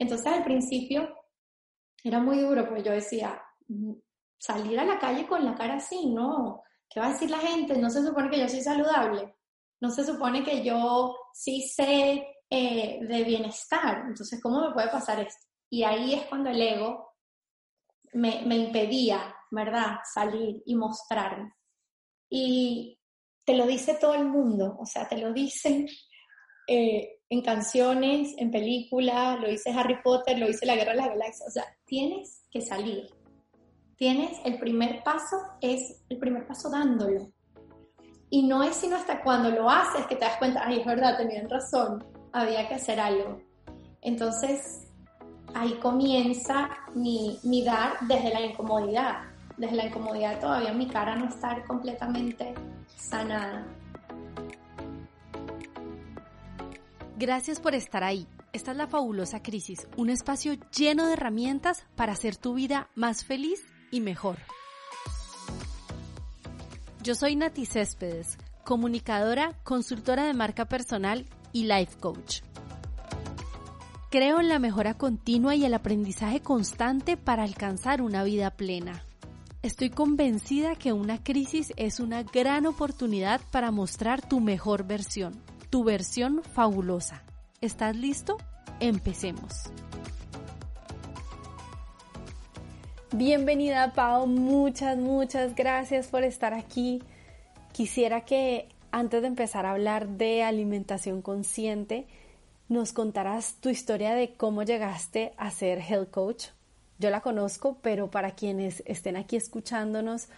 Entonces 0.00 0.26
al 0.26 0.42
principio 0.42 1.14
era 2.02 2.18
muy 2.18 2.38
duro 2.38 2.66
porque 2.66 2.82
yo 2.82 2.92
decía, 2.92 3.40
salir 4.38 4.80
a 4.80 4.86
la 4.86 4.98
calle 4.98 5.26
con 5.26 5.44
la 5.44 5.54
cara 5.54 5.74
así, 5.74 6.06
no. 6.06 6.62
¿Qué 6.88 6.98
va 6.98 7.06
a 7.06 7.12
decir 7.12 7.30
la 7.30 7.38
gente? 7.38 7.78
No 7.78 7.90
se 7.90 8.02
supone 8.02 8.30
que 8.30 8.40
yo 8.40 8.48
soy 8.48 8.62
saludable. 8.62 9.36
No 9.80 9.90
se 9.90 10.02
supone 10.02 10.42
que 10.42 10.64
yo 10.64 11.14
sí 11.34 11.68
sé 11.68 12.26
eh, 12.48 12.98
de 13.02 13.24
bienestar. 13.24 14.06
Entonces, 14.08 14.40
¿cómo 14.42 14.66
me 14.66 14.72
puede 14.72 14.88
pasar 14.88 15.20
esto? 15.20 15.46
Y 15.68 15.84
ahí 15.84 16.14
es 16.14 16.24
cuando 16.26 16.48
el 16.50 16.60
ego 16.60 17.12
me, 18.14 18.42
me 18.46 18.56
impedía, 18.56 19.34
¿verdad?, 19.50 19.98
salir 20.12 20.62
y 20.64 20.74
mostrarme. 20.74 21.52
Y 22.30 22.98
te 23.44 23.54
lo 23.54 23.66
dice 23.66 23.94
todo 23.94 24.14
el 24.14 24.24
mundo, 24.24 24.76
o 24.80 24.86
sea, 24.86 25.06
te 25.06 25.18
lo 25.18 25.32
dicen 25.32 25.86
eh, 26.66 27.19
en 27.30 27.42
canciones, 27.42 28.34
en 28.38 28.50
películas, 28.50 29.40
lo 29.40 29.48
dice 29.48 29.70
Harry 29.70 30.02
Potter, 30.02 30.36
lo 30.36 30.48
dice 30.48 30.66
La 30.66 30.74
Guerra 30.74 30.92
de 30.92 30.98
las 30.98 31.08
Galaxias, 31.10 31.48
o 31.48 31.52
sea, 31.52 31.64
tienes 31.86 32.42
que 32.50 32.60
salir. 32.60 33.08
Tienes 33.94 34.36
el 34.44 34.58
primer 34.58 35.04
paso, 35.04 35.36
es 35.60 36.02
el 36.08 36.18
primer 36.18 36.44
paso 36.46 36.68
dándolo. 36.68 37.30
Y 38.30 38.42
no 38.42 38.64
es 38.64 38.74
sino 38.74 38.96
hasta 38.96 39.22
cuando 39.22 39.50
lo 39.50 39.70
haces 39.70 40.06
que 40.06 40.16
te 40.16 40.24
das 40.24 40.38
cuenta, 40.38 40.62
ay, 40.64 40.80
es 40.80 40.86
verdad, 40.86 41.16
tenían 41.16 41.48
razón, 41.48 42.04
había 42.32 42.68
que 42.68 42.74
hacer 42.74 42.98
algo. 42.98 43.40
Entonces, 44.02 44.88
ahí 45.54 45.74
comienza 45.74 46.68
mi, 46.94 47.38
mi 47.44 47.62
dar 47.62 47.92
desde 48.08 48.30
la 48.30 48.40
incomodidad. 48.40 49.18
Desde 49.56 49.76
la 49.76 49.86
incomodidad 49.86 50.40
todavía 50.40 50.72
mi 50.72 50.88
cara 50.88 51.14
no 51.14 51.28
está 51.28 51.62
completamente 51.64 52.54
sanada. 52.96 53.66
Gracias 57.20 57.60
por 57.60 57.74
estar 57.74 58.02
ahí. 58.02 58.26
Esta 58.54 58.70
es 58.70 58.78
la 58.78 58.86
fabulosa 58.86 59.42
crisis, 59.42 59.86
un 59.98 60.08
espacio 60.08 60.54
lleno 60.74 61.06
de 61.06 61.12
herramientas 61.12 61.84
para 61.94 62.14
hacer 62.14 62.36
tu 62.36 62.54
vida 62.54 62.88
más 62.94 63.26
feliz 63.26 63.60
y 63.90 64.00
mejor. 64.00 64.38
Yo 67.02 67.14
soy 67.14 67.36
Nati 67.36 67.66
Céspedes, 67.66 68.38
comunicadora, 68.64 69.52
consultora 69.64 70.24
de 70.24 70.32
marca 70.32 70.64
personal 70.64 71.26
y 71.52 71.64
life 71.64 71.98
coach. 72.00 72.40
Creo 74.10 74.40
en 74.40 74.48
la 74.48 74.58
mejora 74.58 74.94
continua 74.94 75.54
y 75.54 75.66
el 75.66 75.74
aprendizaje 75.74 76.40
constante 76.40 77.18
para 77.18 77.42
alcanzar 77.42 78.00
una 78.00 78.24
vida 78.24 78.50
plena. 78.50 79.04
Estoy 79.60 79.90
convencida 79.90 80.74
que 80.74 80.94
una 80.94 81.22
crisis 81.22 81.74
es 81.76 82.00
una 82.00 82.22
gran 82.22 82.64
oportunidad 82.64 83.42
para 83.50 83.70
mostrar 83.70 84.26
tu 84.26 84.40
mejor 84.40 84.84
versión, 84.84 85.34
tu 85.70 85.84
versión 85.84 86.42
fabulosa. 86.42 87.22
¿Estás 87.60 87.96
listo? 87.96 88.36
Empecemos. 88.80 89.70
Bienvenida 93.12 93.92
Pau, 93.92 94.26
muchas, 94.26 94.98
muchas 94.98 95.54
gracias 95.54 96.08
por 96.08 96.24
estar 96.24 96.54
aquí. 96.54 97.02
Quisiera 97.72 98.22
que 98.22 98.68
antes 98.90 99.22
de 99.22 99.28
empezar 99.28 99.64
a 99.64 99.70
hablar 99.70 100.08
de 100.08 100.42
alimentación 100.42 101.22
consciente, 101.22 102.06
nos 102.68 102.92
contarás 102.92 103.54
tu 103.60 103.68
historia 103.68 104.14
de 104.14 104.34
cómo 104.34 104.64
llegaste 104.64 105.32
a 105.36 105.50
ser 105.50 105.80
health 105.80 106.10
coach. 106.10 106.46
Yo 106.98 107.10
la 107.10 107.20
conozco, 107.20 107.78
pero 107.82 108.10
para 108.10 108.32
quienes 108.32 108.82
estén 108.86 109.16
aquí 109.16 109.36
escuchándonos, 109.36 110.28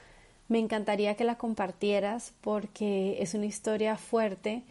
me 0.49 0.59
encantaría 0.59 1.15
que 1.15 1.25
la 1.25 1.37
compartieras 1.37 2.35
porque 2.43 3.17
es 3.21 3.35
una 3.35 3.47
historia 3.47 3.97
fuerte, 3.97 4.63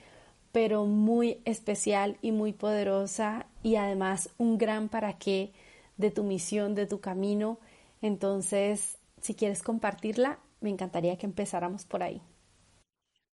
pero 0.51 0.85
muy 0.85 1.41
especial 1.45 2.17
y 2.22 2.31
muy 2.31 2.53
poderosa 2.53 3.45
y 3.63 3.75
además 3.75 4.29
un 4.38 4.57
gran 4.57 4.89
para 4.89 5.17
qué 5.17 5.53
de 5.97 6.12
tu 6.12 6.23
misión, 6.23 6.75
de 6.75 6.88
tu 6.88 7.00
camino. 7.00 7.59
Entonces, 8.01 8.97
si 9.22 9.35
quieres 9.35 9.63
compartirla, 9.63 10.40
me 10.59 10.69
encantaría 10.69 11.17
que 11.17 11.25
empezáramos 11.25 11.85
por 11.85 12.03
ahí. 12.03 12.22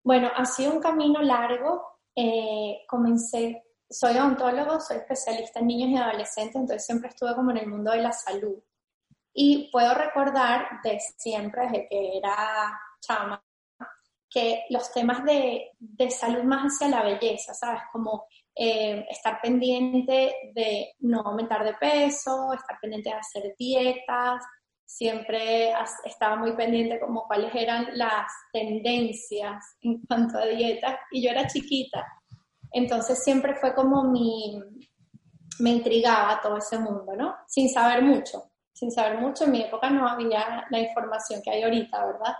Bueno, 0.04 0.30
ha 0.36 0.44
sido 0.44 0.72
un 0.72 0.80
camino 0.80 1.20
largo. 1.22 1.82
Eh, 2.14 2.80
comencé 2.88 3.62
soy 3.90 4.18
odontólogo, 4.18 4.80
soy 4.80 4.98
especialista 4.98 5.60
en 5.60 5.66
niños 5.66 5.90
y 5.90 5.96
adolescentes, 5.96 6.56
entonces 6.56 6.84
siempre 6.84 7.08
estuve 7.08 7.34
como 7.34 7.50
en 7.52 7.58
el 7.58 7.68
mundo 7.68 7.90
de 7.90 8.02
la 8.02 8.12
salud. 8.12 8.58
Y 9.32 9.70
puedo 9.70 9.94
recordar 9.94 10.80
de 10.82 10.98
siempre, 11.16 11.62
desde 11.64 11.88
que 11.88 12.18
era 12.18 12.78
chama, 13.00 13.42
que 14.30 14.64
los 14.70 14.92
temas 14.92 15.24
de, 15.24 15.70
de 15.78 16.10
salud 16.10 16.42
más 16.42 16.74
hacia 16.74 16.88
la 16.88 17.02
belleza, 17.02 17.54
¿sabes? 17.54 17.82
Como 17.92 18.26
eh, 18.54 19.06
estar 19.08 19.40
pendiente 19.40 20.34
de 20.54 20.94
no 21.00 21.20
aumentar 21.20 21.64
de 21.64 21.74
peso, 21.74 22.52
estar 22.52 22.78
pendiente 22.80 23.10
de 23.10 23.16
hacer 23.16 23.54
dietas, 23.58 24.44
siempre 24.84 25.72
estaba 26.04 26.36
muy 26.36 26.52
pendiente 26.56 26.98
como 26.98 27.26
cuáles 27.26 27.54
eran 27.54 27.88
las 27.92 28.32
tendencias 28.52 29.76
en 29.82 30.00
cuanto 30.08 30.38
a 30.38 30.46
dietas. 30.46 30.98
Y 31.10 31.22
yo 31.22 31.30
era 31.30 31.46
chiquita, 31.46 32.04
entonces 32.72 33.22
siempre 33.22 33.54
fue 33.54 33.74
como 33.74 34.04
mi, 34.04 34.60
me 35.60 35.70
intrigaba 35.70 36.40
todo 36.40 36.56
ese 36.56 36.78
mundo, 36.78 37.14
¿no? 37.16 37.36
Sin 37.46 37.68
saber 37.68 38.02
mucho, 38.02 38.50
sin 38.72 38.90
saber 38.90 39.18
mucho, 39.18 39.44
en 39.44 39.52
mi 39.52 39.62
época 39.62 39.90
no 39.90 40.08
había 40.08 40.66
la 40.70 40.80
información 40.80 41.40
que 41.44 41.50
hay 41.50 41.62
ahorita, 41.62 42.06
¿verdad? 42.06 42.34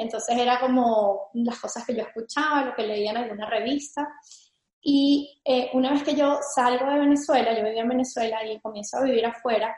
Entonces 0.00 0.36
era 0.36 0.58
como 0.58 1.30
las 1.34 1.58
cosas 1.58 1.84
que 1.84 1.94
yo 1.94 2.02
escuchaba, 2.02 2.64
lo 2.64 2.74
que 2.74 2.86
leía 2.86 3.10
en 3.10 3.18
alguna 3.18 3.48
revista. 3.48 4.08
Y 4.80 5.40
eh, 5.44 5.70
una 5.74 5.90
vez 5.90 6.02
que 6.02 6.14
yo 6.14 6.38
salgo 6.54 6.90
de 6.90 7.00
Venezuela, 7.00 7.52
yo 7.52 7.62
vivía 7.62 7.82
en 7.82 7.88
Venezuela 7.88 8.44
y 8.44 8.58
comienzo 8.60 8.96
a 8.96 9.02
vivir 9.02 9.26
afuera, 9.26 9.76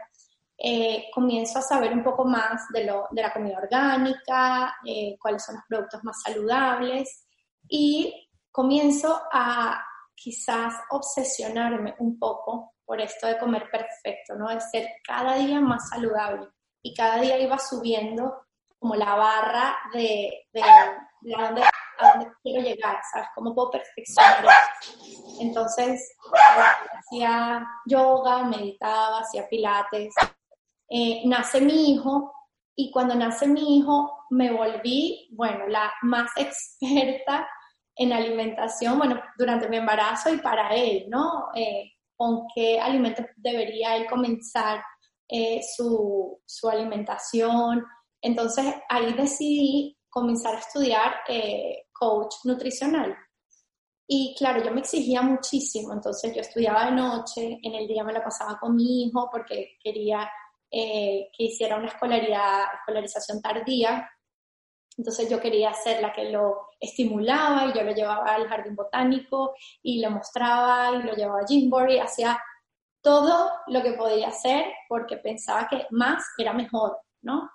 eh, 0.57 1.07
comienzo 1.13 1.59
a 1.59 1.63
saber 1.63 1.93
un 1.93 2.05
poco 2.05 2.25
más 2.25 2.69
de, 2.73 2.85
lo, 2.85 3.09
de 3.11 3.23
la 3.23 3.33
comida 3.33 3.59
orgánica, 3.59 4.77
eh, 4.87 5.17
cuáles 5.21 5.45
son 5.45 5.57
los 5.57 5.65
productos 5.69 6.05
más 6.05 6.23
saludables 6.23 7.27
y 7.69 8.31
comienzo 8.53 9.23
a 9.33 9.85
quizás 10.15 10.75
obsesionarme 10.91 11.97
un 11.99 12.17
poco 12.17 12.75
por 12.85 13.01
esto 13.01 13.27
de 13.27 13.39
comer 13.39 13.69
perfecto, 13.73 14.37
¿no? 14.37 14.51
De 14.51 14.61
ser 14.61 14.89
cada 15.05 15.35
día 15.35 15.61
más 15.61 15.89
saludable. 15.89 16.47
Y 16.81 16.95
cada 16.95 17.21
día 17.21 17.41
iba 17.41 17.59
subiendo 17.59 18.47
como 18.83 18.97
la 18.97 19.15
barra 19.15 19.77
de, 19.95 20.49
de, 20.53 20.63
de 21.21 21.35
a 21.37 22.13
dónde 22.13 22.33
quiero 22.43 22.63
llegar, 22.63 22.99
¿sabes? 23.13 23.29
¿Cómo 23.37 23.55
puedo 23.55 23.71
perfeccionar 23.71 24.45
Entonces, 25.39 26.17
hacía 26.99 27.65
yoga, 27.87 28.43
meditaba, 28.43 29.21
hacía 29.21 29.49
pilates. 29.49 30.13
Eh, 30.89 31.23
nace 31.27 31.61
mi 31.61 31.93
hijo 31.93 32.33
y 32.75 32.91
cuando 32.91 33.15
nace 33.15 33.47
mi 33.47 33.79
hijo 33.79 34.27
me 34.31 34.51
volví, 34.51 35.31
bueno, 35.37 35.69
la 35.69 35.93
más 36.03 36.33
experta 36.37 37.49
en 37.95 38.13
alimentación, 38.13 38.99
bueno, 38.99 39.23
durante 39.39 39.69
mi 39.69 39.77
embarazo 39.77 40.35
y 40.35 40.39
para 40.39 40.75
él, 40.75 41.05
¿no? 41.09 41.51
Eh, 41.55 41.93
con 42.17 42.49
qué 42.53 42.81
alimentos 42.81 43.27
debería 43.37 43.95
él 43.95 44.07
comenzar 44.09 44.83
eh, 45.29 45.61
su, 45.77 46.41
su, 46.45 46.69
alimentación. 46.69 47.85
Entonces 48.23 48.75
ahí 48.89 49.13
decidí 49.13 49.99
comenzar 50.09 50.55
a 50.55 50.61
estudiar 50.61 51.17
eh, 51.29 51.89
coach 51.93 52.37
nutricional. 52.45 53.15
Y 54.07 54.35
claro, 54.39 54.63
yo 54.65 54.73
me 54.73 54.81
exigía 54.81 55.23
muchísimo, 55.23 55.93
entonces 55.93 56.35
yo 56.35 56.41
estudiaba 56.41 56.87
de 56.87 56.93
noche, 56.93 57.59
en 57.63 57.75
el 57.75 57.87
día 57.87 58.05
me 58.05 58.13
la 58.13 58.25
pasaba 58.25 58.59
con 58.59 58.75
mi 58.75 59.05
hijo 59.05 59.29
porque 59.31 59.77
quería 59.83 60.29
que 60.71 61.29
hiciera 61.37 61.77
una 61.77 61.89
escolarización 61.89 63.43
tardía, 63.43 64.09
entonces 64.97 65.29
yo 65.29 65.41
quería 65.41 65.73
ser 65.73 66.03
la 66.03 66.13
que 66.13 66.31
lo 66.31 66.69
estimulaba 66.79 67.67
y 67.67 67.73
yo 67.73 67.83
lo 67.83 67.93
llevaba 67.93 68.35
al 68.35 68.49
jardín 68.49 68.75
botánico 68.75 69.55
y 69.83 70.01
lo 70.01 70.11
mostraba 70.11 70.93
y 70.97 71.03
lo 71.03 71.15
llevaba 71.15 71.41
a 71.41 71.47
Jimboree, 71.47 72.01
hacía 72.01 72.41
todo 73.01 73.51
lo 73.69 73.83
que 73.83 73.93
podía 73.93 74.29
hacer 74.29 74.67
porque 74.89 75.17
pensaba 75.17 75.67
que 75.69 75.87
más 75.91 76.25
era 76.39 76.53
mejor, 76.53 76.99
¿no? 77.23 77.51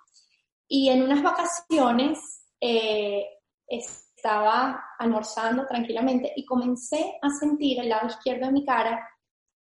Y 0.68 0.90
en 0.90 1.02
unas 1.02 1.22
vacaciones 1.22 2.44
eh, 2.60 3.26
estaba 3.66 4.84
almorzando 4.98 5.66
tranquilamente 5.66 6.32
y 6.36 6.44
comencé 6.44 7.18
a 7.22 7.30
sentir 7.30 7.80
el 7.80 7.88
lado 7.88 8.08
izquierdo 8.08 8.46
de 8.46 8.52
mi 8.52 8.64
cara, 8.64 9.08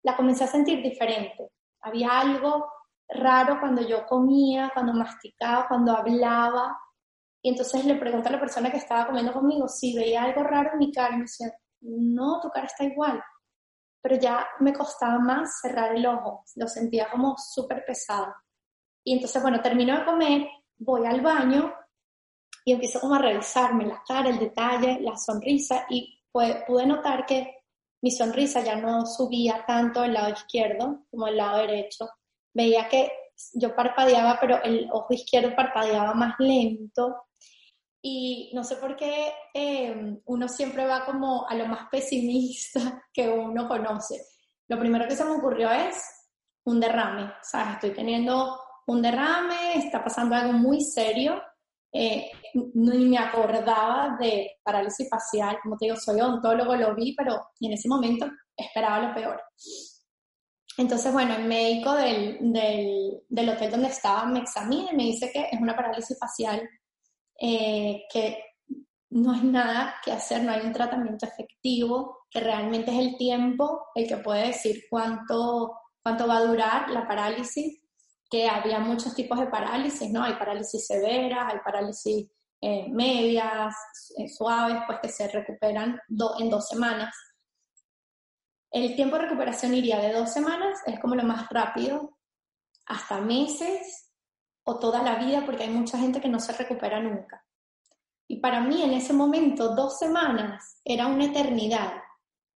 la 0.03 0.15
comencé 0.15 0.43
a 0.43 0.47
sentir 0.47 0.81
diferente. 0.81 1.51
Había 1.81 2.19
algo 2.19 2.71
raro 3.09 3.59
cuando 3.59 3.81
yo 3.81 4.05
comía, 4.05 4.71
cuando 4.73 4.93
masticaba, 4.93 5.67
cuando 5.67 5.95
hablaba, 5.95 6.77
y 7.43 7.49
entonces 7.49 7.85
le 7.85 7.95
pregunto 7.95 8.29
a 8.29 8.33
la 8.33 8.39
persona 8.39 8.69
que 8.69 8.77
estaba 8.77 9.07
comiendo 9.07 9.33
conmigo 9.33 9.67
si 9.67 9.95
veía 9.95 10.23
algo 10.23 10.43
raro 10.43 10.71
en 10.73 10.79
mi 10.79 10.91
cara 10.91 11.15
y 11.15 11.17
me 11.17 11.23
decía, 11.23 11.51
no, 11.81 12.39
tu 12.39 12.49
cara 12.49 12.67
está 12.67 12.83
igual. 12.83 13.21
Pero 14.01 14.15
ya 14.17 14.47
me 14.59 14.73
costaba 14.73 15.17
más 15.19 15.59
cerrar 15.59 15.95
el 15.95 16.05
ojo, 16.05 16.43
lo 16.55 16.67
sentía 16.67 17.09
como 17.09 17.35
súper 17.37 17.83
pesado. 17.85 18.33
Y 19.03 19.13
entonces, 19.13 19.41
bueno, 19.41 19.59
termino 19.61 19.97
de 19.97 20.05
comer, 20.05 20.47
voy 20.81 21.05
al 21.05 21.21
baño 21.21 21.73
y 22.65 22.73
empiezo 22.73 22.99
como 22.99 23.15
a 23.15 23.19
revisarme 23.19 23.85
la 23.85 24.03
cara, 24.05 24.29
el 24.29 24.39
detalle, 24.39 24.99
la 25.01 25.15
sonrisa 25.17 25.85
y 25.89 26.19
pude 26.31 26.85
notar 26.85 27.25
que 27.25 27.55
mi 28.01 28.11
sonrisa 28.11 28.61
ya 28.63 28.75
no 28.75 29.05
subía 29.05 29.63
tanto 29.65 30.03
el 30.03 30.13
lado 30.13 30.33
izquierdo 30.33 31.05
como 31.09 31.27
el 31.27 31.37
lado 31.37 31.59
derecho. 31.59 32.09
Veía 32.53 32.87
que 32.89 33.11
yo 33.53 33.75
parpadeaba, 33.75 34.39
pero 34.39 34.61
el 34.63 34.89
ojo 34.91 35.13
izquierdo 35.13 35.55
parpadeaba 35.55 36.13
más 36.13 36.35
lento 36.39 37.25
y 38.01 38.51
no 38.55 38.63
sé 38.63 38.77
por 38.77 38.95
qué 38.95 39.31
em, 39.53 40.19
uno 40.25 40.47
siempre 40.47 40.87
va 40.87 41.05
como 41.05 41.47
a 41.47 41.53
lo 41.53 41.67
más 41.67 41.87
pesimista 41.89 43.03
que 43.13 43.29
uno 43.29 43.67
conoce. 43.67 44.23
Lo 44.67 44.79
primero 44.79 45.07
que 45.07 45.15
se 45.15 45.25
me 45.25 45.31
ocurrió 45.31 45.69
es 45.71 46.03
un 46.63 46.79
derrame, 46.79 47.25
o 47.25 47.71
estoy 47.73 47.91
teniendo 47.91 48.59
un 48.91 49.01
derrame, 49.01 49.77
está 49.77 50.03
pasando 50.03 50.35
algo 50.35 50.53
muy 50.53 50.81
serio, 50.81 51.41
eh, 51.93 52.31
ni 52.73 53.05
me 53.05 53.17
acordaba 53.17 54.17
de 54.19 54.57
parálisis 54.63 55.09
facial, 55.09 55.57
como 55.61 55.77
te 55.77 55.85
digo, 55.85 55.97
soy 55.97 56.21
odontólogo, 56.21 56.75
lo 56.75 56.95
vi, 56.95 57.13
pero 57.15 57.49
en 57.59 57.73
ese 57.73 57.89
momento 57.89 58.27
esperaba 58.55 59.07
lo 59.07 59.13
peor. 59.13 59.41
Entonces, 60.77 61.11
bueno, 61.11 61.35
el 61.35 61.45
médico 61.45 61.93
del, 61.93 62.37
del, 63.27 63.49
hotel 63.49 63.71
donde 63.71 63.89
estaba 63.89 64.25
me 64.25 64.39
examina 64.39 64.91
y 64.91 64.95
me 64.95 65.03
dice 65.03 65.29
que 65.31 65.47
es 65.51 65.59
una 65.59 65.75
parálisis 65.75 66.17
facial 66.17 66.67
eh, 67.39 68.03
que 68.11 68.43
no 69.09 69.33
hay 69.33 69.41
nada 69.41 69.95
que 70.03 70.11
hacer, 70.13 70.43
no 70.43 70.51
hay 70.51 70.61
un 70.61 70.71
tratamiento 70.71 71.25
efectivo, 71.25 72.19
que 72.29 72.39
realmente 72.39 72.91
es 72.91 72.99
el 72.99 73.17
tiempo 73.17 73.87
el 73.95 74.07
que 74.07 74.17
puede 74.17 74.47
decir 74.47 74.83
cuánto, 74.89 75.77
cuánto 76.01 76.27
va 76.27 76.37
a 76.37 76.45
durar 76.45 76.89
la 76.89 77.05
parálisis, 77.05 77.80
que 78.31 78.47
había 78.47 78.79
muchos 78.79 79.13
tipos 79.13 79.37
de 79.37 79.47
parálisis, 79.47 80.09
¿no? 80.09 80.23
Hay 80.23 80.35
parálisis 80.35 80.87
severas, 80.87 81.53
hay 81.53 81.59
parálisis 81.59 82.31
eh, 82.61 82.87
medias, 82.89 83.75
eh, 84.17 84.29
suaves, 84.29 84.83
pues 84.87 84.99
que 85.01 85.09
se 85.09 85.27
recuperan 85.27 85.99
en 86.39 86.49
dos 86.49 86.67
semanas. 86.69 87.13
El 88.71 88.95
tiempo 88.95 89.17
de 89.17 89.23
recuperación 89.23 89.73
iría 89.73 89.99
de 89.99 90.13
dos 90.13 90.31
semanas, 90.31 90.79
es 90.85 90.97
como 91.01 91.15
lo 91.15 91.23
más 91.23 91.49
rápido, 91.49 92.17
hasta 92.85 93.19
meses, 93.19 94.13
o 94.63 94.79
toda 94.79 95.03
la 95.03 95.15
vida 95.15 95.43
porque 95.45 95.63
hay 95.63 95.69
mucha 95.69 95.97
gente 95.97 96.21
que 96.21 96.29
no 96.29 96.39
se 96.39 96.53
recupera 96.53 97.01
nunca. 97.01 97.45
Y 98.29 98.39
para 98.39 98.61
mí 98.61 98.81
en 98.81 98.93
ese 98.93 99.11
momento 99.11 99.75
dos 99.75 99.97
semanas 99.97 100.79
era 100.85 101.07
una 101.07 101.25
eternidad. 101.25 101.95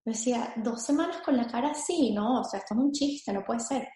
Me 0.05 0.13
decía, 0.13 0.53
dos 0.57 0.85
semanas 0.85 1.23
con 1.25 1.37
la 1.37 1.47
cara 1.47 1.71
así, 1.71 2.13
¿no? 2.13 2.41
O 2.41 2.45
sea, 2.45 2.61
esto 2.61 2.75
es 2.75 2.81
un 2.81 2.93
chiste, 2.93 3.33
no 3.33 3.43
puede 3.43 3.61
ser. 3.61 3.89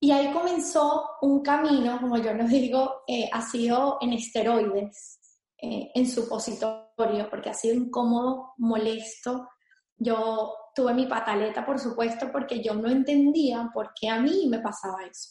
Y 0.00 0.10
ahí 0.10 0.32
comenzó 0.32 1.16
un 1.22 1.42
camino, 1.42 1.98
como 2.00 2.18
yo 2.18 2.34
les 2.34 2.48
digo, 2.50 3.02
eh, 3.06 3.28
ha 3.32 3.40
sido 3.40 3.98
en 4.00 4.12
esteroides, 4.12 5.18
eh, 5.58 5.90
en 5.94 6.06
supositorio, 6.08 7.30
porque 7.30 7.50
ha 7.50 7.54
sido 7.54 7.74
incómodo, 7.74 8.52
molesto. 8.58 9.48
Yo 9.96 10.54
tuve 10.74 10.92
mi 10.92 11.06
pataleta, 11.06 11.64
por 11.64 11.78
supuesto, 11.78 12.30
porque 12.30 12.62
yo 12.62 12.74
no 12.74 12.90
entendía 12.90 13.70
por 13.72 13.92
qué 13.98 14.10
a 14.10 14.20
mí 14.20 14.46
me 14.48 14.58
pasaba 14.58 15.04
eso. 15.04 15.30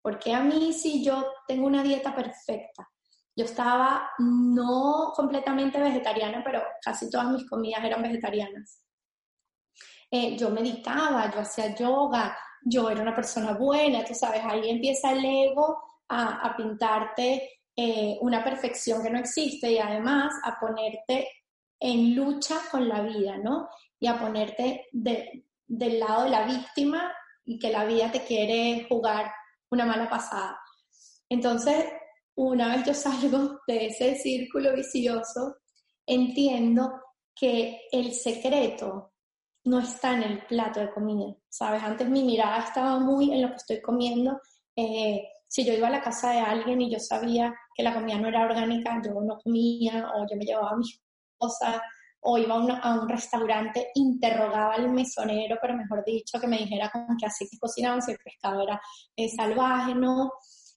Porque 0.00 0.32
a 0.32 0.40
mí 0.40 0.72
si 0.72 1.04
yo 1.04 1.26
tengo 1.46 1.66
una 1.66 1.82
dieta 1.82 2.14
perfecta, 2.14 2.88
yo 3.36 3.44
estaba 3.44 4.08
no 4.18 5.12
completamente 5.14 5.78
vegetariana, 5.78 6.42
pero 6.42 6.62
casi 6.82 7.10
todas 7.10 7.28
mis 7.28 7.46
comidas 7.46 7.84
eran 7.84 8.02
vegetarianas. 8.02 8.82
Eh, 10.10 10.36
yo 10.38 10.48
meditaba, 10.50 11.30
yo 11.30 11.40
hacía 11.40 11.74
yoga, 11.74 12.38
yo 12.68 12.90
era 12.90 13.00
una 13.00 13.14
persona 13.14 13.52
buena, 13.52 14.04
tú 14.04 14.12
sabes, 14.12 14.42
ahí 14.44 14.68
empieza 14.68 15.12
el 15.12 15.24
ego 15.24 15.78
a, 16.08 16.52
pintarte 16.56 17.60
eh, 17.76 18.18
una 18.20 18.42
perfección 18.42 19.02
que 19.02 19.10
no 19.10 19.20
existe 19.20 19.70
y 19.70 19.78
además 19.78 20.34
a 20.42 20.58
ponerte 20.58 21.28
en 21.78 22.16
lucha 22.16 22.56
con 22.68 22.88
la 22.88 23.02
vida, 23.02 23.38
¿no? 23.38 23.68
Y 24.00 24.08
a 24.08 24.18
ponerte 24.18 24.86
del 24.92 26.00
lado 26.00 26.24
de 26.24 26.30
la 26.30 26.44
víctima 26.44 27.12
y 27.44 27.58
que 27.58 27.70
la 27.70 27.84
vida 27.84 28.10
te 28.10 28.24
quiere 28.24 28.86
jugar 28.88 29.30
una 29.70 29.86
mala 29.86 30.10
pasada. 30.10 30.58
Entonces, 31.28 31.84
una 32.34 32.74
vez 32.74 32.84
yo 32.84 32.94
salgo 32.94 33.60
de 33.68 33.86
ese 33.86 34.16
círculo 34.16 34.74
vicioso, 34.74 35.58
entiendo 36.04 37.00
que 37.32 37.82
el 37.92 38.12
secreto 38.12 39.12
no 39.66 39.80
está 39.80 40.14
en 40.14 40.22
el 40.22 40.46
plato 40.46 40.80
de 40.80 40.90
comida, 40.90 41.34
¿sabes? 41.48 41.82
Antes 41.82 42.08
mi 42.08 42.22
mirada 42.22 42.58
estaba 42.58 42.98
muy 42.98 43.32
en 43.32 43.42
lo 43.42 43.48
que 43.50 43.56
estoy 43.56 43.82
comiendo. 43.82 44.40
Eh, 44.76 45.22
si 45.48 45.64
yo 45.64 45.72
iba 45.72 45.88
a 45.88 45.90
la 45.90 46.02
casa 46.02 46.30
de 46.30 46.38
alguien 46.38 46.80
y 46.80 46.92
yo 46.92 46.98
sabía 47.00 47.54
que 47.74 47.82
la 47.82 47.94
comida 47.94 48.18
no 48.18 48.28
era 48.28 48.44
orgánica, 48.44 49.00
yo 49.04 49.12
no 49.20 49.38
comía 49.42 50.08
o 50.14 50.26
yo 50.30 50.36
me 50.36 50.44
llevaba 50.44 50.76
mis 50.76 51.00
cosas 51.36 51.80
o 52.20 52.38
iba 52.38 52.54
a, 52.54 53.00
un 53.00 53.08
restaurante, 53.08 53.88
interrogaba 53.94 54.74
al 54.74 54.90
mesonero, 54.90 55.58
pero 55.60 55.76
mejor 55.76 56.04
dicho, 56.04 56.40
que 56.40 56.48
me 56.48 56.58
dijera 56.58 56.90
con 56.90 57.16
qué 57.16 57.26
que 57.38 57.58
cocinaban, 57.58 58.02
si 58.02 58.12
el 58.12 58.18
pescado 58.18 58.62
era 58.62 58.80
eh, 59.16 59.28
salvaje, 59.28 59.94
¿no? 59.94 60.32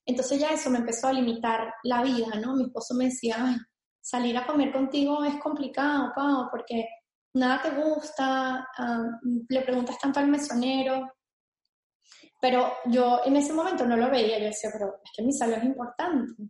Entonces 0.05 0.39
ya 0.39 0.49
eso 0.49 0.69
me 0.69 0.79
empezó 0.79 1.07
a 1.07 1.13
limitar 1.13 1.73
la 1.83 2.03
vida, 2.03 2.39
¿no? 2.39 2.55
Mi 2.55 2.63
esposo 2.63 2.93
me 2.93 3.05
decía, 3.05 3.57
salir 3.99 4.37
a 4.37 4.45
comer 4.45 4.71
contigo 4.71 5.23
es 5.23 5.35
complicado, 5.41 6.11
Pau, 6.15 6.49
porque 6.51 6.87
nada 7.33 7.61
te 7.61 7.69
gusta, 7.71 8.67
ah, 8.77 9.19
le 9.47 9.61
preguntas 9.61 9.97
tanto 9.99 10.19
al 10.19 10.27
mesonero, 10.27 11.11
pero 12.41 12.71
yo 12.85 13.21
en 13.25 13.35
ese 13.35 13.53
momento 13.53 13.85
no 13.85 13.97
lo 13.97 14.09
veía, 14.09 14.39
yo 14.39 14.45
decía, 14.45 14.69
pero 14.71 14.95
es 15.03 15.11
que 15.15 15.23
mi 15.23 15.33
salud 15.33 15.55
es 15.55 15.63
importante. 15.63 16.43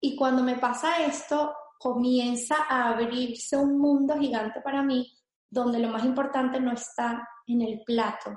Y 0.00 0.16
cuando 0.16 0.42
me 0.42 0.58
pasa 0.58 1.04
esto, 1.04 1.54
comienza 1.78 2.56
a 2.68 2.90
abrirse 2.90 3.56
un 3.56 3.78
mundo 3.78 4.16
gigante 4.18 4.60
para 4.60 4.82
mí, 4.82 5.10
donde 5.48 5.78
lo 5.78 5.88
más 5.88 6.04
importante 6.04 6.60
no 6.60 6.72
está 6.72 7.26
en 7.46 7.62
el 7.62 7.82
plato, 7.84 8.32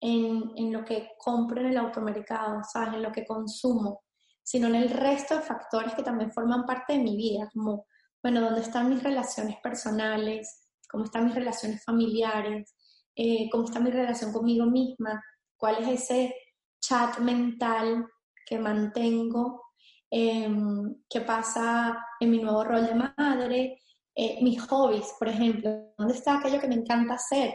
en, 0.00 0.52
en 0.56 0.72
lo 0.72 0.84
que 0.84 1.10
compro 1.18 1.60
en 1.60 1.66
el 1.66 1.76
automercado, 1.76 2.62
¿sabes? 2.64 2.94
en 2.94 3.02
lo 3.02 3.12
que 3.12 3.26
consumo, 3.26 4.04
sino 4.42 4.68
en 4.68 4.76
el 4.76 4.90
resto 4.90 5.36
de 5.36 5.42
factores 5.42 5.94
que 5.94 6.02
también 6.02 6.32
forman 6.32 6.64
parte 6.64 6.94
de 6.94 7.00
mi 7.00 7.16
vida, 7.16 7.48
como, 7.52 7.86
bueno, 8.22 8.40
dónde 8.40 8.60
están 8.62 8.88
mis 8.88 9.02
relaciones 9.02 9.56
personales, 9.60 10.65
cómo 10.88 11.04
están 11.04 11.26
mis 11.26 11.34
relaciones 11.34 11.84
familiares, 11.84 12.74
eh, 13.14 13.48
cómo 13.50 13.64
está 13.64 13.80
mi 13.80 13.90
relación 13.90 14.32
conmigo 14.32 14.66
misma, 14.66 15.22
cuál 15.56 15.82
es 15.82 16.02
ese 16.02 16.34
chat 16.80 17.18
mental 17.18 18.06
que 18.46 18.58
mantengo 18.58 19.66
Em, 20.10 20.94
qué 21.10 21.20
pasa 21.22 21.98
en 22.20 22.30
mi 22.30 22.38
nuevo 22.38 22.62
rol 22.62 22.86
de 22.86 22.94
madre, 22.94 23.82
eh, 24.14 24.38
mis 24.42 24.60
hobbies, 24.62 25.14
por 25.18 25.28
ejemplo, 25.28 25.92
dónde 25.98 26.14
está 26.14 26.38
aquello 26.38 26.60
que 26.60 26.68
me 26.68 26.76
encanta 26.76 27.14
hacer. 27.14 27.54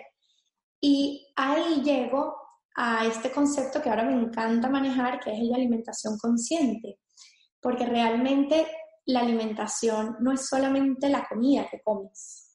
Y 0.81 1.27
ahí 1.35 1.81
llego 1.81 2.35
a 2.75 3.05
este 3.05 3.31
concepto 3.31 3.81
que 3.81 3.89
ahora 3.89 4.03
me 4.03 4.13
encanta 4.13 4.69
manejar, 4.69 5.19
que 5.19 5.31
es 5.31 5.39
el 5.39 5.49
de 5.49 5.55
alimentación 5.55 6.17
consciente, 6.19 6.99
porque 7.61 7.85
realmente 7.85 8.67
la 9.05 9.21
alimentación 9.21 10.17
no 10.19 10.31
es 10.33 10.47
solamente 10.47 11.09
la 11.09 11.27
comida 11.27 11.67
que 11.69 11.81
comes, 11.81 12.50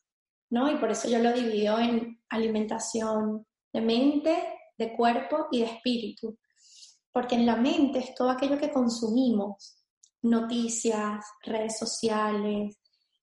¿no? 0.50 0.70
Y 0.70 0.76
por 0.76 0.90
eso 0.90 1.08
yo 1.08 1.18
lo 1.18 1.32
divido 1.32 1.78
en 1.78 2.20
alimentación 2.28 3.46
de 3.72 3.80
mente, 3.80 4.36
de 4.78 4.96
cuerpo 4.96 5.48
y 5.50 5.60
de 5.60 5.66
espíritu, 5.66 6.38
porque 7.12 7.34
en 7.34 7.46
la 7.46 7.56
mente 7.56 7.98
es 7.98 8.14
todo 8.14 8.30
aquello 8.30 8.58
que 8.58 8.72
consumimos, 8.72 9.78
noticias, 10.22 11.24
redes 11.42 11.78
sociales, 11.78 12.78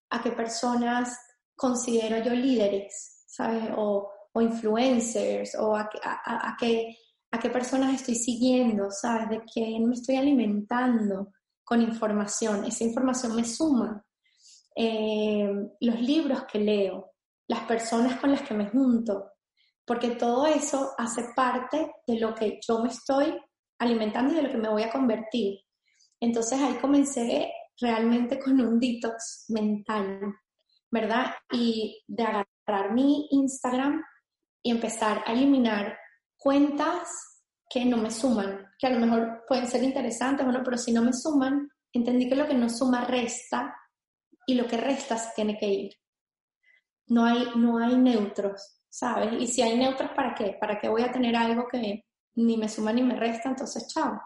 a 0.10 0.22
qué 0.22 0.32
personas 0.32 1.18
considero 1.56 2.24
yo 2.24 2.34
líderes, 2.34 3.24
¿sabes? 3.28 3.64
O, 3.78 4.10
influencers, 4.36 5.54
o 5.60 5.76
a, 5.76 5.88
a, 6.04 6.56
qué, 6.60 6.98
a 7.30 7.40
qué 7.40 7.50
personas 7.52 7.94
estoy 7.94 8.16
siguiendo, 8.16 8.90
¿sabes? 8.90 9.30
De 9.30 9.44
quién 9.44 9.88
me 9.88 9.94
estoy 9.94 10.16
alimentando 10.16 11.32
con 11.64 11.82
información. 11.82 12.66
Esa 12.66 12.84
información 12.84 13.36
me 13.36 13.46
suma. 13.46 14.04
Eh, 14.76 15.48
los 15.82 16.02
libros 16.02 16.46
que 16.52 16.60
leo, 16.60 17.13
las 17.48 17.62
personas 17.62 18.20
con 18.20 18.32
las 18.32 18.42
que 18.42 18.54
me 18.54 18.70
junto, 18.70 19.32
porque 19.86 20.12
todo 20.12 20.46
eso 20.46 20.92
hace 20.98 21.26
parte 21.36 21.92
de 22.08 22.20
lo 22.20 22.34
que 22.34 22.60
yo 22.66 22.80
me 22.80 22.90
estoy 22.90 23.38
alimentando 23.80 24.34
y 24.34 24.38
de 24.38 24.44
lo 24.44 24.52
que 24.52 24.58
me 24.58 24.70
voy 24.70 24.84
a 24.84 24.92
convertir. 24.92 25.60
Entonces 26.20 26.62
ahí 26.62 26.76
comencé 26.76 27.52
realmente 27.80 28.40
con 28.40 28.60
un 28.62 28.80
detox 28.80 29.46
mental, 29.50 30.22
¿verdad? 30.90 31.34
Y 31.52 32.02
de 32.08 32.24
agarrar 32.24 32.94
mi 32.94 33.28
Instagram 33.32 34.02
y 34.62 34.72
empezar 34.72 35.24
a 35.26 35.34
eliminar 35.34 35.98
cuentas 36.38 37.10
que 37.70 37.84
no 37.84 37.98
me 37.98 38.12
suman, 38.12 38.68
que 38.78 38.88
a 38.88 38.92
lo 38.92 39.00
mejor 39.00 39.44
pueden 39.48 39.68
ser 39.68 39.84
interesantes, 39.84 40.46
bueno, 40.46 40.62
pero 40.64 40.78
si 40.78 40.92
no 40.92 41.02
me 41.02 41.12
suman, 41.12 41.68
entendí 41.92 42.30
que 42.30 42.36
lo 42.36 42.48
que 42.48 42.54
no 42.54 42.70
suma 42.70 43.04
resta 43.04 43.76
y 44.46 44.54
lo 44.56 44.68
que 44.68 44.78
resta 44.78 45.18
tiene 45.36 45.58
que 45.58 45.68
ir. 45.68 45.92
No 47.08 47.26
hay, 47.26 47.48
no 47.56 47.78
hay 47.78 47.98
neutros, 47.98 48.80
¿sabes? 48.90 49.34
Y 49.40 49.48
si 49.48 49.62
hay 49.62 49.78
neutros, 49.78 50.12
¿para 50.16 50.34
qué? 50.34 50.58
¿Para 50.60 50.80
qué 50.80 50.90
voy 50.90 51.04
a 51.04 51.12
tener 51.12 51.36
algo 51.36 51.68
que 51.68 52.06
ni 52.36 52.58
me 52.58 52.70
suma 52.70 52.94
ni 52.94 53.04
me 53.04 53.16
resta? 53.16 53.50
Entonces, 53.50 53.88
chao. 53.88 54.20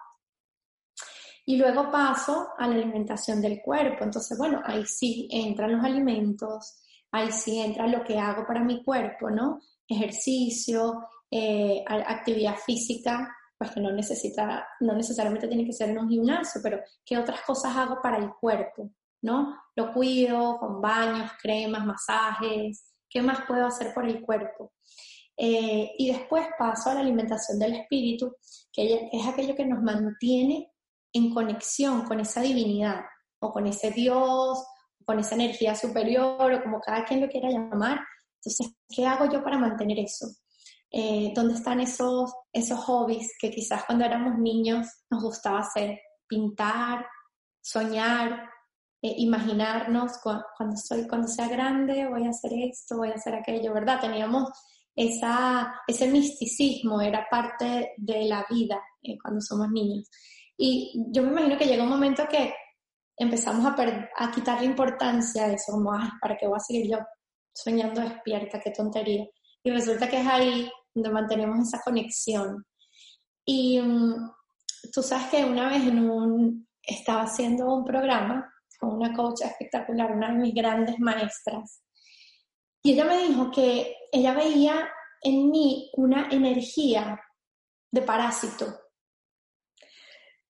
Y 1.45 1.57
luego 1.57 1.89
paso 1.89 2.49
a 2.57 2.67
la 2.67 2.75
alimentación 2.75 3.41
del 3.41 3.61
cuerpo. 3.61 4.03
Entonces, 4.03 4.37
bueno, 4.37 4.61
ahí 4.65 4.85
sí 4.85 5.27
entran 5.31 5.71
los 5.71 5.83
alimentos, 5.83 6.81
ahí 7.11 7.31
sí 7.31 7.59
entra 7.59 7.87
lo 7.87 8.03
que 8.03 8.19
hago 8.19 8.45
para 8.45 8.63
mi 8.63 8.83
cuerpo, 8.83 9.29
¿no? 9.29 9.61
Ejercicio, 9.87 11.07
eh, 11.31 11.83
actividad 11.87 12.55
física, 12.57 13.33
pues 13.57 13.71
que 13.71 13.79
no 13.79 13.91
necesita, 13.91 14.67
no 14.81 14.93
necesariamente 14.93 15.47
tiene 15.47 15.65
que 15.65 15.73
ser 15.73 15.89
en 15.89 15.99
un 15.99 16.09
gimnasio, 16.09 16.61
pero 16.61 16.79
qué 17.05 17.17
otras 17.17 17.41
cosas 17.41 17.75
hago 17.75 18.01
para 18.01 18.17
el 18.17 18.29
cuerpo, 18.39 18.91
¿no? 19.21 19.55
Lo 19.75 19.93
cuido 19.93 20.57
con 20.59 20.81
baños, 20.81 21.31
cremas, 21.41 21.85
masajes, 21.85 22.93
¿qué 23.09 23.21
más 23.21 23.41
puedo 23.47 23.65
hacer 23.65 23.93
por 23.93 24.05
el 24.05 24.21
cuerpo? 24.21 24.73
Eh, 25.35 25.91
y 25.97 26.11
después 26.11 26.47
paso 26.57 26.89
a 26.89 26.95
la 26.95 27.01
alimentación 27.01 27.59
del 27.59 27.75
espíritu, 27.75 28.35
que 28.71 29.09
es 29.11 29.27
aquello 29.27 29.55
que 29.55 29.65
nos 29.65 29.81
mantiene 29.83 30.71
en 31.13 31.33
conexión 31.33 32.05
con 32.05 32.19
esa 32.19 32.41
divinidad 32.41 33.01
o 33.39 33.51
con 33.51 33.67
ese 33.67 33.91
Dios, 33.91 34.65
o 34.99 35.05
con 35.05 35.19
esa 35.19 35.35
energía 35.35 35.75
superior 35.75 36.51
o 36.51 36.63
como 36.63 36.79
cada 36.79 37.05
quien 37.05 37.21
lo 37.21 37.29
quiera 37.29 37.49
llamar. 37.49 37.99
Entonces, 38.41 38.75
¿qué 38.89 39.05
hago 39.05 39.31
yo 39.31 39.43
para 39.43 39.57
mantener 39.57 39.99
eso? 39.99 40.27
Eh, 40.89 41.31
¿Dónde 41.35 41.55
están 41.55 41.79
esos, 41.81 42.33
esos 42.51 42.79
hobbies 42.79 43.33
que 43.39 43.51
quizás 43.51 43.83
cuando 43.85 44.05
éramos 44.05 44.39
niños 44.39 44.87
nos 45.09 45.21
gustaba 45.21 45.59
hacer? 45.59 45.99
Pintar, 46.27 47.05
soñar, 47.61 48.49
eh, 49.01 49.13
imaginarnos 49.17 50.13
cuando, 50.23 50.75
soy, 50.75 51.07
cuando 51.07 51.27
sea 51.27 51.47
grande 51.47 52.07
voy 52.07 52.25
a 52.25 52.29
hacer 52.29 52.51
esto, 52.53 52.97
voy 52.97 53.09
a 53.09 53.15
hacer 53.15 53.35
aquello, 53.35 53.73
¿verdad? 53.73 53.99
Teníamos 54.01 54.49
esa, 54.95 55.81
ese 55.87 56.07
misticismo, 56.07 56.99
era 56.99 57.27
parte 57.29 57.93
de 57.97 58.25
la 58.25 58.43
vida 58.49 58.81
eh, 59.03 59.17
cuando 59.21 59.39
somos 59.41 59.69
niños. 59.69 60.09
Y 60.57 60.91
yo 61.11 61.21
me 61.21 61.29
imagino 61.29 61.57
que 61.57 61.67
llega 61.67 61.83
un 61.83 61.89
momento 61.89 62.27
que 62.27 62.53
empezamos 63.15 63.65
a, 63.65 63.75
a 64.17 64.31
quitarle 64.31 64.65
importancia 64.65 65.45
a 65.45 65.53
eso, 65.53 65.73
como, 65.73 65.91
¿para 66.19 66.35
qué 66.35 66.47
voy 66.47 66.57
a 66.57 66.59
seguir 66.59 66.89
yo 66.89 66.97
soñando 67.53 68.01
despierta? 68.01 68.59
Qué 68.59 68.71
tontería. 68.71 69.27
Y 69.63 69.69
resulta 69.69 70.09
que 70.09 70.21
es 70.21 70.27
ahí 70.27 70.71
donde 70.95 71.11
mantenemos 71.11 71.67
esa 71.67 71.81
conexión. 71.83 72.65
Y 73.45 73.79
mm, 73.79 74.31
tú 74.91 75.03
sabes 75.03 75.27
que 75.27 75.45
una 75.45 75.69
vez 75.69 75.83
en 75.83 76.09
un, 76.09 76.67
estaba 76.81 77.21
haciendo 77.21 77.71
un 77.75 77.85
programa 77.85 78.51
con 78.77 78.93
una 78.93 79.13
coach 79.13 79.41
espectacular, 79.41 80.11
una 80.11 80.31
de 80.31 80.37
mis 80.37 80.53
grandes 80.53 80.99
maestras, 80.99 81.83
y 82.81 82.93
ella 82.93 83.05
me 83.05 83.27
dijo 83.27 83.51
que 83.51 83.95
ella 84.11 84.33
veía 84.33 84.89
en 85.21 85.49
mí 85.49 85.89
una 85.93 86.29
energía 86.31 87.19
de 87.91 88.01
parásito, 88.01 88.65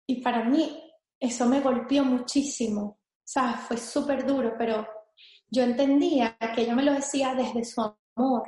y 0.06 0.22
para 0.22 0.44
mí 0.44 0.84
eso 1.20 1.46
me 1.46 1.62
golpeó 1.62 2.04
muchísimo, 2.04 3.00
¿sabes? 3.24 3.60
Fue 3.62 3.78
súper 3.78 4.26
duro, 4.26 4.56
pero 4.58 4.88
yo 5.50 5.64
entendía 5.64 6.38
que 6.56 6.62
ella 6.62 6.76
me 6.76 6.84
lo 6.84 6.94
decía 6.94 7.34
desde 7.36 7.66
su 7.66 7.82
amor. 8.16 8.44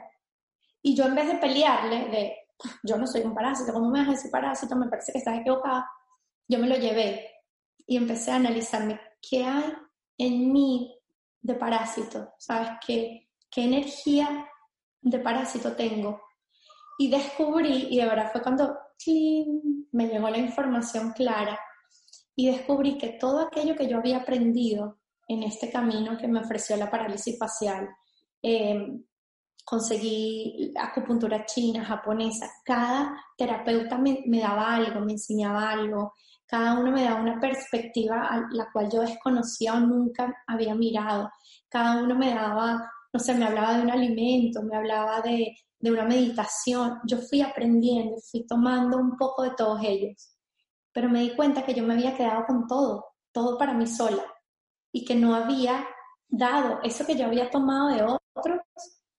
Y 0.82 0.96
yo 0.96 1.06
en 1.06 1.16
vez 1.16 1.28
de 1.28 1.36
pelearle, 1.36 2.10
de 2.10 2.38
yo 2.84 2.98
no 2.98 3.08
soy 3.08 3.22
un 3.22 3.34
parásito, 3.34 3.74
¿cómo 3.74 3.90
me 3.90 4.00
vas 4.00 4.10
a 4.10 4.12
decir 4.12 4.32
parásito? 4.32 4.76
Me 4.76 4.88
parece 4.88 5.12
que 5.12 5.18
estás 5.18 5.40
equivocada. 5.40 5.90
Yo 6.48 6.60
me 6.60 6.68
lo 6.68 6.76
llevé 6.76 7.30
y 7.86 7.98
empecé 7.98 8.32
a 8.32 8.36
analizarme 8.36 9.00
qué 9.22 9.44
hay 9.46 9.74
en 10.18 10.52
mí 10.52 10.96
de 11.42 11.56
parásito, 11.56 12.34
¿sabes? 12.38 12.72
¿Qué, 12.86 13.30
qué 13.50 13.64
energía 13.66 14.48
de 15.02 15.20
parásito 15.20 15.76
tengo? 15.76 16.22
Y 16.98 17.10
descubrí, 17.10 17.88
y 17.90 17.98
de 17.98 18.06
verdad 18.06 18.32
fue 18.32 18.42
cuando 18.42 18.78
me 19.92 20.08
llegó 20.08 20.30
la 20.30 20.38
información 20.38 21.12
clara 21.14 21.60
y 22.36 22.48
descubrí 22.48 22.98
que 22.98 23.18
todo 23.20 23.40
aquello 23.40 23.76
que 23.76 23.88
yo 23.88 23.98
había 23.98 24.18
aprendido 24.18 25.00
en 25.28 25.44
este 25.44 25.72
camino 25.72 26.18
que 26.18 26.28
me 26.28 26.40
ofreció 26.40 26.76
la 26.76 26.90
parálisis 26.90 27.38
facial, 27.38 27.88
em, 28.42 29.04
conseguí 29.64 30.74
acupuntura 30.76 31.46
china, 31.46 31.86
japonesa, 31.86 32.50
cada 32.66 33.16
terapeuta 33.38 33.98
me, 33.98 34.24
daba 34.40 34.76
algo, 34.76 35.02
me 35.02 35.14
enseñaba 35.14 35.70
algo, 35.70 36.14
cada 36.50 36.80
uno 36.80 36.92
me 36.92 37.04
daba 37.04 37.22
una 37.22 37.40
perspectiva 37.40 38.28
a 38.28 38.48
la 38.52 38.72
cual 38.74 38.90
yo 38.92 39.02
desconocía 39.02 39.76
o 39.76 39.80
nunca 39.80 40.36
había 40.48 40.74
mirado, 40.74 41.30
cada 41.70 42.02
uno 42.02 42.16
me 42.16 42.34
daba, 42.34 42.92
no 43.14 43.20
sé, 43.20 43.36
me 43.36 43.46
hablaba 43.46 43.78
de 43.78 43.84
un 43.84 43.92
alimento, 43.92 44.64
me 44.64 44.76
hablaba 44.76 45.22
de, 45.22 45.56
de 45.80 45.92
una 45.92 46.06
meditación, 46.06 47.02
yo 47.06 47.20
fui 47.20 47.42
aprendiendo, 47.42 48.18
fui 48.32 48.48
tomando 48.48 48.98
un 48.98 49.16
poco 49.16 49.44
de 49.44 49.52
todos 49.52 49.80
ellos, 49.84 50.36
pero 50.92 51.08
me 51.08 51.22
di 51.22 51.36
cuenta 51.36 51.64
que 51.64 51.76
yo 51.76 51.84
me 51.84 51.94
había 51.94 52.18
quedado 52.18 52.46
con 52.48 52.66
todo, 52.66 53.06
todo 53.32 53.56
para 53.60 53.74
mí 53.74 53.86
sola, 53.86 54.26
y 54.92 55.06
que 55.06 55.14
no 55.14 55.36
había 55.36 55.86
dado 56.28 56.80
eso 56.82 57.06
que 57.06 57.16
yo 57.16 57.28
había 57.28 57.52
tomado 57.52 57.90
de 57.90 58.02
otros, 58.02 58.60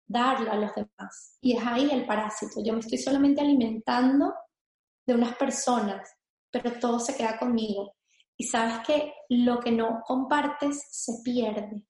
darlo 0.05 0.51
a 0.51 0.57
los 0.57 0.75
demás. 0.75 1.39
Y 1.41 1.57
es 1.57 1.65
ahí 1.65 1.89
el 1.93 2.07
parásito, 2.07 2.61
yo 2.65 2.73
me 2.73 2.81
estoy 2.81 2.99
solamente 2.99 3.41
alimentando 3.41 4.35
de 5.07 5.15
unas 5.15 5.37
personas, 5.37 6.11
pero 6.51 6.73
todo 6.79 6.99
se 6.99 7.17
queda 7.17 7.39
conmigo. 7.39 7.95
Y 8.37 8.45
sabes 8.45 8.87
que 8.87 9.13
lo 9.29 9.61
que 9.61 9.71
no 9.71 10.03
compartes 10.07 10.83
se 10.91 11.13
pierde. 11.23 11.85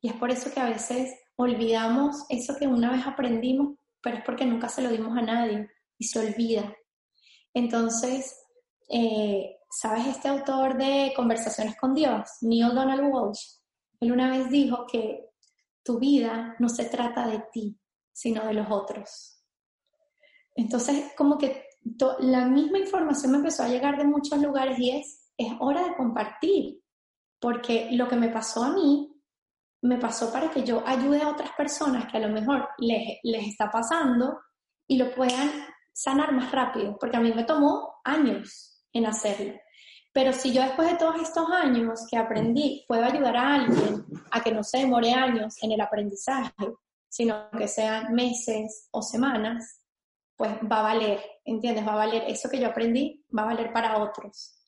Y 0.00 0.08
es 0.08 0.14
por 0.14 0.30
eso 0.30 0.52
que 0.52 0.60
a 0.60 0.68
veces 0.68 1.14
olvidamos 1.36 2.24
eso 2.28 2.56
que 2.58 2.66
una 2.66 2.92
vez 2.92 3.06
aprendimos, 3.06 3.76
pero 4.00 4.18
es 4.18 4.24
porque 4.24 4.46
nunca 4.46 4.68
se 4.68 4.82
lo 4.82 4.90
dimos 4.90 5.16
a 5.16 5.22
nadie 5.22 5.68
y 5.98 6.04
se 6.04 6.18
olvida. 6.18 6.74
Entonces, 7.52 8.36
eh, 8.88 9.58
¿sabes 9.70 10.06
este 10.06 10.28
autor 10.28 10.76
de 10.76 11.12
Conversaciones 11.14 11.76
con 11.76 11.94
Dios, 11.94 12.28
Neil 12.42 12.74
Donald 12.74 13.12
Walsh? 13.12 13.58
Él 14.00 14.12
una 14.12 14.30
vez 14.30 14.50
dijo 14.50 14.86
que 14.90 15.30
tu 15.82 15.98
vida 15.98 16.56
no 16.58 16.68
se 16.68 16.86
trata 16.86 17.26
de 17.26 17.44
ti, 17.52 17.78
sino 18.12 18.46
de 18.46 18.54
los 18.54 18.66
otros. 18.70 19.42
Entonces, 20.54 21.12
como 21.16 21.38
que 21.38 21.66
la 22.20 22.46
misma 22.46 22.78
información 22.78 23.32
me 23.32 23.38
empezó 23.38 23.62
a 23.62 23.68
llegar 23.68 23.96
de 23.96 24.04
muchos 24.04 24.38
lugares 24.40 24.78
y 24.78 24.90
es, 24.90 25.30
es 25.36 25.52
hora 25.60 25.84
de 25.84 25.96
compartir, 25.96 26.80
porque 27.40 27.88
lo 27.92 28.08
que 28.08 28.16
me 28.16 28.28
pasó 28.28 28.64
a 28.64 28.72
mí 28.72 29.10
me 29.82 29.98
pasó 29.98 30.32
para 30.32 30.50
que 30.50 30.64
yo 30.64 30.82
ayude 30.86 31.20
a 31.20 31.28
otras 31.28 31.50
personas 31.52 32.10
que 32.10 32.16
a 32.16 32.26
lo 32.26 32.28
mejor 32.28 32.68
les, 32.78 33.18
les 33.22 33.48
está 33.48 33.70
pasando 33.70 34.40
y 34.88 34.96
lo 34.96 35.14
puedan 35.14 35.50
sanar 35.92 36.32
más 36.32 36.50
rápido, 36.50 36.96
porque 36.98 37.18
a 37.18 37.20
mí 37.20 37.32
me 37.34 37.44
tomó 37.44 37.96
años 38.02 38.82
en 38.92 39.06
hacerlo. 39.06 39.52
Pero 40.12 40.32
si 40.32 40.52
yo 40.52 40.62
después 40.62 40.90
de 40.90 40.96
todos 40.96 41.20
estos 41.20 41.50
años 41.50 42.06
que 42.10 42.16
aprendí 42.16 42.84
puedo 42.88 43.04
ayudar 43.04 43.36
a 43.36 43.54
alguien 43.56 44.04
a 44.30 44.40
que 44.40 44.52
no 44.52 44.62
se 44.62 44.78
demore 44.78 45.12
años 45.12 45.54
en 45.62 45.72
el 45.72 45.80
aprendizaje, 45.80 46.72
sino 47.08 47.50
que 47.50 47.68
sean 47.68 48.14
meses 48.14 48.88
o 48.90 49.02
semanas, 49.02 49.83
pues 50.36 50.52
va 50.70 50.80
a 50.80 50.82
valer, 50.82 51.20
¿entiendes? 51.44 51.86
Va 51.86 51.92
a 51.92 52.06
valer 52.06 52.24
eso 52.26 52.48
que 52.48 52.58
yo 52.58 52.68
aprendí, 52.68 53.24
va 53.36 53.42
a 53.42 53.46
valer 53.46 53.72
para 53.72 54.02
otros. 54.02 54.60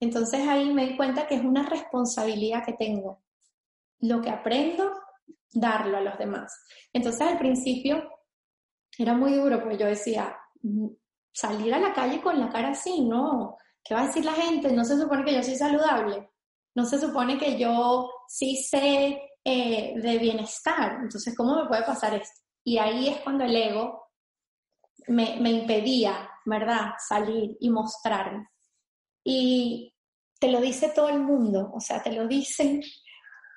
Entonces 0.00 0.46
ahí 0.48 0.72
me 0.72 0.86
di 0.86 0.96
cuenta 0.96 1.26
que 1.26 1.36
es 1.36 1.44
una 1.44 1.68
responsabilidad 1.68 2.64
que 2.64 2.72
tengo. 2.72 3.22
Lo 4.00 4.20
que 4.20 4.30
aprendo, 4.30 4.92
darlo 5.52 5.98
a 5.98 6.00
los 6.00 6.18
demás. 6.18 6.52
Entonces 6.92 7.20
al 7.20 7.38
principio 7.38 8.02
era 8.98 9.14
muy 9.14 9.34
duro 9.34 9.60
porque 9.60 9.78
yo 9.78 9.86
decía, 9.86 10.36
mm, 10.62 10.88
salir 11.32 11.72
a 11.74 11.78
la 11.78 11.92
calle 11.92 12.20
con 12.20 12.38
la 12.38 12.48
cara 12.48 12.70
así, 12.70 13.02
no. 13.02 13.56
¿Qué 13.82 13.94
va 13.94 14.02
a 14.02 14.06
decir 14.06 14.24
la 14.24 14.32
gente? 14.32 14.72
No 14.72 14.84
se 14.84 14.98
supone 14.98 15.24
que 15.24 15.34
yo 15.34 15.42
soy 15.42 15.56
saludable. 15.56 16.30
No 16.74 16.84
se 16.84 16.98
supone 16.98 17.38
que 17.38 17.58
yo 17.58 18.10
sí 18.28 18.56
sé 18.56 19.20
eh, 19.44 19.94
de 19.96 20.18
bienestar. 20.18 20.98
Entonces, 21.02 21.34
¿cómo 21.36 21.62
me 21.62 21.68
puede 21.68 21.84
pasar 21.84 22.14
esto? 22.14 22.40
Y 22.64 22.78
ahí 22.78 23.08
es 23.08 23.20
cuando 23.20 23.44
el 23.44 23.54
ego 23.56 24.01
me, 25.08 25.50
impedía, 25.50 26.28
¿verdad?, 26.44 26.92
salir 27.08 27.56
y 27.60 27.70
mostrarme. 27.70 28.48
Y 29.24 29.94
te 30.38 30.50
lo 30.50 30.60
dice 30.60 30.90
todo 30.94 31.08
el 31.08 31.20
mundo, 31.20 31.70
o 31.72 31.80
sea, 31.80 32.02
te 32.02 32.12
lo 32.12 32.26
dicen 32.26 32.82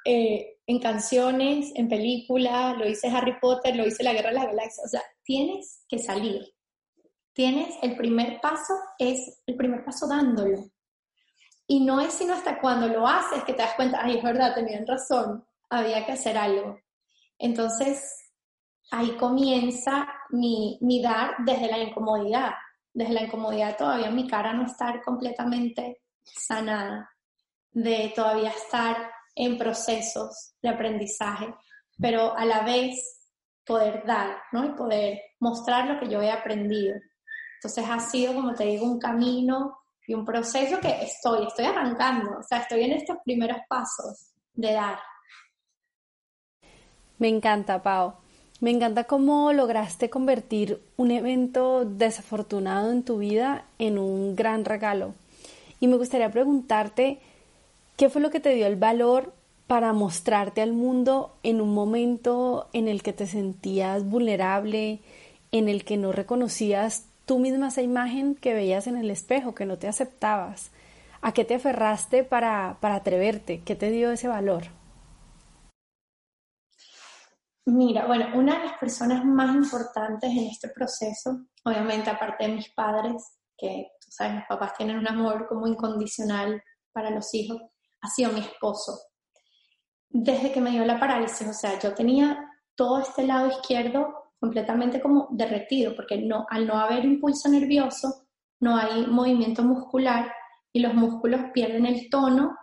eh, 0.06 0.58
en 0.68 0.80
canciones, 0.80 1.72
en 1.76 1.90
películas, 1.90 2.78
lo 2.78 2.86
dice 2.86 3.08
Harry 3.08 3.40
Potter, 3.40 3.76
lo 3.76 3.86
dice 3.86 4.04
La 4.04 4.14
Guerra 4.14 4.30
de 4.30 4.36
las 4.36 4.46
Galaxias, 4.46 4.86
o 4.86 4.90
sea, 4.90 5.02
tienes 5.24 5.84
que 5.88 6.00
salir. 6.00 6.54
Tienes 7.34 7.76
el 7.82 7.98
primer 7.98 8.40
paso, 8.40 8.74
es 8.98 9.42
el 9.46 9.56
primer 9.56 9.84
paso 9.84 10.08
dándolo. 10.08 10.70
Y 11.68 11.84
no 11.84 12.00
es 12.00 12.14
sino 12.14 12.34
hasta 12.34 12.62
cuando 12.62 12.88
lo 12.88 13.08
haces 13.08 13.44
que 13.44 13.54
te 13.54 13.62
das 13.62 13.76
cuenta, 13.76 14.00
ay, 14.02 14.18
es 14.18 14.24
verdad, 14.24 14.54
tenían 14.54 14.86
razón, 14.86 15.44
había 15.70 16.06
que 16.06 16.14
hacer 16.14 16.38
algo. 16.38 16.80
Entonces, 17.38 18.25
ahí 18.92 19.16
comienza 19.18 20.08
mi, 20.30 20.78
mi 20.82 21.02
dar 21.02 21.36
desde 21.40 21.70
la 21.70 21.80
incomodidad. 21.80 22.52
Desde 22.94 23.14
la 23.14 23.24
incomodidad 23.24 23.78
todavía 23.78 24.10
mi 24.10 24.28
cara 24.28 24.54
no 24.54 24.66
estar 24.66 25.02
completamente 25.04 26.02
sanada, 26.24 27.10
de 27.72 28.14
todavía 28.16 28.52
estar 28.52 29.12
en 29.36 29.58
procesos 29.58 30.54
de 30.62 30.70
aprendizaje, 30.70 31.54
pero 32.00 32.36
a 32.38 32.46
la 32.46 32.62
vez 32.62 32.96
poder 33.66 34.06
dar, 34.06 34.38
¿no? 34.52 34.66
Y 34.66 34.70
poder 34.70 35.20
mostrar 35.40 35.88
lo 35.88 36.00
que 36.00 36.08
yo 36.08 36.22
he 36.22 36.32
aprendido. 36.32 36.96
Entonces 37.58 37.86
ha 37.90 38.00
sido, 38.00 38.34
como 38.34 38.54
te 38.54 38.66
digo, 38.66 38.86
un 38.86 39.00
camino 39.00 39.78
y 40.08 40.14
un 40.14 40.24
proceso 40.24 40.80
que 40.80 41.04
estoy, 41.04 41.48
estoy 41.48 41.66
arrancando, 41.66 42.38
o 42.40 42.44
sea, 42.44 42.60
estoy 42.60 42.84
en 42.84 42.94
estos 42.94 43.18
primeros 43.26 43.58
pasos 43.68 44.34
de 44.54 44.74
dar. 44.74 45.00
Me 47.18 47.28
encanta, 47.28 47.82
Pau. 47.82 48.25
Me 48.66 48.72
encanta 48.72 49.04
cómo 49.04 49.54
lograste 49.54 50.10
convertir 50.10 50.82
un 50.98 51.12
evento 51.12 51.86
desafortunado 51.86 52.92
en 52.92 53.04
tu 53.04 53.20
vida 53.20 53.66
en 53.78 54.00
un 54.00 54.36
gran 54.36 54.66
regalo. 54.66 55.14
Y 55.80 55.88
me 55.88 55.98
gustaría 55.98 56.32
preguntarte, 56.32 57.20
¿qué 57.96 58.10
fue 58.10 58.24
lo 58.24 58.32
que 58.32 58.40
te 58.40 58.56
dio 58.56 58.66
el 58.66 58.76
valor 58.76 59.34
para 59.68 59.94
mostrarte 59.94 60.64
al 60.64 60.74
mundo 60.74 61.36
en 61.44 61.62
un 61.62 61.76
momento 61.76 62.68
en 62.74 62.88
el 62.88 63.04
que 63.04 63.14
te 63.14 63.28
sentías 63.28 64.04
vulnerable, 64.04 64.98
en 65.52 65.70
el 65.70 65.86
que 65.86 65.98
no 65.98 66.12
reconocías 66.12 67.06
tú 67.28 67.38
misma 67.38 67.68
esa 67.68 67.84
imagen 67.84 68.34
que 68.34 68.56
veías 68.56 68.88
en 68.88 68.98
el 68.98 69.12
espejo, 69.12 69.54
que 69.54 69.68
no 69.68 69.78
te 69.78 69.88
aceptabas? 69.88 70.72
¿A 71.22 71.34
qué 71.34 71.46
te 71.46 71.54
aferraste 71.54 72.24
para, 72.24 72.78
para 72.80 72.96
atreverte? 72.96 73.62
¿Qué 73.64 73.76
te 73.76 73.92
dio 73.92 74.10
ese 74.10 74.28
valor? 74.28 74.64
Mira, 77.68 78.06
bueno, 78.06 78.28
una 78.36 78.60
de 78.60 78.66
las 78.66 78.78
personas 78.78 79.26
más 79.26 79.56
importantes 79.56 80.30
en 80.30 80.46
este 80.46 80.70
proceso, 80.70 81.48
obviamente 81.64 82.12
aparte 82.12 82.46
de 82.46 82.54
mis 82.54 82.70
padres, 82.74 83.40
que 83.58 83.88
tú 84.00 84.08
sabes, 84.12 84.36
los 84.36 84.44
papás 84.48 84.74
tienen 84.78 85.00
un 85.00 85.08
amor 85.08 85.48
como 85.48 85.66
incondicional 85.66 86.62
para 86.92 87.10
los 87.10 87.34
hijos, 87.34 87.60
ha 88.02 88.08
sido 88.08 88.32
mi 88.32 88.42
esposo. 88.42 89.00
Desde 90.10 90.52
que 90.52 90.62
me 90.62 90.72
dio 90.72 90.86
la 90.86 91.00
parálisis, 91.00 91.48
o 91.48 91.54
sea, 91.54 91.80
yo 91.80 91.96
tenía 91.96 92.38
todo 92.76 93.00
este 93.00 93.26
lado 93.26 93.48
izquierdo 93.48 94.14
completamente 94.40 95.02
como 95.02 95.28
derretido, 95.32 95.96
porque 95.96 96.18
no, 96.18 96.46
al 96.50 96.68
no 96.68 96.78
haber 96.78 97.04
impulso 97.04 97.50
nervioso, 97.50 98.28
no 98.60 98.78
hay 98.78 99.08
movimiento 99.08 99.64
muscular 99.64 100.32
y 100.72 100.82
los 100.82 100.94
músculos 100.94 101.42
pierden 101.52 101.88
el 101.88 102.10
tono 102.12 102.56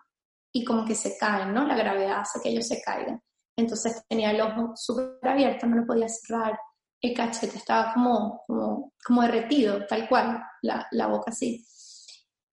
y 0.52 0.64
como 0.64 0.84
que 0.84 0.94
se 0.94 1.16
caen, 1.18 1.52
¿no? 1.52 1.66
La 1.66 1.76
gravedad 1.76 2.20
hace 2.20 2.40
que 2.40 2.50
ellos 2.50 2.68
se 2.68 2.80
caigan. 2.82 3.20
Entonces 3.56 4.04
tenía 4.08 4.30
el 4.30 4.40
ojo 4.40 4.72
súper 4.76 5.18
abierto, 5.22 5.66
no 5.66 5.76
lo 5.76 5.86
podía 5.86 6.08
cerrar, 6.08 6.58
el 7.00 7.14
cachete 7.14 7.58
estaba 7.58 7.92
como, 7.92 8.44
como, 8.46 9.22
derretido, 9.22 9.86
tal 9.86 10.08
cual, 10.08 10.40
la, 10.62 10.86
la 10.92 11.06
boca 11.08 11.30
así. 11.30 11.66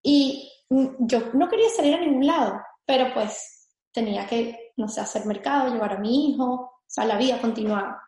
Y 0.01 0.51
yo 0.69 1.31
no 1.33 1.47
quería 1.47 1.69
salir 1.69 1.95
a 1.95 1.99
ningún 1.99 2.25
lado, 2.25 2.59
pero 2.85 3.13
pues 3.13 3.67
tenía 3.91 4.25
que, 4.27 4.71
no 4.77 4.87
sé, 4.87 5.01
hacer 5.01 5.25
mercado, 5.25 5.71
llevar 5.71 5.93
a 5.93 5.99
mi 5.99 6.29
hijo, 6.29 6.45
o 6.45 6.83
sea, 6.87 7.05
la 7.05 7.17
vida 7.17 7.39
continuaba. 7.39 8.01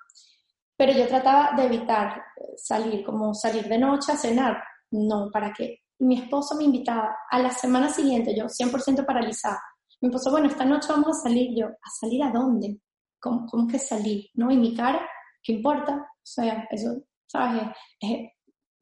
Pero 0.75 0.93
yo 0.93 1.07
trataba 1.07 1.51
de 1.55 1.65
evitar 1.65 2.23
salir, 2.57 3.03
como 3.05 3.35
salir 3.35 3.67
de 3.67 3.77
noche 3.77 4.11
a 4.11 4.17
cenar, 4.17 4.63
no, 4.91 5.29
¿para 5.31 5.53
qué? 5.53 5.81
Mi 5.99 6.21
esposo 6.21 6.55
me 6.55 6.63
invitaba 6.63 7.15
a 7.29 7.39
la 7.39 7.51
semana 7.51 7.89
siguiente, 7.89 8.35
yo 8.35 8.45
100% 8.45 9.05
paralizada, 9.05 9.61
me 10.01 10.09
puso, 10.09 10.31
bueno, 10.31 10.47
esta 10.47 10.65
noche 10.65 10.87
vamos 10.89 11.19
a 11.19 11.21
salir. 11.21 11.55
Yo, 11.55 11.67
¿a 11.67 11.89
salir 11.99 12.23
a 12.23 12.31
dónde? 12.31 12.79
¿Cómo, 13.19 13.45
cómo 13.45 13.67
que 13.67 13.77
salir? 13.77 14.25
¿No? 14.33 14.51
Y 14.51 14.57
mi 14.57 14.75
cara, 14.75 15.07
¿qué 15.43 15.53
importa? 15.53 15.95
O 15.95 16.25
sea, 16.25 16.67
eso, 16.71 17.03
¿sabes? 17.27 17.63
Es 17.99 18.31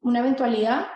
una 0.00 0.20
eventualidad. 0.20 0.86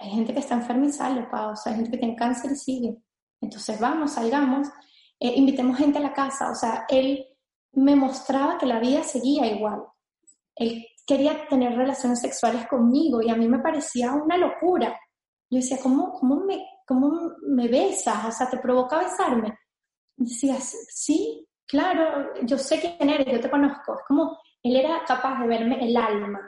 Hay 0.00 0.10
gente 0.10 0.34
que 0.34 0.40
está 0.40 0.54
enferma 0.54 0.86
y 0.86 0.92
sale, 0.92 1.22
pa, 1.30 1.48
o 1.48 1.56
sea, 1.56 1.72
hay 1.72 1.76
gente 1.76 1.92
que 1.92 1.98
tiene 1.98 2.16
cáncer 2.16 2.50
y 2.50 2.56
sigue. 2.56 2.96
Entonces, 3.40 3.78
vamos, 3.78 4.12
salgamos, 4.12 4.68
eh, 5.20 5.32
invitemos 5.36 5.76
gente 5.78 5.98
a 5.98 6.02
la 6.02 6.12
casa. 6.12 6.50
O 6.50 6.54
sea, 6.54 6.84
él 6.88 7.24
me 7.72 7.94
mostraba 7.94 8.58
que 8.58 8.66
la 8.66 8.80
vida 8.80 9.04
seguía 9.04 9.46
igual. 9.46 9.84
Él 10.56 10.84
quería 11.06 11.46
tener 11.48 11.76
relaciones 11.76 12.20
sexuales 12.20 12.66
conmigo 12.66 13.22
y 13.22 13.30
a 13.30 13.36
mí 13.36 13.46
me 13.46 13.60
parecía 13.60 14.12
una 14.12 14.36
locura. 14.36 14.98
Yo 15.48 15.58
decía, 15.58 15.78
¿cómo, 15.80 16.12
cómo 16.12 16.36
me 16.44 16.64
¿cómo 16.86 17.32
me 17.42 17.68
besas? 17.68 18.24
O 18.26 18.32
sea, 18.32 18.48
¿te 18.50 18.58
provoca 18.58 18.98
besarme? 18.98 19.58
Y 20.16 20.24
decías, 20.24 20.76
sí, 20.90 21.46
claro, 21.66 22.34
yo 22.42 22.58
sé 22.58 22.80
quién 22.80 23.10
eres, 23.10 23.32
yo 23.32 23.40
te 23.40 23.50
conozco. 23.50 23.94
Es 23.94 24.04
como, 24.06 24.38
él 24.62 24.76
era 24.76 25.02
capaz 25.04 25.40
de 25.40 25.48
verme 25.48 25.84
el 25.84 25.96
alma, 25.96 26.40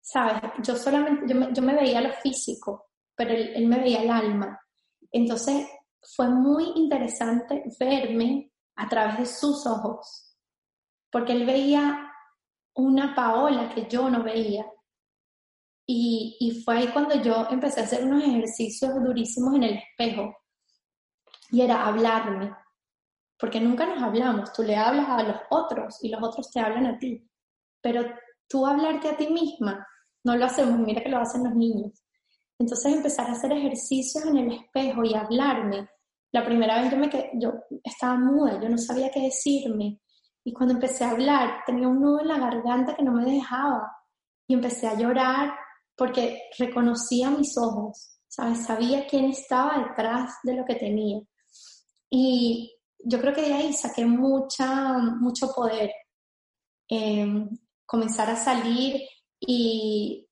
¿sabes? 0.00 0.42
Yo 0.62 0.76
solamente, 0.76 1.32
yo 1.32 1.38
me, 1.38 1.52
yo 1.52 1.62
me 1.62 1.74
veía 1.74 2.00
lo 2.00 2.12
físico, 2.14 2.90
pero 3.14 3.32
él, 3.32 3.52
él 3.54 3.66
me 3.66 3.78
veía 3.78 4.02
el 4.02 4.10
alma. 4.10 4.60
Entonces, 5.10 5.68
fue 6.02 6.28
muy 6.28 6.72
interesante 6.76 7.64
verme 7.78 8.52
a 8.76 8.88
través 8.88 9.18
de 9.18 9.26
sus 9.26 9.66
ojos, 9.66 10.36
porque 11.10 11.32
él 11.32 11.46
veía 11.46 12.12
una 12.74 13.14
Paola 13.14 13.68
que 13.74 13.86
yo 13.86 14.08
no 14.08 14.22
veía. 14.22 14.66
Y, 15.86 16.62
fue 16.64 16.78
ahí 16.78 16.88
cuando 16.88 17.20
yo 17.22 17.46
empecé 17.50 17.80
a 17.80 17.84
hacer 17.84 18.04
unos 18.04 18.22
ejercicios 18.22 18.94
durísimos 19.02 19.54
en 19.54 19.62
el 19.64 19.78
espejo. 19.78 20.36
Y 21.50 21.60
era 21.60 21.86
hablarme. 21.86 22.54
Porque 23.38 23.60
nunca 23.60 23.86
nos 23.86 24.02
hablamos. 24.02 24.52
Tú 24.52 24.62
le 24.62 24.76
hablas 24.76 25.08
a 25.08 25.22
los 25.22 25.36
otros 25.50 25.98
y 26.02 26.08
los 26.08 26.22
otros 26.22 26.50
te 26.50 26.60
hablan 26.60 26.86
a 26.86 26.98
ti. 26.98 27.28
Pero 27.80 28.04
tú 28.48 28.66
hablarte 28.66 29.08
a 29.08 29.16
ti 29.16 29.28
misma, 29.28 29.86
no 30.24 30.36
lo 30.36 30.44
hacemos. 30.44 30.78
Mira 30.78 31.02
que 31.02 31.10
lo 31.10 31.18
hacen 31.18 31.44
los 31.44 31.54
niños. 31.54 31.92
Entonces 32.58 32.94
empezar 32.94 33.28
a 33.28 33.32
hacer 33.32 33.52
ejercicios 33.52 34.24
en 34.24 34.38
el 34.38 34.52
espejo 34.52 35.02
y 35.04 35.14
hablarme. 35.14 35.88
La 36.30 36.44
primera 36.44 36.80
vez 36.80 36.92
yo, 36.92 36.96
me 36.96 37.10
quedé, 37.10 37.30
yo 37.34 37.54
estaba 37.82 38.14
muda, 38.14 38.60
yo 38.60 38.68
no 38.68 38.78
sabía 38.78 39.10
qué 39.10 39.20
decirme. 39.20 40.00
Y 40.44 40.52
cuando 40.52 40.74
empecé 40.74 41.04
a 41.04 41.10
hablar, 41.10 41.62
tenía 41.66 41.88
un 41.88 42.00
nudo 42.00 42.20
en 42.20 42.28
la 42.28 42.38
garganta 42.38 42.94
que 42.94 43.02
no 43.02 43.12
me 43.12 43.24
dejaba. 43.24 43.92
Y 44.46 44.54
empecé 44.54 44.86
a 44.86 44.96
llorar 44.96 45.52
porque 46.02 46.50
reconocía 46.58 47.30
mis 47.30 47.56
ojos, 47.56 48.18
¿sabes? 48.26 48.66
Sabía 48.66 49.06
quién 49.06 49.26
estaba 49.26 49.86
detrás 49.86 50.32
de 50.42 50.54
lo 50.54 50.64
que 50.64 50.74
tenía. 50.74 51.20
Y 52.10 52.76
yo 52.98 53.20
creo 53.20 53.32
que 53.32 53.42
de 53.42 53.54
ahí 53.54 53.72
saqué 53.72 54.04
mucha, 54.04 54.98
mucho 54.98 55.52
poder. 55.54 55.92
Em, 56.88 57.48
comenzar 57.86 58.28
a 58.30 58.34
salir 58.34 59.00
y 59.38 60.28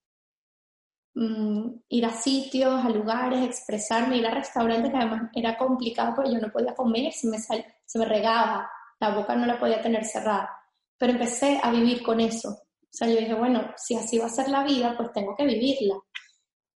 mm, 1.15 1.69
ir 1.89 2.05
a 2.05 2.11
sitios, 2.15 2.85
a 2.85 2.89
lugares, 2.89 3.47
expresarme, 3.47 4.17
ir 4.17 4.27
a 4.27 4.35
restaurantes 4.35 4.91
que 4.91 4.99
además 4.99 5.31
era 5.33 5.57
complicado 5.57 6.15
porque 6.17 6.33
yo 6.33 6.41
no 6.41 6.51
podía 6.51 6.75
comer, 6.75 7.13
se 7.13 7.29
me, 7.29 7.39
se 7.39 7.99
me 7.99 8.05
regaba, 8.07 8.69
la 8.99 9.15
boca 9.15 9.37
no 9.37 9.47
la 9.47 9.61
podía 9.61 9.81
tener 9.81 10.05
cerrada. 10.05 10.51
Pero 10.99 11.13
empecé 11.13 11.61
a 11.63 11.71
vivir 11.71 12.03
con 12.03 12.19
eso, 12.19 12.59
o 12.92 12.96
sea, 12.96 13.09
yo 13.09 13.16
dije, 13.16 13.35
bueno, 13.35 13.72
si 13.76 13.94
así 13.94 14.18
va 14.18 14.26
a 14.26 14.31
ser 14.31 14.48
la 14.48 14.64
vida, 14.64 14.94
pues 14.96 15.12
tengo 15.12 15.35
que 15.37 15.44
vivirla. 15.44 15.94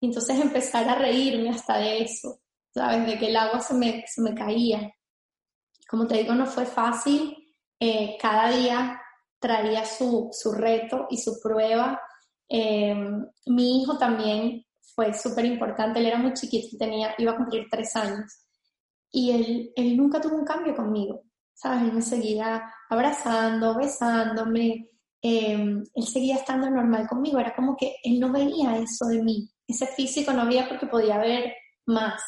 Y 0.00 0.06
entonces 0.06 0.40
empezar 0.40 0.88
a 0.88 0.94
reírme 0.94 1.50
hasta 1.50 1.78
de 1.78 2.02
eso. 2.02 2.40
¿sabes? 2.74 3.06
De 3.06 3.18
que 3.18 3.28
el 3.28 3.36
agua 3.36 3.60
se 3.60 3.74
me, 3.74 4.04
se 4.06 4.20
me 4.20 4.34
caía. 4.34 4.92
Como 5.88 6.06
te 6.06 6.18
digo, 6.18 6.34
no 6.34 6.46
fue 6.46 6.66
fácil. 6.66 7.36
Eh, 7.78 8.16
cada 8.20 8.50
día 8.50 9.00
traía 9.38 9.84
su, 9.84 10.30
su, 10.32 10.52
reto 10.52 11.06
y 11.10 11.18
su 11.18 11.38
prueba. 11.40 12.00
Eh, 12.48 12.94
mi 13.46 13.82
hijo 13.82 13.96
también 13.96 14.64
fue 14.94 15.14
súper 15.14 15.44
importante. 15.44 16.00
Él 16.00 16.06
era 16.06 16.18
muy 16.18 16.32
chiquito, 16.34 16.76
tenía, 16.78 17.14
iba 17.18 17.32
a 17.32 17.36
cumplir 17.36 17.66
tres 17.70 17.94
años. 17.94 18.44
Y 19.10 19.30
él, 19.30 19.72
él 19.76 19.96
nunca 19.96 20.20
tuvo 20.20 20.36
un 20.36 20.44
cambio 20.44 20.74
conmigo. 20.74 21.22
¿Sabes? 21.52 21.82
Él 21.82 21.92
me 21.92 22.02
seguía 22.02 22.64
abrazando, 22.90 23.76
besándome. 23.76 24.90
Eh, 25.26 25.54
él 25.94 26.06
seguía 26.06 26.36
estando 26.36 26.68
normal 26.68 27.08
conmigo. 27.08 27.38
Era 27.38 27.56
como 27.56 27.74
que 27.76 27.96
él 28.04 28.20
no 28.20 28.30
veía 28.30 28.76
eso 28.76 29.06
de 29.06 29.22
mí. 29.22 29.50
Ese 29.66 29.86
físico 29.86 30.34
no 30.34 30.44
veía 30.44 30.68
porque 30.68 30.86
podía 30.86 31.16
ver 31.16 31.54
más. 31.86 32.22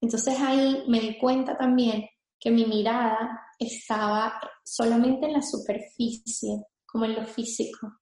Entonces 0.00 0.40
ahí 0.40 0.84
me 0.88 0.98
di 0.98 1.18
cuenta 1.18 1.58
también 1.58 2.08
que 2.38 2.50
mi 2.50 2.64
mirada 2.64 3.38
estaba 3.58 4.40
solamente 4.64 5.26
en 5.26 5.34
la 5.34 5.42
superficie, 5.42 6.64
como 6.86 7.04
en 7.04 7.16
lo 7.16 7.26
físico. 7.26 7.98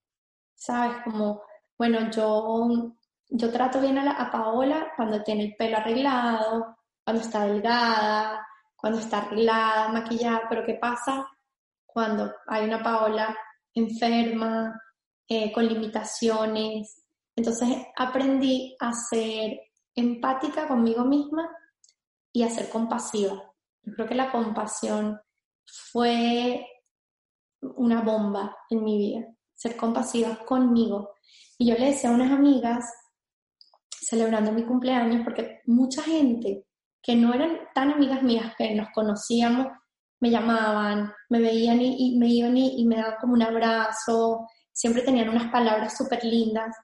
¿Sabes? 0.55 1.03
Como, 1.03 1.41
bueno, 1.77 2.09
yo, 2.09 2.95
yo 3.27 3.51
trato 3.51 3.81
bien 3.81 3.97
a, 3.97 4.05
la, 4.05 4.11
a 4.11 4.31
Paola 4.31 4.93
cuando 4.95 5.21
tiene 5.23 5.43
el 5.43 5.55
pelo 5.57 5.75
arreglado, 5.75 6.77
cuando 7.03 7.21
está 7.21 7.43
delgada, 7.43 8.47
cuando 8.77 8.99
está 8.99 9.17
arreglada, 9.17 9.89
maquillada, 9.89 10.43
pero 10.47 10.65
¿qué 10.65 10.75
pasa 10.75 11.27
cuando 11.85 12.31
hay 12.47 12.63
una 12.63 12.81
Paola 12.81 13.35
enferma, 13.73 14.79
eh, 15.27 15.51
con 15.51 15.67
limitaciones? 15.67 17.03
Entonces 17.35 17.69
aprendí 17.95 18.75
a 18.79 18.91
ser 18.93 19.59
empática 19.95 20.67
conmigo 20.67 21.05
misma 21.05 21.49
y 22.33 22.43
a 22.43 22.49
ser 22.49 22.69
compasiva. 22.69 23.41
Yo 23.83 23.93
creo 23.93 24.07
que 24.07 24.15
la 24.15 24.31
compasión 24.31 25.19
fue 25.91 26.65
una 27.61 28.01
bomba 28.01 28.55
en 28.69 28.83
mi 28.83 28.97
vida, 28.97 29.25
ser 29.55 29.75
compasiva 29.75 30.45
conmigo. 30.45 31.15
Y 31.57 31.69
yo 31.69 31.75
le 31.75 31.87
decía 31.87 32.09
a 32.09 32.13
unas 32.13 32.31
amigas, 32.31 32.85
celebrando 33.89 34.51
mi 34.51 34.63
cumpleaños, 34.63 35.23
porque 35.23 35.61
mucha 35.65 36.01
gente 36.01 36.65
que 37.01 37.15
no 37.15 37.33
eran 37.33 37.59
tan 37.73 37.91
amigas 37.91 38.23
mías, 38.23 38.53
que 38.57 38.73
nos 38.75 38.89
conocíamos, 38.93 39.67
me 40.19 40.29
llamaban, 40.29 41.11
me 41.29 41.39
veían 41.39 41.81
y, 41.81 42.17
me 42.17 42.27
iban 42.27 42.57
y, 42.57 42.85
me 42.85 42.97
daban 42.97 43.15
como 43.19 43.33
un 43.33 43.41
abrazo, 43.41 44.47
siempre 44.71 45.01
tenían 45.01 45.29
unas 45.29 45.51
palabras 45.51 45.97
súper 45.97 46.23
lindas. 46.23 46.75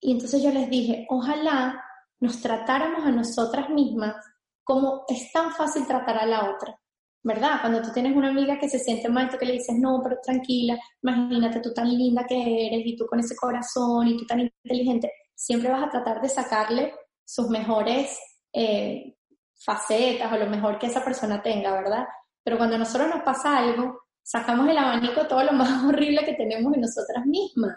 Y 0.00 0.12
entonces 0.12 0.42
yo 0.42 0.50
les 0.50 0.68
dije, 0.68 1.06
ojalá 1.08 1.82
nos 2.20 2.40
tratáramos 2.40 3.04
a 3.06 3.10
nosotras 3.10 3.70
mismas 3.70 4.16
como 4.62 5.04
es 5.08 5.30
tan 5.32 5.52
fácil 5.52 5.86
tratar 5.86 6.18
a 6.18 6.26
la 6.26 6.50
otra, 6.50 6.78
¿verdad? 7.22 7.60
Cuando 7.60 7.82
tú 7.82 7.92
tienes 7.92 8.16
una 8.16 8.28
amiga 8.28 8.58
que 8.58 8.68
se 8.68 8.78
siente 8.78 9.08
mal, 9.08 9.28
tú 9.30 9.36
que 9.38 9.46
le 9.46 9.54
dices, 9.54 9.76
no, 9.78 10.00
pero 10.02 10.16
tranquila, 10.22 10.78
imagínate 11.02 11.60
tú 11.60 11.72
tan 11.72 11.88
linda 11.88 12.24
que 12.26 12.66
eres 12.66 12.82
y 12.84 12.96
tú 12.96 13.06
con 13.06 13.20
ese 13.20 13.36
corazón 13.36 14.08
y 14.08 14.16
tú 14.16 14.26
tan 14.26 14.40
inteligente, 14.40 15.12
siempre 15.34 15.70
vas 15.70 15.84
a 15.84 15.90
tratar 15.90 16.20
de 16.20 16.28
sacarle 16.28 16.94
sus 17.24 17.48
mejores 17.48 18.18
eh, 18.52 19.16
facetas 19.54 20.32
o 20.32 20.36
lo 20.36 20.46
mejor 20.46 20.78
que 20.78 20.86
esa 20.86 21.04
persona 21.04 21.42
tenga, 21.42 21.72
¿verdad? 21.72 22.04
Pero 22.44 22.58
cuando 22.58 22.76
a 22.76 22.78
nosotros 22.78 23.08
nos 23.08 23.22
pasa 23.22 23.58
algo, 23.58 24.02
sacamos 24.22 24.68
el 24.68 24.78
abanico 24.78 25.26
todo 25.26 25.42
lo 25.42 25.52
más 25.52 25.84
horrible 25.84 26.24
que 26.24 26.34
tenemos 26.34 26.74
en 26.74 26.82
nosotras 26.82 27.24
mismas 27.26 27.76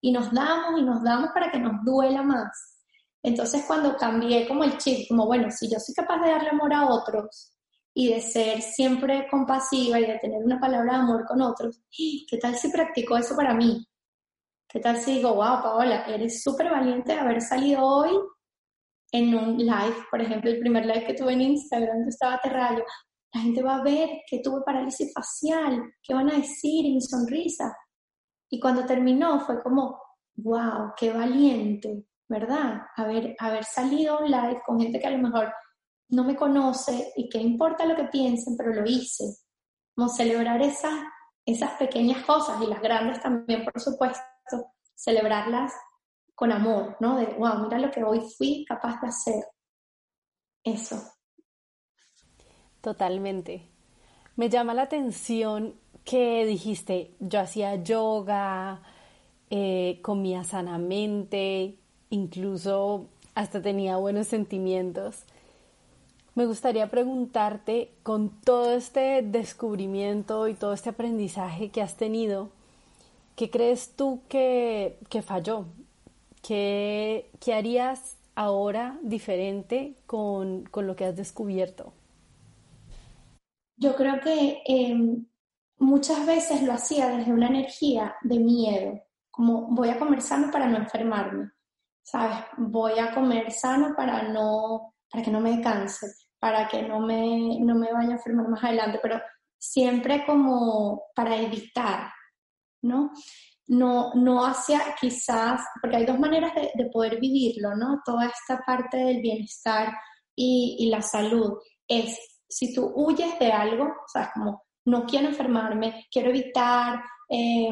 y 0.00 0.12
nos 0.12 0.32
damos 0.32 0.80
y 0.80 0.84
nos 0.84 1.02
damos 1.02 1.30
para 1.32 1.50
que 1.50 1.58
nos 1.58 1.82
duela 1.84 2.22
más. 2.22 2.80
Entonces 3.22 3.64
cuando 3.66 3.96
cambié 3.96 4.48
como 4.48 4.64
el 4.64 4.76
chip, 4.78 5.08
como 5.08 5.26
bueno, 5.26 5.50
si 5.50 5.70
yo 5.70 5.78
soy 5.78 5.94
capaz 5.94 6.20
de 6.22 6.30
darle 6.30 6.50
amor 6.50 6.74
a 6.74 6.86
otros 6.86 7.54
y 7.94 8.12
de 8.12 8.20
ser 8.20 8.60
siempre 8.60 9.28
compasiva 9.30 10.00
y 10.00 10.06
de 10.06 10.18
tener 10.18 10.42
una 10.42 10.58
palabra 10.58 10.94
de 10.94 10.98
amor 10.98 11.24
con 11.26 11.40
otros, 11.40 11.80
¿qué 12.28 12.38
tal 12.38 12.56
si 12.56 12.70
practico 12.70 13.16
eso 13.16 13.36
para 13.36 13.54
mí? 13.54 13.86
¿Qué 14.68 14.80
tal 14.80 14.96
si 14.96 15.14
digo, 15.14 15.34
wow, 15.34 15.62
Paola, 15.62 16.04
eres 16.06 16.42
súper 16.42 16.70
valiente 16.70 17.12
de 17.12 17.20
haber 17.20 17.40
salido 17.42 17.84
hoy 17.84 18.10
en 19.12 19.34
un 19.34 19.58
live, 19.58 19.96
por 20.10 20.22
ejemplo, 20.22 20.50
el 20.50 20.58
primer 20.58 20.86
live 20.86 21.04
que 21.04 21.14
tuve 21.14 21.34
en 21.34 21.42
Instagram, 21.42 22.04
que 22.04 22.08
estaba 22.08 22.34
aterrado, 22.34 22.82
la 23.32 23.40
gente 23.40 23.62
va 23.62 23.76
a 23.76 23.82
ver 23.82 24.22
que 24.28 24.40
tuve 24.40 24.62
parálisis 24.62 25.12
facial, 25.12 25.94
¿qué 26.02 26.14
van 26.14 26.30
a 26.30 26.36
decir? 26.36 26.84
Y 26.84 26.94
mi 26.94 27.00
sonrisa. 27.00 27.74
Y 28.50 28.60
cuando 28.60 28.84
terminó 28.84 29.40
fue 29.40 29.62
como, 29.62 29.98
wow, 30.36 30.92
qué 30.96 31.12
valiente, 31.12 32.06
¿verdad? 32.28 32.82
Haber, 32.96 33.34
haber 33.38 33.64
salido 33.64 34.18
un 34.20 34.30
live 34.30 34.62
con 34.66 34.78
gente 34.78 35.00
que 35.00 35.06
a 35.06 35.12
lo 35.12 35.18
mejor 35.18 35.52
no 36.10 36.24
me 36.24 36.36
conoce 36.36 37.12
y 37.16 37.28
que 37.30 37.38
importa 37.38 37.86
lo 37.86 37.96
que 37.96 38.04
piensen, 38.04 38.54
pero 38.56 38.74
lo 38.74 38.84
hice. 38.84 39.24
Como 39.94 40.08
celebrar 40.10 40.60
esas, 40.60 40.94
esas 41.46 41.72
pequeñas 41.72 42.24
cosas 42.26 42.60
y 42.60 42.66
las 42.66 42.82
grandes 42.82 43.20
también, 43.22 43.64
por 43.64 43.80
supuesto, 43.80 44.22
celebrarlas 44.94 45.72
con 46.34 46.52
amor, 46.52 46.96
¿no? 47.00 47.16
De, 47.16 47.26
wow, 47.26 47.60
mira 47.64 47.78
lo 47.78 47.90
que 47.90 48.04
hoy 48.04 48.20
fui 48.36 48.64
capaz 48.68 49.00
de 49.00 49.08
hacer. 49.08 49.44
Eso. 50.64 50.96
Totalmente. 52.82 53.62
Me 54.36 54.50
llama 54.50 54.74
la 54.74 54.82
atención 54.82 55.74
que 56.04 56.44
dijiste, 56.44 57.12
yo 57.20 57.40
hacía 57.40 57.76
yoga, 57.76 58.82
eh, 59.50 60.00
comía 60.02 60.44
sanamente, 60.44 61.76
incluso 62.10 63.06
hasta 63.34 63.62
tenía 63.62 63.96
buenos 63.96 64.26
sentimientos. 64.26 65.24
Me 66.34 66.46
gustaría 66.46 66.90
preguntarte, 66.90 67.90
con 68.02 68.30
todo 68.30 68.72
este 68.72 69.22
descubrimiento 69.22 70.48
y 70.48 70.54
todo 70.54 70.72
este 70.72 70.90
aprendizaje 70.90 71.68
que 71.70 71.82
has 71.82 71.96
tenido, 71.96 72.48
¿qué 73.36 73.50
crees 73.50 73.92
tú 73.96 74.20
que, 74.28 74.96
falló? 75.24 75.66
¿Qué, 76.42 77.30
¿Qué, 77.38 77.54
harías 77.54 78.16
ahora 78.34 78.98
diferente 79.02 79.94
con, 80.06 80.68
lo 80.74 80.96
que 80.96 81.04
has 81.04 81.16
descubierto? 81.16 81.92
Yo 83.82 83.96
creo 83.96 84.20
que 84.20 84.62
em, 84.64 85.26
muchas 85.78 86.24
veces 86.24 86.62
lo 86.62 86.72
hacía 86.72 87.08
desde 87.08 87.32
una 87.32 87.48
energía 87.48 88.14
de 88.22 88.38
miedo, 88.38 89.02
como 89.30 89.66
voy 89.74 89.88
a 89.90 89.98
comer 89.98 90.20
sano 90.20 90.50
para 90.52 90.68
no 90.68 90.76
enfermarme. 90.78 91.50
¿sabes? 92.02 92.38
Voy 92.56 92.98
a 92.98 93.12
comer 93.14 93.50
sano 93.50 93.94
para, 93.96 94.22
no, 94.22 94.94
para 95.10 95.24
que 95.24 95.30
no 95.30 95.40
me 95.40 95.60
canse, 95.60 96.06
para 96.38 96.68
que 96.68 96.82
no 96.82 97.00
me, 97.00 97.58
no 97.60 97.74
me 97.74 97.92
vaya 97.92 98.10
a 98.10 98.12
enfermar 98.12 98.48
más 98.48 98.62
adelante, 98.64 98.98
pero 99.02 99.20
siempre 99.58 100.24
como 100.26 101.04
para 101.14 101.36
evitar, 101.36 102.12
¿no? 102.82 103.12
No, 103.68 104.12
no 104.14 104.44
hacia 104.44 104.94
quizás, 105.00 105.62
porque 105.80 105.96
hay 105.96 106.06
dos 106.06 106.18
maneras 106.18 106.54
de, 106.54 106.72
de 106.74 106.90
poder 106.90 107.20
vivirlo, 107.20 107.74
¿no? 107.76 108.00
Toda 108.04 108.26
esta 108.26 108.62
parte 108.66 108.96
del 108.98 109.20
bienestar 109.20 109.94
y 110.34 110.88
la 110.90 111.02
salud 111.02 111.58
es 111.86 112.31
si 112.52 112.74
tú 112.74 112.92
huyes 112.94 113.38
de 113.38 113.50
algo, 113.50 113.94
¿sabes? 114.06 114.28
Como 114.34 114.62
no 114.84 115.06
quiero 115.06 115.28
enfermarme, 115.28 116.06
quiero 116.10 116.30
evitar 116.30 117.02
eh, 117.28 117.70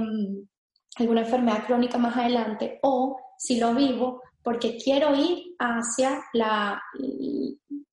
alguna 0.96 1.20
enfermedad 1.22 1.66
crónica 1.66 1.98
más 1.98 2.16
adelante, 2.16 2.78
o 2.82 3.16
si 3.38 3.58
lo 3.58 3.74
vivo 3.74 4.22
porque 4.42 4.78
quiero 4.78 5.14
ir 5.14 5.54
hacia 5.58 6.22
la, 6.32 6.82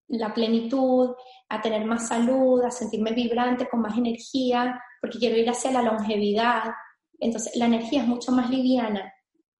la 0.08 0.34
plenitud, 0.34 1.14
a 1.50 1.62
tener 1.62 1.86
más 1.86 2.08
salud, 2.08 2.64
a 2.64 2.72
sentirme 2.72 3.12
vibrante, 3.12 3.68
con 3.68 3.82
más 3.82 3.98
energía, 3.98 4.82
porque 5.02 5.20
quiero 5.20 5.38
ir 5.38 5.50
hacia 5.50 5.72
la 5.72 5.82
longevidad. 5.82 6.72
Entonces, 7.20 7.56
la 7.56 7.66
energía 7.66 8.02
es 8.02 8.08
mucho 8.08 8.32
más 8.32 8.50
liviana 8.50 9.14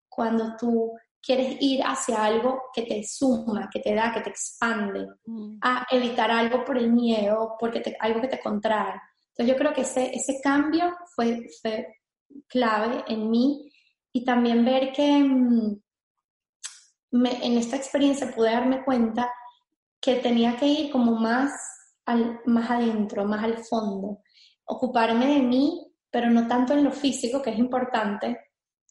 cuando 0.08 0.56
tú 0.56 0.92
quieres 1.22 1.56
ir 1.60 1.82
hacia 1.82 2.24
algo 2.24 2.62
que 2.72 2.82
te 2.82 3.02
suma, 3.04 3.68
que 3.70 3.80
te 3.80 3.94
da, 3.94 4.12
que 4.12 4.20
te 4.20 4.30
expande, 4.30 5.06
mm. 5.26 5.58
a 5.62 5.86
evitar 5.90 6.30
algo 6.30 6.64
por 6.64 6.78
el 6.78 6.92
miedo, 6.92 7.56
porque 7.58 7.82
algo 8.00 8.20
que 8.20 8.28
te 8.28 8.40
contrae. 8.40 9.00
Entonces, 9.30 9.54
yo 9.54 9.56
creo 9.56 9.72
que 9.72 9.82
ese, 9.82 10.10
ese 10.14 10.40
cambio 10.42 10.96
fue, 11.14 11.46
fue 11.60 11.98
clave 12.48 13.04
en 13.08 13.30
mí 13.30 13.70
y 14.12 14.24
también 14.24 14.64
ver 14.64 14.92
que 14.92 15.18
mm, 15.18 15.80
en 17.12 17.58
esta 17.58 17.76
experiencia 17.76 18.32
pude 18.34 18.50
darme 18.50 18.84
cuenta 18.84 19.30
que 20.00 20.16
tenía 20.16 20.56
que 20.56 20.66
ir 20.66 20.90
como 20.90 21.12
más, 21.12 21.52
al, 22.06 22.40
más 22.46 22.70
adentro, 22.70 23.24
más 23.24 23.44
al 23.44 23.58
fondo, 23.64 24.22
ocuparme 24.64 25.26
de 25.26 25.42
mí, 25.42 25.92
pero 26.10 26.30
no 26.30 26.46
tanto 26.46 26.72
en 26.74 26.84
lo 26.84 26.92
físico, 26.92 27.42
que 27.42 27.50
es 27.50 27.58
importante. 27.58 28.47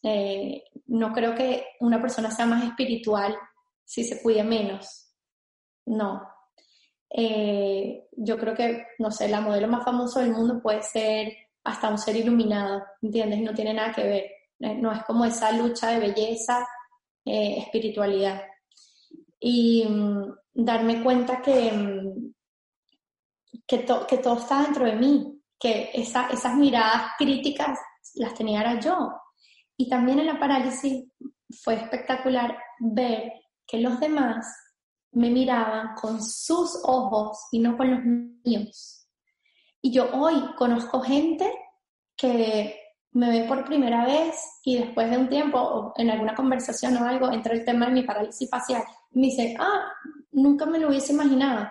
Eh, 0.07 0.63
no 0.87 1.11
creo 1.11 1.35
que 1.35 1.65
una 1.81 2.01
persona 2.01 2.31
sea 2.31 2.45
más 2.45 2.63
espiritual 2.63 3.37
si 3.83 4.03
se 4.03 4.21
cuide 4.21 4.43
menos. 4.43 5.11
No. 5.85 6.21
Eh, 7.09 8.07
yo 8.11 8.37
creo 8.37 8.55
que, 8.55 8.85
no 8.99 9.11
sé, 9.11 9.27
la 9.27 9.41
modelo 9.41 9.67
más 9.67 9.83
famosa 9.83 10.21
del 10.21 10.31
mundo 10.31 10.61
puede 10.61 10.81
ser 10.81 11.33
hasta 11.63 11.89
un 11.89 11.97
ser 11.97 12.15
iluminado, 12.15 12.83
¿entiendes? 13.01 13.41
No 13.41 13.53
tiene 13.53 13.73
nada 13.73 13.93
que 13.93 14.03
ver. 14.03 14.23
Eh, 14.59 14.75
no 14.75 14.91
es 14.91 15.03
como 15.03 15.25
esa 15.25 15.51
lucha 15.51 15.89
de 15.89 15.99
belleza, 15.99 16.65
eh, 17.25 17.57
espiritualidad. 17.59 18.41
y 19.39 19.85
mm, 19.87 20.33
darme 20.53 21.03
cuenta 21.03 21.41
que, 21.41 21.71
mm, 21.71 22.33
que, 23.67 23.77
todo 23.79 24.37
está 24.39 24.63
dentro 24.63 24.85
de 24.85 24.93
mí, 24.93 25.41
que 25.59 25.91
esas 25.93 26.55
miradas 26.55 27.11
críticas 27.17 27.77
las 28.15 28.33
tenía 28.33 28.61
era 28.61 28.79
yo. 28.79 29.11
Y 29.77 29.89
también 29.89 30.19
en 30.19 30.27
la 30.27 30.39
parálisis 30.39 31.05
fue 31.61 31.75
espectacular 31.75 32.57
ver 32.79 33.33
que 33.65 33.79
los 33.79 33.99
demás 33.99 34.45
me 35.11 35.29
miraban 35.29 35.95
con 35.95 36.21
sus 36.21 36.79
ojos 36.83 37.47
y 37.51 37.59
no 37.59 37.77
con 37.77 37.91
los 37.91 38.03
míos. 38.43 39.07
Y 39.81 39.91
yo 39.91 40.09
hoy 40.13 40.53
conozco 40.57 41.01
gente 41.01 41.51
que 42.15 42.75
me 43.11 43.29
ve 43.29 43.47
por 43.47 43.65
primera 43.65 44.05
vez 44.05 44.35
y 44.63 44.77
después 44.77 45.09
de 45.09 45.17
un 45.17 45.29
tiempo, 45.29 45.93
en 45.95 46.09
alguna 46.09 46.35
conversación 46.35 46.97
o 46.97 47.05
algo, 47.05 47.31
entra 47.31 47.53
el 47.53 47.63
tema 47.63 47.85
de 47.85 47.93
mi 47.93 48.03
parálisis 48.03 48.49
facial 48.49 48.83
me 49.11 49.27
dice, 49.27 49.55
ah, 49.59 49.91
nunca 50.31 50.65
me 50.65 50.79
lo 50.79 50.89
hubiese 50.89 51.13
imaginado. 51.13 51.67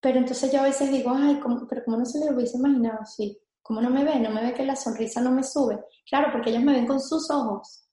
Pero 0.00 0.18
entonces 0.18 0.52
yo 0.52 0.60
a 0.60 0.64
veces 0.64 0.90
digo, 0.90 1.12
ay, 1.14 1.40
pero 1.68 1.84
¿cómo 1.84 1.96
no 1.98 2.04
se 2.04 2.24
lo 2.24 2.34
hubiese 2.34 2.56
imaginado? 2.56 3.04
Sí, 3.04 3.38
¿cómo 3.68 3.82
no 3.82 3.90
me 3.90 4.02
ve? 4.02 4.18
No 4.18 4.30
me 4.30 4.42
ve 4.42 4.54
que 4.54 4.64
la 4.64 4.74
sonrisa 4.74 5.20
no 5.20 5.30
me 5.30 5.44
sube. 5.44 5.78
Claro, 6.08 6.32
porque 6.32 6.48
ellos 6.50 6.64
me 6.64 6.72
ven 6.72 6.86
con 6.86 7.00
sus 7.00 7.30
ojos. 7.30 7.84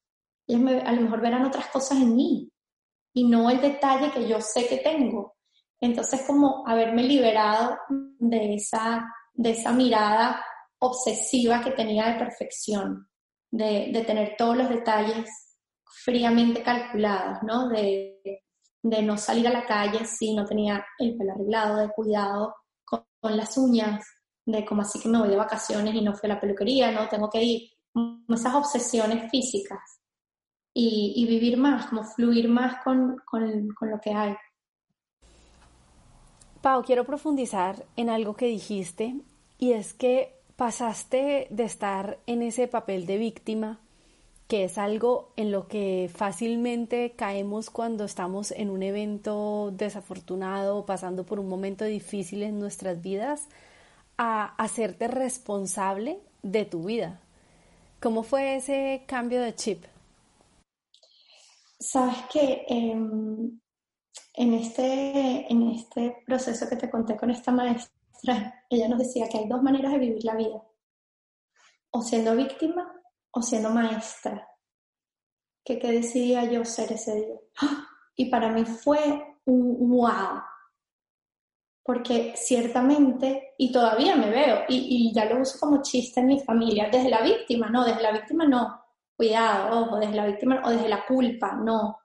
Ellos 0.48 0.62
me, 0.62 0.80
a 0.80 0.94
lo 0.94 1.02
mejor 1.02 1.20
verán 1.20 1.46
otras 1.46 1.68
cosas 1.68 2.00
en 2.00 2.16
mí 2.16 2.50
y 3.14 3.28
no 3.28 3.50
el 3.50 3.60
detalle 3.60 4.12
que 4.12 4.26
yo 4.26 4.40
sé 4.40 4.68
que 4.68 4.78
tengo. 4.78 5.36
Entonces, 5.82 6.24
como 6.26 6.64
haberme 6.66 7.04
liberado 7.04 7.78
de 7.90 8.56
esa, 8.56 9.06
de 9.34 9.52
esa 9.52 9.74
mirada 9.74 10.42
obsesiva 10.80 11.62
que 11.62 11.72
tenía 11.72 12.08
de 12.08 12.20
perfección, 12.20 13.10
de, 13.52 13.90
de 13.92 14.04
tener 14.06 14.36
todos 14.38 14.56
los 14.56 14.70
detalles 14.70 15.30
fríamente 16.04 16.64
calculados, 16.64 17.40
¿no? 17.44 17.68
De, 17.70 18.22
de, 18.82 19.02
no 19.02 19.18
salir 19.18 19.48
a 19.48 19.54
la 19.54 19.66
calle 19.66 20.06
si 20.06 20.34
no 20.34 20.46
tenía 20.46 20.86
el 21.00 21.18
pelo 21.18 21.34
arreglado, 21.34 21.78
de 21.78 21.90
cuidado 21.90 22.56
con, 22.84 23.04
las 23.22 23.58
uñas, 23.58 24.06
de 24.46 24.64
como 24.66 24.84
así 24.84 25.00
que 25.00 25.10
me 25.10 25.20
voy 25.20 25.30
de 25.30 25.36
vacaciones 25.36 25.94
y 25.96 26.02
no 26.02 26.14
fui 26.14 26.30
a 26.30 26.36
la 26.36 26.40
peluquería, 26.40 26.92
¿no? 26.92 27.10
Tengo 27.10 27.30
que 27.30 27.44
ir. 27.44 27.72
Esas 28.30 28.54
obsesiones 28.54 29.30
físicas 29.32 29.80
y, 30.74 31.26
vivir 31.28 31.58
más, 31.58 31.88
como 31.88 32.04
fluir 32.04 32.50
más 32.50 32.84
con, 32.84 33.18
con, 33.26 33.70
con 33.70 33.90
lo 33.90 34.00
que 34.02 34.12
hay. 34.12 34.36
Pau, 36.62 36.84
quiero 36.84 37.06
profundizar 37.06 37.86
en 37.96 38.10
algo 38.10 38.36
que 38.36 38.48
dijiste 38.48 39.16
y 39.58 39.72
es 39.72 39.94
que 39.94 40.36
pasaste 40.56 41.48
de 41.50 41.64
estar 41.64 42.18
en 42.28 42.42
ese 42.42 42.68
papel 42.68 43.06
de 43.06 43.18
víctima, 43.18 43.80
que 44.48 44.66
es 44.66 44.78
algo 44.78 45.32
en 45.38 45.52
lo 45.52 45.68
que 45.68 46.10
fácilmente 46.14 47.14
caemos 47.16 47.70
cuando 47.70 48.04
estamos 48.04 48.52
en 48.52 48.70
un 48.70 48.84
evento 48.84 49.72
desafortunado, 49.72 50.86
pasando 50.86 51.24
por 51.26 51.40
un 51.40 51.48
momento 51.48 51.86
difícil 51.86 52.44
en 52.44 52.60
nuestras 52.60 53.02
vidas, 53.02 53.48
a 54.18 54.56
hacerte 54.56 55.08
responsable 55.08 56.20
de 56.42 56.66
tu 56.66 56.86
vida. 56.86 57.20
¿Cómo 58.02 58.24
fue 58.24 58.56
ese 58.56 59.04
cambio 59.08 59.42
de 59.42 59.56
chip? 59.56 59.86
Sabes 61.80 62.18
que 62.32 62.66
em, 62.68 63.60
en, 64.34 64.54
este, 64.54 65.52
en 65.52 65.70
este 65.72 66.24
proceso 66.26 66.70
que 66.70 66.76
te 66.76 66.90
conté 66.90 67.18
con 67.18 67.32
esta 67.32 67.52
maestra, 67.52 68.64
ella 68.70 68.88
nos 68.88 69.00
decía 69.00 69.28
que 69.30 69.40
hay 69.40 69.48
dos 69.48 69.62
maneras 69.62 69.92
de 69.92 70.00
vivir 70.00 70.24
la 70.24 70.36
vida, 70.36 70.62
o 71.92 72.02
siendo 72.02 72.36
víctima 72.36 72.92
o 73.32 73.42
siendo 73.42 73.70
maestra. 73.70 74.48
Que 75.64 75.80
qué 75.80 75.92
decidía 75.92 76.46
yo 76.46 76.64
ser 76.64 76.92
ese 76.92 77.16
día. 77.16 77.40
Y 78.18 78.30
para 78.30 78.50
mí 78.50 78.64
fue 78.64 79.36
un 79.46 79.90
wow, 79.90 80.42
porque 81.86 82.34
ciertamente, 82.36 83.54
y 83.60 83.72
todavía 83.72 84.16
me 84.16 84.32
veo, 84.32 84.64
y, 84.68 85.14
ya 85.14 85.26
lo 85.26 85.40
uso 85.40 85.60
como 85.60 85.84
chiste 85.84 86.20
en 86.20 86.26
mi 86.26 86.40
familia, 86.40 86.90
desde 86.92 87.12
la 87.12 87.22
víctima, 87.22 87.70
no, 87.70 87.86
desde 87.86 88.02
la 88.02 88.12
víctima 88.12 88.48
no, 88.48 88.82
cuidado, 89.16 89.82
ojo, 89.82 89.98
desde 89.98 90.16
la 90.16 90.26
víctima 90.26 90.64
o 90.66 90.72
desde 90.72 90.90
la 90.90 91.06
culpa, 91.06 91.54
no. 91.54 92.00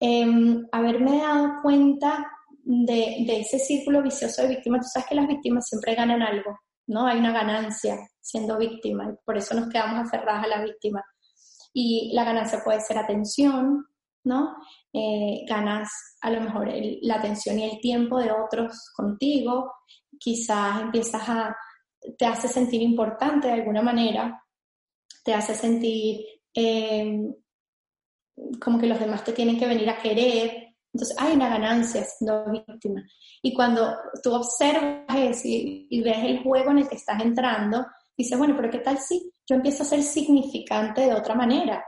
Em, 0.00 0.66
haberme 0.72 1.18
dado 1.18 1.60
cuenta 1.62 2.26
de, 2.64 3.24
de, 3.26 3.40
ese 3.40 3.58
círculo 3.58 4.02
vicioso 4.02 4.40
de 4.40 4.48
víctimas, 4.48 4.86
tú 4.86 4.88
sabes 4.94 5.08
que 5.10 5.14
las 5.14 5.28
víctimas 5.28 5.68
siempre 5.68 5.94
ganan 5.94 6.22
algo, 6.22 6.58
¿no? 6.86 7.06
Hay 7.06 7.18
una 7.18 7.32
ganancia 7.32 7.98
siendo 8.18 8.56
víctima 8.56 9.10
y 9.10 9.24
por 9.26 9.36
eso 9.36 9.54
nos 9.54 9.68
quedamos 9.68 10.06
aferradas 10.06 10.44
a 10.44 10.48
la 10.48 10.62
víctima. 10.62 11.04
Y 11.74 12.12
la 12.14 12.24
ganancia 12.24 12.64
puede 12.64 12.80
ser 12.80 12.96
atención, 12.96 13.86
¿no? 14.26 14.56
Eh, 14.92 15.44
ganas 15.48 15.88
a 16.20 16.30
lo 16.30 16.40
mejor 16.40 16.68
la 17.02 17.14
atención 17.14 17.58
y 17.58 17.70
el 17.70 17.80
tiempo 17.80 18.18
de 18.18 18.32
otros 18.32 18.92
contigo, 18.94 19.72
quizás 20.18 20.82
empiezas 20.82 21.28
a, 21.28 21.56
te 22.18 22.26
hace 22.26 22.48
sentir 22.48 22.82
importante 22.82 23.46
de 23.46 23.54
alguna 23.54 23.82
manera, 23.82 24.42
te 25.24 25.32
hace 25.32 25.54
sentir 25.54 26.24
em, 26.52 27.32
como 28.60 28.78
que 28.78 28.86
los 28.86 28.98
demás 28.98 29.24
te 29.24 29.32
tienen 29.32 29.58
que 29.58 29.66
venir 29.66 29.88
a 29.88 29.98
querer. 29.98 30.74
Entonces 30.92 31.16
hay 31.18 31.34
una 31.34 31.48
ganancia 31.48 32.04
siendo 32.04 32.44
víctima. 32.50 33.02
Y 33.42 33.54
cuando 33.54 33.96
tú 34.22 34.34
observas 34.34 35.04
eso 35.14 35.42
y, 35.44 36.00
ves 36.02 36.18
el 36.24 36.42
juego 36.42 36.70
en 36.70 36.78
el 36.78 36.88
que 36.88 36.96
estás 36.96 37.20
entrando, 37.22 37.86
dices, 38.16 38.36
bueno, 38.38 38.54
pero 38.56 38.70
¿qué 38.70 38.78
tal 38.78 38.98
si 38.98 39.30
yo 39.46 39.56
empiezo 39.56 39.82
a 39.82 39.86
ser 39.86 40.02
significante 40.02 41.02
de 41.02 41.14
otra 41.14 41.34
manera? 41.34 41.84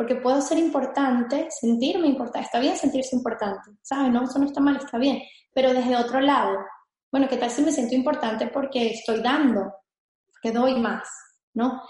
Porque 0.00 0.16
puedo 0.16 0.40
ser 0.40 0.56
importante, 0.56 1.48
sentirme 1.50 2.06
importante. 2.06 2.46
Está 2.46 2.58
bien 2.58 2.74
sentirse 2.74 3.14
importante, 3.14 3.72
¿sabes? 3.82 4.10
No, 4.10 4.24
eso 4.24 4.38
no 4.38 4.46
está 4.46 4.58
mal, 4.58 4.76
está 4.76 4.96
bien. 4.96 5.20
Pero 5.52 5.74
desde 5.74 5.94
otro 5.94 6.22
lado, 6.22 6.56
bueno, 7.12 7.28
¿qué 7.28 7.36
tal 7.36 7.50
si 7.50 7.60
me 7.60 7.70
siento 7.70 7.94
importante 7.94 8.46
porque 8.46 8.92
estoy 8.92 9.20
dando? 9.20 9.70
Porque 10.32 10.56
doy 10.56 10.80
más, 10.80 11.06
¿no? 11.52 11.82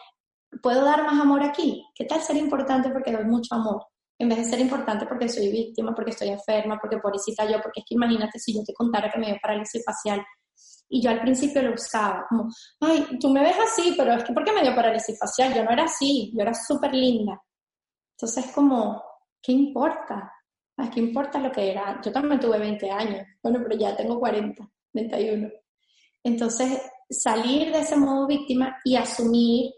¿Puedo 0.60 0.84
dar 0.84 1.04
más 1.04 1.20
amor 1.20 1.44
aquí? 1.44 1.86
¿Qué 1.94 2.04
tal 2.04 2.20
ser 2.20 2.36
importante 2.36 2.90
porque 2.90 3.12
doy 3.12 3.26
mucho 3.26 3.54
amor? 3.54 3.80
En 4.18 4.28
vez 4.28 4.38
de 4.38 4.44
ser 4.44 4.58
importante 4.58 5.06
porque 5.06 5.28
soy 5.28 5.48
víctima, 5.52 5.94
porque 5.94 6.10
estoy 6.10 6.30
enferma, 6.30 6.80
porque 6.80 6.98
pobrecita 6.98 7.44
yo, 7.44 7.60
porque 7.62 7.78
es 7.78 7.86
que 7.88 7.94
imagínate 7.94 8.40
si 8.40 8.52
yo 8.52 8.64
te 8.66 8.74
contara 8.74 9.08
que 9.08 9.20
me 9.20 9.26
dio 9.26 9.36
parálisis 9.40 9.84
facial. 9.84 10.20
Y 10.88 11.00
yo 11.00 11.10
al 11.10 11.20
principio 11.20 11.62
lo 11.62 11.74
usaba 11.74 12.26
como, 12.28 12.48
ay, 12.80 13.06
tú 13.20 13.30
me 13.30 13.40
ves 13.40 13.56
así, 13.56 13.94
pero 13.96 14.14
es 14.14 14.24
que 14.24 14.32
¿por 14.32 14.42
qué 14.42 14.52
me 14.52 14.62
dio 14.62 14.74
parálisis 14.74 15.16
facial? 15.16 15.54
Yo 15.54 15.62
no 15.62 15.70
era 15.70 15.84
así, 15.84 16.32
yo 16.34 16.42
era 16.42 16.52
súper 16.52 16.92
linda. 16.92 17.40
Entonces 18.20 18.52
como, 18.52 19.02
¿qué 19.40 19.52
importa? 19.52 20.30
¿Qué 20.92 21.00
importa 21.00 21.38
lo 21.38 21.50
que 21.50 21.70
era? 21.70 21.98
Yo 22.02 22.12
también 22.12 22.38
tuve 22.38 22.58
20 22.58 22.90
años, 22.90 23.26
bueno, 23.42 23.60
pero 23.62 23.78
ya 23.78 23.96
tengo 23.96 24.20
40, 24.20 24.70
31. 24.92 25.48
Entonces, 26.22 26.82
salir 27.08 27.72
de 27.72 27.78
ese 27.78 27.96
modo 27.96 28.26
víctima 28.26 28.76
y 28.84 28.96
asumir 28.96 29.72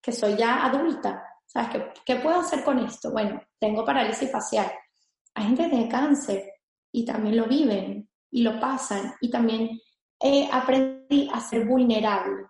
que 0.00 0.12
soy 0.12 0.36
ya 0.36 0.64
adulta. 0.66 1.20
¿Sabes 1.44 1.70
qué, 1.70 1.92
qué 2.04 2.16
puedo 2.20 2.38
hacer 2.38 2.62
con 2.62 2.78
esto? 2.78 3.10
Bueno, 3.10 3.42
tengo 3.58 3.84
parálisis 3.84 4.30
facial. 4.30 4.70
Hay 5.34 5.46
gente 5.46 5.64
que 5.64 5.70
tiene 5.70 5.88
cáncer 5.88 6.44
y 6.92 7.04
también 7.04 7.38
lo 7.38 7.46
viven 7.46 8.08
y 8.30 8.42
lo 8.42 8.60
pasan 8.60 9.14
y 9.20 9.30
también 9.30 9.80
eh, 10.20 10.48
aprendí 10.52 11.28
a 11.32 11.40
ser 11.40 11.66
vulnerable. 11.66 12.46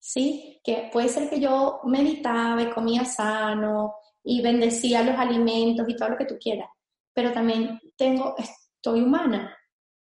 ¿Sí? 0.00 0.60
Que 0.64 0.90
puede 0.92 1.08
ser 1.08 1.30
que 1.30 1.38
yo 1.38 1.82
meditaba 1.84 2.60
y 2.60 2.70
comía 2.70 3.04
sano 3.04 3.94
y 4.24 4.42
bendecía 4.42 5.02
los 5.02 5.18
alimentos 5.18 5.88
y 5.88 5.96
todo 5.96 6.10
lo 6.10 6.16
que 6.16 6.26
tú 6.26 6.38
quieras, 6.40 6.68
pero 7.12 7.32
también 7.32 7.80
tengo, 7.96 8.34
estoy 8.38 9.00
humana, 9.02 9.56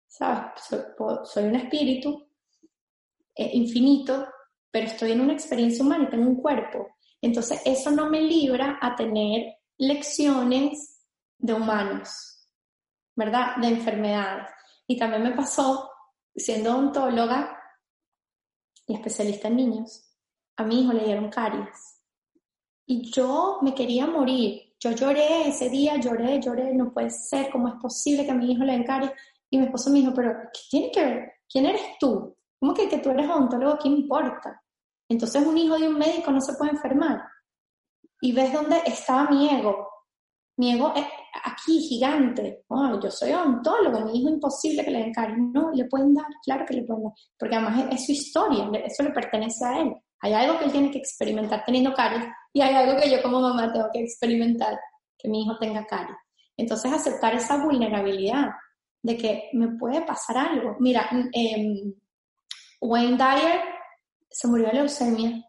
¿sabes? 0.06 0.62
Soy, 1.24 1.44
un 1.44 1.56
espíritu 1.56 2.28
eh, 3.34 3.50
infinito 3.54 4.26
pero 4.74 4.88
estoy 4.88 5.12
en 5.12 5.20
una 5.20 5.34
experiencia 5.34 5.84
humana 5.84 6.10
tengo 6.10 6.28
un 6.28 6.42
cuerpo. 6.42 6.96
Entonces, 7.22 7.62
eso 7.64 7.92
no 7.92 8.10
me 8.10 8.20
libra 8.20 8.76
a 8.82 8.96
tener 8.96 9.54
lecciones 9.78 11.00
de 11.38 11.54
humanos, 11.54 12.48
¿verdad? 13.14 13.54
De 13.58 13.68
enfermedades. 13.68 14.48
Y 14.88 14.98
también 14.98 15.22
me 15.22 15.30
pasó, 15.30 15.88
siendo 16.34 16.72
odontóloga 16.72 17.56
y 18.88 18.94
especialista 18.94 19.46
en 19.46 19.56
niños, 19.56 20.12
a 20.56 20.64
mi 20.64 20.82
hijo 20.82 20.92
le 20.92 21.04
dieron 21.04 21.30
caries. 21.30 21.93
Y 22.86 23.10
yo 23.10 23.58
me 23.62 23.74
quería 23.74 24.06
morir. 24.06 24.74
Yo 24.78 24.90
lloré 24.92 25.48
ese 25.48 25.70
día, 25.70 25.96
lloré, 25.96 26.40
lloré, 26.40 26.74
no 26.74 26.92
puede 26.92 27.10
ser, 27.10 27.50
¿cómo 27.50 27.68
es 27.68 27.74
posible 27.80 28.24
que 28.24 28.30
a 28.32 28.34
mi 28.34 28.52
hijo 28.52 28.64
le 28.64 28.72
den 28.72 28.84
caries? 28.84 29.12
Y 29.48 29.58
mi 29.58 29.64
esposo 29.64 29.90
me 29.90 30.00
dijo, 30.00 30.12
pero 30.14 30.32
¿qué 30.52 30.60
tiene 30.70 30.90
que 30.90 31.04
ver? 31.04 31.32
¿Quién 31.48 31.66
eres 31.66 31.82
tú? 31.98 32.36
¿Cómo 32.60 32.74
que, 32.74 32.88
que 32.88 32.98
tú 32.98 33.10
eres 33.10 33.28
odontólogo? 33.28 33.78
¿Qué 33.78 33.88
importa? 33.88 34.62
Entonces 35.08 35.46
un 35.46 35.56
hijo 35.56 35.78
de 35.78 35.88
un 35.88 35.98
médico 35.98 36.30
no 36.30 36.40
se 36.40 36.54
puede 36.54 36.72
enfermar. 36.72 37.22
Y 38.20 38.32
ves 38.32 38.52
dónde 38.52 38.82
estaba 38.84 39.30
mi 39.30 39.48
ego. 39.48 39.88
Mi 40.56 40.72
ego 40.72 40.92
es 40.94 41.04
aquí 41.44 41.80
gigante. 41.80 42.64
Oh, 42.68 43.00
yo 43.00 43.10
soy 43.10 43.32
odontólogo, 43.32 44.00
mi 44.00 44.18
hijo 44.18 44.28
imposible 44.28 44.84
que 44.84 44.90
le 44.90 44.98
den 45.00 45.12
cariño. 45.12 45.50
No, 45.52 45.72
le 45.72 45.86
pueden 45.86 46.14
dar, 46.14 46.26
claro 46.44 46.64
que 46.66 46.74
le 46.74 46.84
pueden 46.84 47.04
dar. 47.04 47.12
Porque 47.38 47.56
además 47.56 47.86
es, 47.92 48.06
su 48.06 48.12
historia, 48.12 48.70
eso 48.84 49.02
le 49.02 49.10
pertenece 49.10 49.64
a 49.64 49.80
él. 49.80 49.94
Hay 50.20 50.32
algo 50.32 50.58
que 50.58 50.64
él 50.64 50.72
tiene 50.72 50.90
que 50.90 50.98
experimentar 50.98 51.64
teniendo 51.64 51.92
caries 51.92 52.24
y 52.54 52.60
hay 52.62 52.74
algo 52.74 52.98
que 52.98 53.10
yo 53.10 53.20
como 53.20 53.40
mamá 53.40 53.72
tengo 53.72 53.88
que 53.92 54.00
experimentar, 54.00 54.78
que 55.18 55.28
mi 55.28 55.42
hijo 55.42 55.58
tenga 55.58 55.84
caries. 55.84 56.16
Entonces 56.56 56.92
aceptar 56.92 57.34
esa 57.34 57.56
vulnerabilidad 57.56 58.52
de 59.02 59.16
que 59.16 59.50
me 59.54 59.76
puede 59.76 60.02
pasar 60.02 60.38
algo. 60.38 60.76
Mira, 60.78 61.08
em, 61.32 61.92
Wayne 62.80 63.16
Dyer 63.16 63.60
se 64.30 64.46
murió 64.46 64.68
de 64.68 64.74
leucemia. 64.74 65.44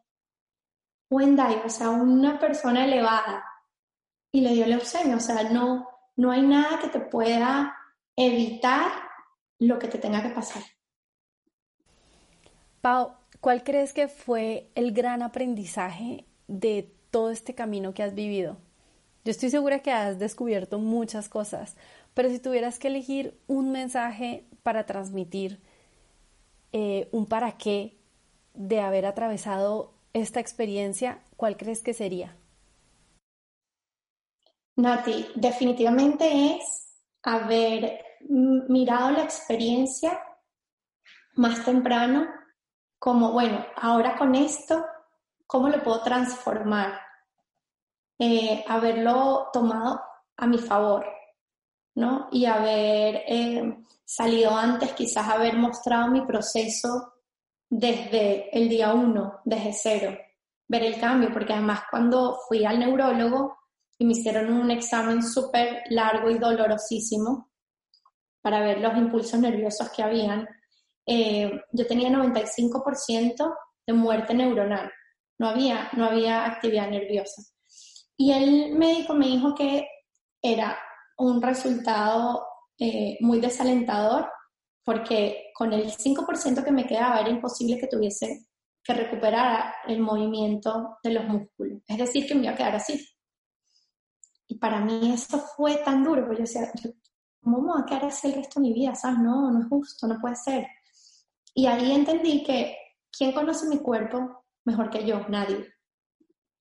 Wayne 1.12 1.36
Dyer, 1.36 1.62
o 1.64 1.70
sea, 1.70 1.92
una 1.92 2.40
persona 2.40 2.86
elevada 2.86 3.46
y 4.32 4.42
le 4.42 4.54
dio 4.54 4.66
leucemia, 4.66 5.16
o 5.16 5.20
sea, 5.20 5.44
no, 5.44 5.88
no 6.16 6.32
hay 6.32 6.42
nada 6.42 6.80
que 6.80 6.90
te 6.90 7.00
pueda 7.00 7.78
evitar 8.16 8.92
lo 9.60 9.78
que 9.78 9.88
te 9.88 10.00
tenga 10.00 10.24
que 10.24 10.30
pasar. 10.30 10.64
Pau, 12.82 13.14
¿cuál 13.42 13.64
crees 13.64 13.94
que 13.94 14.08
fue 14.08 14.72
el 14.74 14.92
gran 14.92 15.22
aprendizaje 15.22 16.26
de 16.48 16.95
todo 17.16 17.32
este 17.32 17.56
camino 17.56 17.94
que 17.94 18.04
has 18.04 18.14
vivido? 18.14 18.58
Yo 19.24 19.32
estoy 19.32 19.50
segura 19.50 19.80
que 19.80 19.94
has 19.94 20.20
descubierto 20.20 20.80
muchas 20.80 21.30
cosas, 21.30 21.78
pero 22.14 22.28
si 22.28 22.40
tuvieras 22.40 22.78
que 22.78 22.90
elegir 22.90 23.40
un 23.48 23.72
mensaje 23.72 24.44
para 24.64 24.86
transmitir, 24.86 25.62
eh, 26.74 27.08
un 27.14 27.26
para 27.26 27.54
qué 27.54 27.96
de 28.54 28.82
haber 28.82 29.06
atravesado 29.06 29.94
esta 30.12 30.42
experiencia, 30.42 31.20
¿cuál 31.38 31.56
crees 31.56 31.82
que 31.82 31.94
sería? 31.94 32.36
Nati, 34.76 35.26
definitivamente 35.36 36.58
es 36.58 37.00
haber 37.24 37.98
mirado 38.28 39.12
la 39.12 39.24
experiencia 39.24 40.20
más 41.36 41.64
temprano 41.64 42.28
como, 43.00 43.32
bueno, 43.32 43.66
ahora 43.78 44.18
con 44.18 44.36
esto, 44.36 44.84
¿cómo 45.48 45.70
lo 45.70 45.82
puedo 45.84 46.02
transformar? 46.02 47.00
Eh, 48.18 48.64
haberlo 48.68 49.50
tomado 49.52 50.02
a 50.38 50.48
mi 50.48 50.58
favor, 50.58 51.06
¿no? 51.96 52.28
Y 52.32 52.46
haber 52.46 53.24
eh, 53.28 53.78
salido 54.06 54.56
antes, 54.56 54.94
quizás 54.94 55.28
haber 55.28 55.58
mostrado 55.58 56.10
mi 56.10 56.22
proceso 56.26 57.14
desde 57.70 58.58
el 58.58 58.70
día 58.70 58.94
uno, 58.94 59.42
desde 59.44 59.74
cero, 59.74 60.18
ver 60.68 60.84
el 60.84 61.00
cambio, 61.00 61.32
porque 61.34 61.54
además 61.54 61.82
cuando 61.90 62.38
fui 62.48 62.64
al 62.66 62.80
neurólogo 62.80 63.58
y 63.98 64.06
me 64.06 64.14
hicieron 64.14 64.54
un 64.54 64.72
examen 64.72 65.24
súper 65.24 65.84
largo 65.90 66.30
y 66.30 66.38
dolorosísimo 66.38 67.50
para 68.42 68.60
ver 68.62 68.80
los 68.80 68.96
impulsos 68.96 69.40
nerviosos 69.40 69.90
que 69.90 70.04
habían, 70.04 70.48
eh, 71.06 71.62
yo 71.72 71.88
tenía 71.88 72.10
95% 72.10 73.56
de 73.88 73.94
muerte 73.94 74.34
neuronal, 74.34 74.92
no 75.38 75.50
había, 75.50 75.90
no 75.94 76.06
había 76.06 76.46
actividad 76.46 76.90
nerviosa. 76.90 77.42
Y 78.18 78.32
el 78.32 78.76
médico 78.76 79.14
me 79.14 79.28
dijo 79.28 79.54
que 79.54 79.88
era 80.42 80.78
un 81.18 81.42
resultado 81.42 82.46
eh, 82.78 83.18
muy 83.22 83.40
desalentador 83.40 84.30
porque 84.84 85.52
con 85.56 85.74
el 85.74 85.92
5% 85.92 86.64
que 86.64 86.72
me 86.72 86.86
quedaba 86.86 87.20
era 87.20 87.30
imposible 87.30 87.80
que 87.80 87.88
tuviese 87.88 88.46
que 88.84 88.94
recuperar 88.94 89.74
el 89.88 90.00
movimiento 90.00 91.00
de 91.04 91.12
los 91.12 91.26
músculos. 91.26 91.82
Es 91.88 91.98
decir, 91.98 92.28
que 92.28 92.36
me 92.36 92.44
iba 92.44 92.54
a 92.54 92.56
quedar 92.56 92.76
así. 92.76 93.04
Y 94.48 94.60
para 94.60 94.80
mí 94.80 95.12
eso 95.12 95.40
fue 95.40 95.78
tan 95.78 96.04
duro, 96.04 96.22
porque 96.22 96.38
yo 96.38 96.42
decía, 96.44 96.72
¿cómo 97.42 97.62
me 97.62 97.74
voy 97.74 97.82
a 97.82 97.86
quedar 97.86 98.06
así 98.06 98.28
el 98.28 98.36
resto 98.36 98.60
de 98.60 98.68
mi 98.68 98.74
vida? 98.74 98.94
¿Sabes? 98.94 99.18
No, 99.18 99.52
no 99.52 99.62
es 99.62 99.68
justo, 99.68 100.08
no 100.08 100.22
puede 100.22 100.36
ser. 100.36 100.68
Y 101.56 101.66
ahí 101.66 101.94
entendí 101.94 102.44
que, 102.44 102.78
¿quién 103.12 103.32
conoce 103.32 103.68
mi 103.68 103.80
cuerpo 103.80 104.45
mejor 104.66 104.90
que 104.90 105.06
yo? 105.06 105.22
Nadie. 105.30 105.74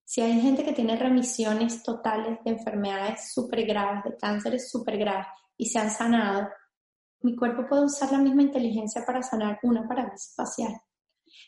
Si 0.03 0.21
hay 0.21 0.39
gente 0.39 0.63
que 0.63 0.73
tiene 0.73 0.95
remisiones 0.95 1.81
totales 1.83 2.37
de 2.45 2.51
enfermedades 2.51 3.33
súper 3.33 3.65
graves, 3.65 4.03
de 4.03 4.15
cánceres 4.15 4.69
súper 4.69 4.97
graves, 4.97 5.27
y 5.57 5.65
se 5.65 5.79
han 5.79 5.89
sanado, 5.89 6.47
mi 7.21 7.35
cuerpo 7.35 7.65
puede 7.67 7.85
usar 7.85 8.11
la 8.11 8.19
misma 8.19 8.43
inteligencia 8.43 9.03
para 9.05 9.23
sanar 9.23 9.59
una 9.63 9.87
parálisis 9.87 10.33
facial. 10.35 10.73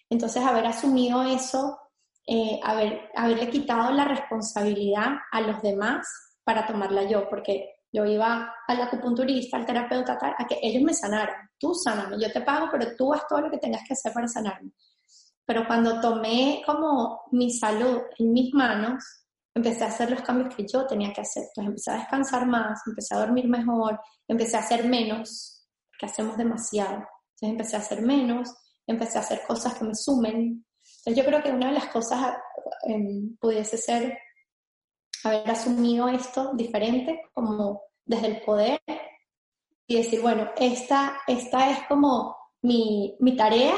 Entonces, 0.10 0.44
haber 0.44 0.66
asumido 0.66 1.22
eso, 1.24 1.78
eh, 2.26 2.60
haber, 2.64 3.10
haberle 3.16 3.50
quitado 3.50 3.92
la 3.92 4.06
responsabilidad 4.06 5.18
a 5.32 5.42
los 5.42 5.62
demás 5.62 6.08
para 6.44 6.66
tomarla 6.66 7.04
yo, 7.04 7.30
porque 7.30 7.76
yo 7.92 8.06
iba 8.06 8.54
al 8.68 8.82
acupunturista, 8.82 9.58
al 9.58 9.66
terapeuta, 9.66 10.18
a 10.38 10.48
que 10.48 10.58
ellos 10.62 10.82
me 10.82 10.94
sanaran. 10.94 11.50
Tú 11.60 11.74
sáname, 11.76 12.20
yo 12.20 12.32
te 12.32 12.42
pago, 12.42 12.70
pero 12.72 12.96
tú 12.98 13.14
haz 13.14 13.28
todo 13.28 13.42
lo 13.42 13.52
que 13.52 13.60
tengas 13.60 13.84
que 13.88 13.94
hacer 13.94 14.12
para 14.14 14.28
sanarme. 14.28 14.72
Pero 15.48 15.66
cuando 15.66 16.02
tomé 16.02 16.62
como 16.66 17.22
mi 17.32 17.50
salud 17.50 18.02
en 18.20 18.34
mis 18.34 18.54
manos, 18.54 19.02
empecé 19.56 19.86
a 19.86 19.88
hacer 19.88 20.12
los 20.12 20.22
cambios 20.22 20.54
que 20.54 20.68
yo 20.68 20.86
tenía 20.86 21.14
que 21.14 21.22
hacer. 21.22 21.44
Entonces 21.44 21.70
empecé 21.70 21.92
a 21.92 22.00
descansar 22.00 22.46
más, 22.46 22.82
empecé 22.86 23.16
a 23.16 23.20
dormir 23.20 23.48
mejor, 23.48 23.98
empecé 24.28 24.58
a 24.58 24.60
hacer 24.60 24.86
menos, 24.86 25.66
que 25.98 26.06
hacemos 26.06 26.36
demasiado. 26.36 26.96
Entonces 26.96 27.50
empecé 27.50 27.76
a 27.78 27.80
hacer 27.80 28.02
menos, 28.02 28.54
empecé 28.86 29.18
a 29.18 29.22
hacer 29.22 29.42
cosas 29.48 29.76
que 29.76 29.86
me 29.86 29.96
sumen. 29.96 30.66
Entonces 31.00 31.16
yo 31.16 31.26
creo 31.26 31.42
que 31.42 31.52
una 31.52 31.68
de 31.68 31.76
las 31.76 31.88
cosas 31.88 32.36
em, 32.84 33.38
pudiese 33.38 33.78
ser 33.78 34.18
haber 35.24 35.50
asumido 35.50 36.10
esto 36.10 36.52
diferente, 36.56 37.22
como 37.34 37.84
desde 38.06 38.28
el 38.28 38.42
poder, 38.42 38.82
y 39.88 39.96
decir, 39.96 40.22
bueno, 40.22 40.50
esta, 40.58 41.22
esta 41.26 41.72
es 41.72 41.88
como 41.88 42.36
mi, 42.62 43.16
mi 43.22 43.38
tarea 43.38 43.74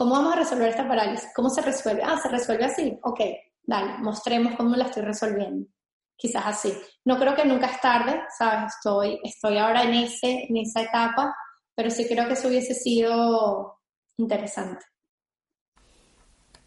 ¿Cómo 0.00 0.12
vamos 0.12 0.32
a 0.32 0.36
resolver 0.36 0.70
esta 0.70 0.88
parálisis? 0.88 1.28
¿Cómo 1.36 1.50
se 1.50 1.60
resuelve? 1.60 2.02
Ah, 2.02 2.16
se 2.16 2.30
resuelve 2.30 2.64
así. 2.64 2.98
Ok, 3.02 3.20
dale, 3.62 3.98
mostremos 3.98 4.54
cómo 4.56 4.74
la 4.74 4.86
estoy 4.86 5.02
resolviendo. 5.02 5.68
Quizás 6.16 6.42
así. 6.46 6.72
No 7.04 7.18
creo 7.18 7.36
que 7.36 7.44
nunca 7.44 7.66
es 7.66 7.78
tarde, 7.82 8.22
¿sabes? 8.38 8.72
Estoy, 8.76 9.20
estoy 9.22 9.58
ahora 9.58 9.82
en, 9.82 9.92
ese, 9.92 10.46
en 10.48 10.56
esa 10.56 10.80
etapa, 10.80 11.36
pero 11.74 11.90
sí 11.90 12.06
creo 12.08 12.26
que 12.26 12.32
eso 12.32 12.48
hubiese 12.48 12.72
sido 12.72 13.78
interesante. 14.16 14.86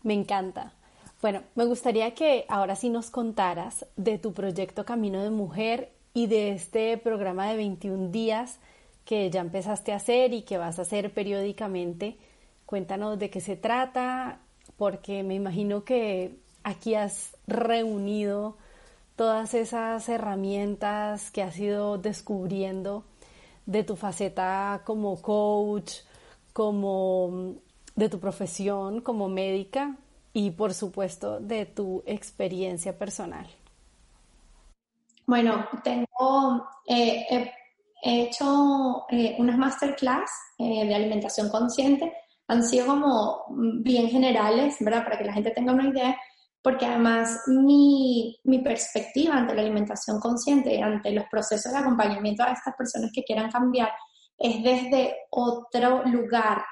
Me 0.03 0.13
encanta. 0.13 0.73
Bueno, 1.19 1.41
me 1.55 1.65
gustaría 1.65 2.13
que 2.13 2.45
ahora 2.49 2.75
sí 2.75 2.91
nos 2.91 3.09
contaras 3.09 3.87
de 3.95 4.19
tu 4.19 4.33
proyecto 4.33 4.85
Camino 4.85 5.23
de 5.23 5.31
Mujer 5.31 5.91
y 6.13 6.27
de 6.27 6.51
este 6.51 6.99
programa 6.99 7.49
de 7.49 7.55
21 7.55 8.11
días 8.11 8.59
que 9.05 9.31
ya 9.31 9.41
empezaste 9.41 9.91
a 9.91 9.95
hacer 9.95 10.33
y 10.33 10.43
que 10.43 10.59
vas 10.59 10.77
a 10.77 10.83
hacer 10.83 11.15
periódicamente 11.15 12.19
Cuéntanos 12.73 13.19
de 13.19 13.29
qué 13.29 13.39
se 13.39 13.55
trata, 13.55 14.39
porque 14.77 15.21
me 15.21 15.35
imagino 15.35 15.83
que 15.83 16.39
aquí 16.63 16.95
has 16.95 17.37
reunido 17.45 18.57
todas 19.15 19.53
esas 19.53 20.09
herramientas 20.09 21.29
que 21.29 21.43
has 21.43 21.55
ido 21.59 21.99
descubriendo 21.99 23.03
de 23.67 23.83
tu 23.83 23.95
faceta 23.95 24.81
como 24.85 25.21
coach, 25.21 25.97
como 26.51 27.53
de 27.95 28.09
tu 28.09 28.19
profesión 28.19 29.01
como 29.01 29.29
médica 29.29 29.95
y 30.33 30.49
por 30.49 30.73
supuesto 30.73 31.39
de 31.39 31.67
tu 31.67 32.01
experiencia 32.07 32.97
personal. 32.97 33.45
Bueno, 35.27 35.67
tengo, 35.83 36.67
eh, 36.87 37.51
he 38.01 38.23
hecho 38.23 39.05
eh, 39.11 39.35
unas 39.37 39.59
masterclass 39.59 40.31
eh, 40.57 40.87
de 40.87 40.95
alimentación 40.95 41.49
consciente 41.49 42.11
han 42.47 42.63
sido 42.63 42.87
como 42.87 43.45
bien 43.81 44.09
generales, 44.09 44.77
¿verdad? 44.79 45.03
Para 45.03 45.17
que 45.17 45.25
la 45.25 45.33
gente 45.33 45.51
tenga 45.51 45.73
una 45.73 45.87
idea, 45.87 46.17
porque 46.61 46.85
además 46.85 47.41
mi, 47.47 48.39
mi 48.43 48.59
perspectiva 48.59 49.35
ante 49.35 49.55
la 49.55 49.61
alimentación 49.61 50.19
consciente, 50.19 50.81
ante 50.81 51.11
los 51.11 51.25
procesos 51.29 51.71
de 51.71 51.79
acompañamiento 51.79 52.43
a 52.43 52.51
estas 52.51 52.75
personas 52.75 53.11
que 53.13 53.23
quieran 53.23 53.51
cambiar, 53.51 53.91
es 54.37 54.63
desde 54.63 55.15
otro 55.29 56.03
lugar 56.05 56.63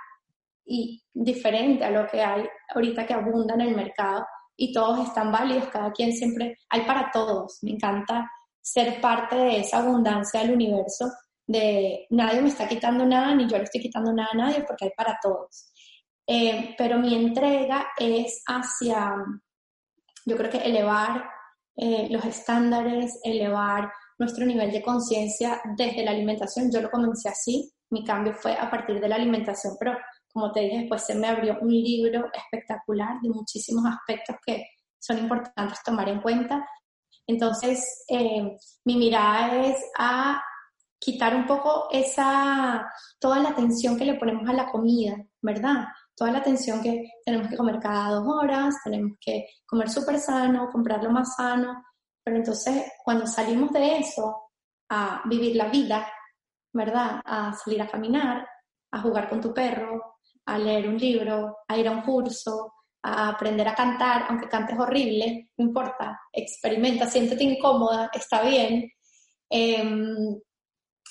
y 0.65 1.03
diferente 1.13 1.83
a 1.83 1.91
lo 1.91 2.07
que 2.07 2.21
hay 2.21 2.45
ahorita 2.73 3.05
que 3.05 3.13
abunda 3.13 3.53
en 3.55 3.61
el 3.61 3.75
mercado 3.75 4.25
y 4.55 4.71
todos 4.73 5.07
están 5.07 5.31
válidos, 5.31 5.67
cada 5.69 5.91
quien 5.91 6.13
siempre, 6.13 6.57
hay 6.69 6.81
para 6.81 7.09
todos, 7.11 7.59
me 7.61 7.71
encanta 7.71 8.29
ser 8.61 9.01
parte 9.01 9.35
de 9.35 9.59
esa 9.59 9.79
abundancia 9.79 10.41
del 10.41 10.53
universo 10.53 11.11
de 11.47 12.07
nadie 12.09 12.41
me 12.41 12.49
está 12.49 12.67
quitando 12.67 13.05
nada, 13.05 13.35
ni 13.35 13.47
yo 13.47 13.57
le 13.57 13.63
estoy 13.63 13.81
quitando 13.81 14.13
nada 14.13 14.29
a 14.33 14.37
nadie, 14.37 14.63
porque 14.63 14.85
hay 14.85 14.91
para 14.95 15.17
todos. 15.21 15.71
Eh, 16.27 16.75
pero 16.77 16.97
mi 16.97 17.15
entrega 17.15 17.87
es 17.97 18.43
hacia, 18.47 19.13
yo 20.25 20.37
creo 20.37 20.49
que 20.49 20.59
elevar 20.59 21.25
eh, 21.75 22.07
los 22.09 22.23
estándares, 22.25 23.19
elevar 23.23 23.91
nuestro 24.17 24.45
nivel 24.45 24.71
de 24.71 24.81
conciencia 24.81 25.61
desde 25.75 26.03
la 26.03 26.11
alimentación. 26.11 26.71
Yo 26.71 26.81
lo 26.81 26.91
comencé 26.91 27.29
así, 27.29 27.71
mi 27.89 28.03
cambio 28.03 28.33
fue 28.33 28.53
a 28.53 28.69
partir 28.69 28.99
de 28.99 29.09
la 29.09 29.15
alimentación, 29.15 29.75
pero 29.79 29.97
como 30.31 30.51
te 30.51 30.61
dije, 30.61 30.79
después 30.79 31.03
se 31.03 31.15
me 31.15 31.27
abrió 31.27 31.57
un 31.61 31.71
libro 31.71 32.29
espectacular 32.33 33.19
de 33.21 33.29
muchísimos 33.29 33.83
aspectos 33.85 34.37
que 34.45 34.63
son 34.99 35.17
importantes 35.17 35.79
tomar 35.83 36.07
en 36.07 36.21
cuenta. 36.21 36.65
Entonces, 37.27 38.05
eh, 38.07 38.57
mi 38.85 38.95
mirada 38.95 39.65
es 39.65 39.77
a 39.97 40.41
quitar 41.01 41.35
un 41.35 41.47
poco 41.47 41.87
esa, 41.91 42.87
toda 43.19 43.39
la 43.39 43.49
atención 43.49 43.97
que 43.97 44.05
le 44.05 44.19
ponemos 44.19 44.47
a 44.47 44.53
la 44.53 44.69
comida, 44.69 45.17
¿verdad? 45.41 45.87
Toda 46.15 46.31
la 46.31 46.37
atención 46.37 46.79
que 46.83 47.09
tenemos 47.25 47.47
que 47.47 47.57
comer 47.57 47.79
cada 47.79 48.11
dos 48.11 48.27
horas, 48.27 48.75
tenemos 48.83 49.17
que 49.19 49.47
comer 49.65 49.89
súper 49.89 50.19
sano, 50.19 50.69
comprar 50.71 51.03
lo 51.03 51.09
más 51.09 51.35
sano, 51.35 51.83
pero 52.23 52.37
entonces 52.37 52.83
cuando 53.03 53.25
salimos 53.25 53.71
de 53.71 53.97
eso 53.97 54.51
a 54.89 55.23
vivir 55.25 55.55
la 55.55 55.69
vida, 55.69 56.07
¿verdad? 56.71 57.19
A 57.25 57.51
salir 57.53 57.81
a 57.81 57.87
caminar, 57.87 58.47
a 58.91 59.01
jugar 59.01 59.27
con 59.27 59.41
tu 59.41 59.51
perro, 59.51 60.17
a 60.45 60.59
leer 60.59 60.87
un 60.87 60.97
libro, 60.97 61.57
a 61.67 61.77
ir 61.79 61.87
a 61.87 61.91
un 61.91 62.03
curso, 62.03 62.73
a 63.01 63.29
aprender 63.29 63.67
a 63.67 63.73
cantar, 63.73 64.25
aunque 64.29 64.47
cantes 64.47 64.77
horrible, 64.77 65.49
no 65.57 65.65
importa, 65.65 66.21
experimenta, 66.31 67.07
siéntete 67.07 67.43
incómoda, 67.43 68.11
está 68.13 68.43
bien. 68.43 68.87
Em, 69.49 70.39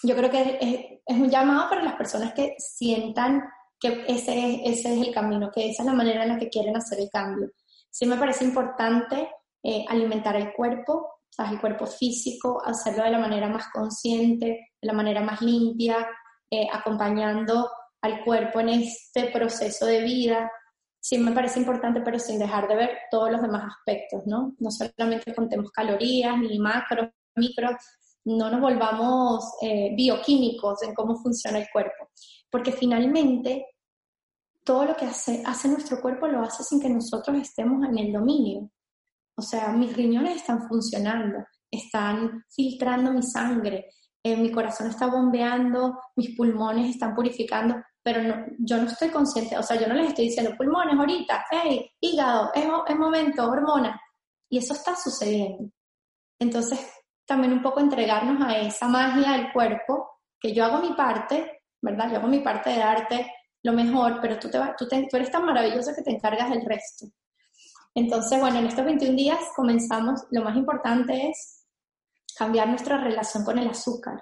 yo 0.03 0.17
creo 0.17 0.31
que 0.31 0.59
es, 0.61 1.01
es, 1.07 1.17
un 1.17 1.29
llamado 1.29 1.69
para 1.69 1.83
las 1.83 1.95
personas 1.95 2.33
que 2.33 2.55
sientan 2.59 3.43
que 3.79 4.05
ese 4.09 4.63
es, 4.65 4.79
ese 4.79 4.95
es 4.95 5.07
el 5.07 5.15
camino, 5.15 5.51
que 5.51 5.71
esa 5.71 5.83
es 5.83 5.87
la 5.87 5.95
manera 5.95 6.23
en 6.23 6.31
la 6.31 6.39
que 6.39 6.51
quieren 6.51 6.77
hacer 6.77 7.01
el 7.01 7.11
cambio. 7.11 7.51
Sí 7.91 8.07
me 8.07 8.17
parece 8.17 8.45
importante 8.45 9.31
eh, 9.63 9.85
alimentar 9.89 10.37
el 10.37 10.53
cuerpo, 10.53 10.93
o 10.93 11.33
sea, 11.33 11.51
el 11.51 11.61
cuerpo 11.61 11.87
físico, 11.87 12.63
hacerlo 12.65 13.05
de 13.05 13.11
la 13.11 13.19
manera 13.19 13.49
más 13.49 13.69
consciente, 13.73 14.47
de 14.81 14.87
la 14.87 14.93
manera 14.93 15.23
más 15.23 15.41
limpia, 15.43 16.07
eh, 16.51 16.67
acompañando 16.73 17.71
al 18.03 18.25
cuerpo 18.25 18.61
en 18.61 18.71
este 18.71 19.31
proceso 19.31 19.87
de 19.87 20.03
vida. 20.03 20.51
Sí 20.99 21.19
me 21.19 21.33
parece 21.33 21.59
importante, 21.59 22.01
pero 22.01 22.19
sin 22.19 22.39
dejar 22.39 22.69
de 22.69 22.77
ver 22.77 22.99
todos 23.11 23.31
los 23.31 23.41
demás 23.41 23.65
aspectos, 23.65 24.27
¿no? 24.27 24.55
No 24.59 24.71
solamente 24.71 25.35
contemos 25.35 25.71
calorías, 25.71 26.37
ni 26.39 26.59
macros, 26.59 27.09
micros, 27.35 27.77
no 28.25 28.51
nos 28.51 28.61
volvamos 28.61 29.45
eh, 29.63 29.95
bioquímicos 29.97 30.83
en 30.83 30.95
cómo 30.95 31.17
funciona 31.17 31.59
el 31.59 31.69
cuerpo, 31.73 32.11
porque 32.51 32.73
finalmente 32.73 33.67
todo 34.65 34.85
lo 34.85 34.97
que 34.97 35.07
hace, 35.07 35.43
hace 35.47 35.69
nuestro 35.69 36.01
cuerpo 36.01 36.29
lo 36.29 36.43
hace 36.43 36.63
sin 36.63 36.81
que 36.81 36.89
nosotros 36.89 37.37
estemos 37.39 37.87
en 37.89 37.99
el 37.99 38.13
dominio. 38.13 38.71
O 39.37 39.43
sea, 39.43 39.69
mis 39.69 39.97
riñones 39.97 40.37
están 40.37 40.69
funcionando, 40.69 41.39
están 41.71 42.45
filtrando 42.51 43.13
mi 43.13 43.23
sangre, 43.23 43.87
eh, 44.23 44.37
mi 44.37 44.53
corazón 44.53 44.89
está 44.89 45.07
bombeando, 45.07 45.99
mis 46.17 46.37
pulmones 46.37 46.91
están 46.91 47.15
purificando, 47.15 47.77
pero 48.03 48.47
yo 48.59 48.77
no 48.77 48.85
estoy 48.85 49.09
consciente, 49.09 49.57
o 49.57 49.63
sea, 49.63 49.81
yo 49.81 49.87
no 49.87 49.95
les 49.95 50.09
estoy 50.09 50.27
diciendo 50.27 50.53
pulmones 50.57 50.95
ahorita, 50.95 51.47
hey, 51.51 51.91
hígado, 52.01 52.51
es, 52.55 52.67
es 52.89 52.97
momento, 52.97 53.49
hormona. 53.49 53.99
Y 54.51 54.59
eso 54.59 54.75
está 54.75 54.95
sucediendo. 54.97 55.71
Entonces, 56.39 56.81
también 57.31 57.53
un 57.53 57.63
poco 57.63 57.79
entregarnos 57.79 58.43
a 58.43 58.59
esa 58.59 58.89
magia 58.89 59.35
del 59.35 59.53
cuerpo, 59.53 60.19
que 60.41 60.53
yo 60.53 60.65
hago 60.65 60.81
mi 60.81 60.95
parte, 60.95 61.63
¿verdad? 61.81 62.11
Yo 62.11 62.17
hago 62.17 62.27
mi 62.27 62.41
parte 62.41 62.71
de 62.71 62.79
darte 62.79 63.33
lo 63.63 63.73
mejor, 63.73 64.19
pero 64.21 64.37
tú, 64.37 64.51
te, 64.51 64.59
tú, 64.77 64.89
tú 64.89 65.17
eres 65.17 65.31
tan 65.31 65.45
maravilloso 65.45 65.93
que 65.95 66.03
te 66.03 66.11
encargas 66.11 66.51
del 66.51 66.67
resto. 66.67 67.07
Entonces, 67.95 68.41
bueno, 68.41 68.59
en 68.59 68.67
estos 68.67 68.85
21 68.85 69.15
días 69.15 69.39
comenzamos, 69.55 70.25
lo 70.33 70.43
más 70.43 70.57
importante 70.57 71.29
es 71.29 71.67
cambiar 72.37 72.69
nuestra 72.69 72.99
relación 72.99 73.45
con 73.45 73.59
el 73.59 73.69
azúcar. 73.69 74.21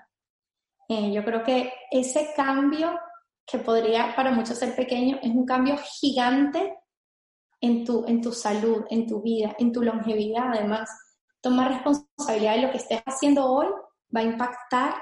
Eh, 0.87 1.11
yo 1.11 1.25
creo 1.25 1.43
que 1.43 1.73
ese 1.91 2.35
cambio, 2.37 2.99
que 3.47 3.59
podría 3.59 4.15
para 4.15 4.33
muchos 4.33 4.59
ser 4.59 4.77
pequeño, 4.77 5.19
es 5.23 5.31
un 5.31 5.47
cambio 5.47 5.79
gigante 5.79 6.77
en 7.63 7.87
tu, 7.87 8.05
en 8.07 8.21
tu 8.21 8.33
salud, 8.33 8.85
en 8.91 9.07
tu 9.07 9.23
vida, 9.23 9.57
en 9.59 9.73
tu 9.73 9.83
longevidad 9.83 10.53
además. 10.53 10.91
Tomar 11.49 11.73
responsabilidad 11.73 12.57
de 12.57 12.63
lo 12.63 12.71
que 12.71 12.77
estés 12.77 13.01
haciendo 13.07 13.47
hoy 13.47 13.69
va 14.15 14.21
a 14.21 14.25
impactar 14.25 14.95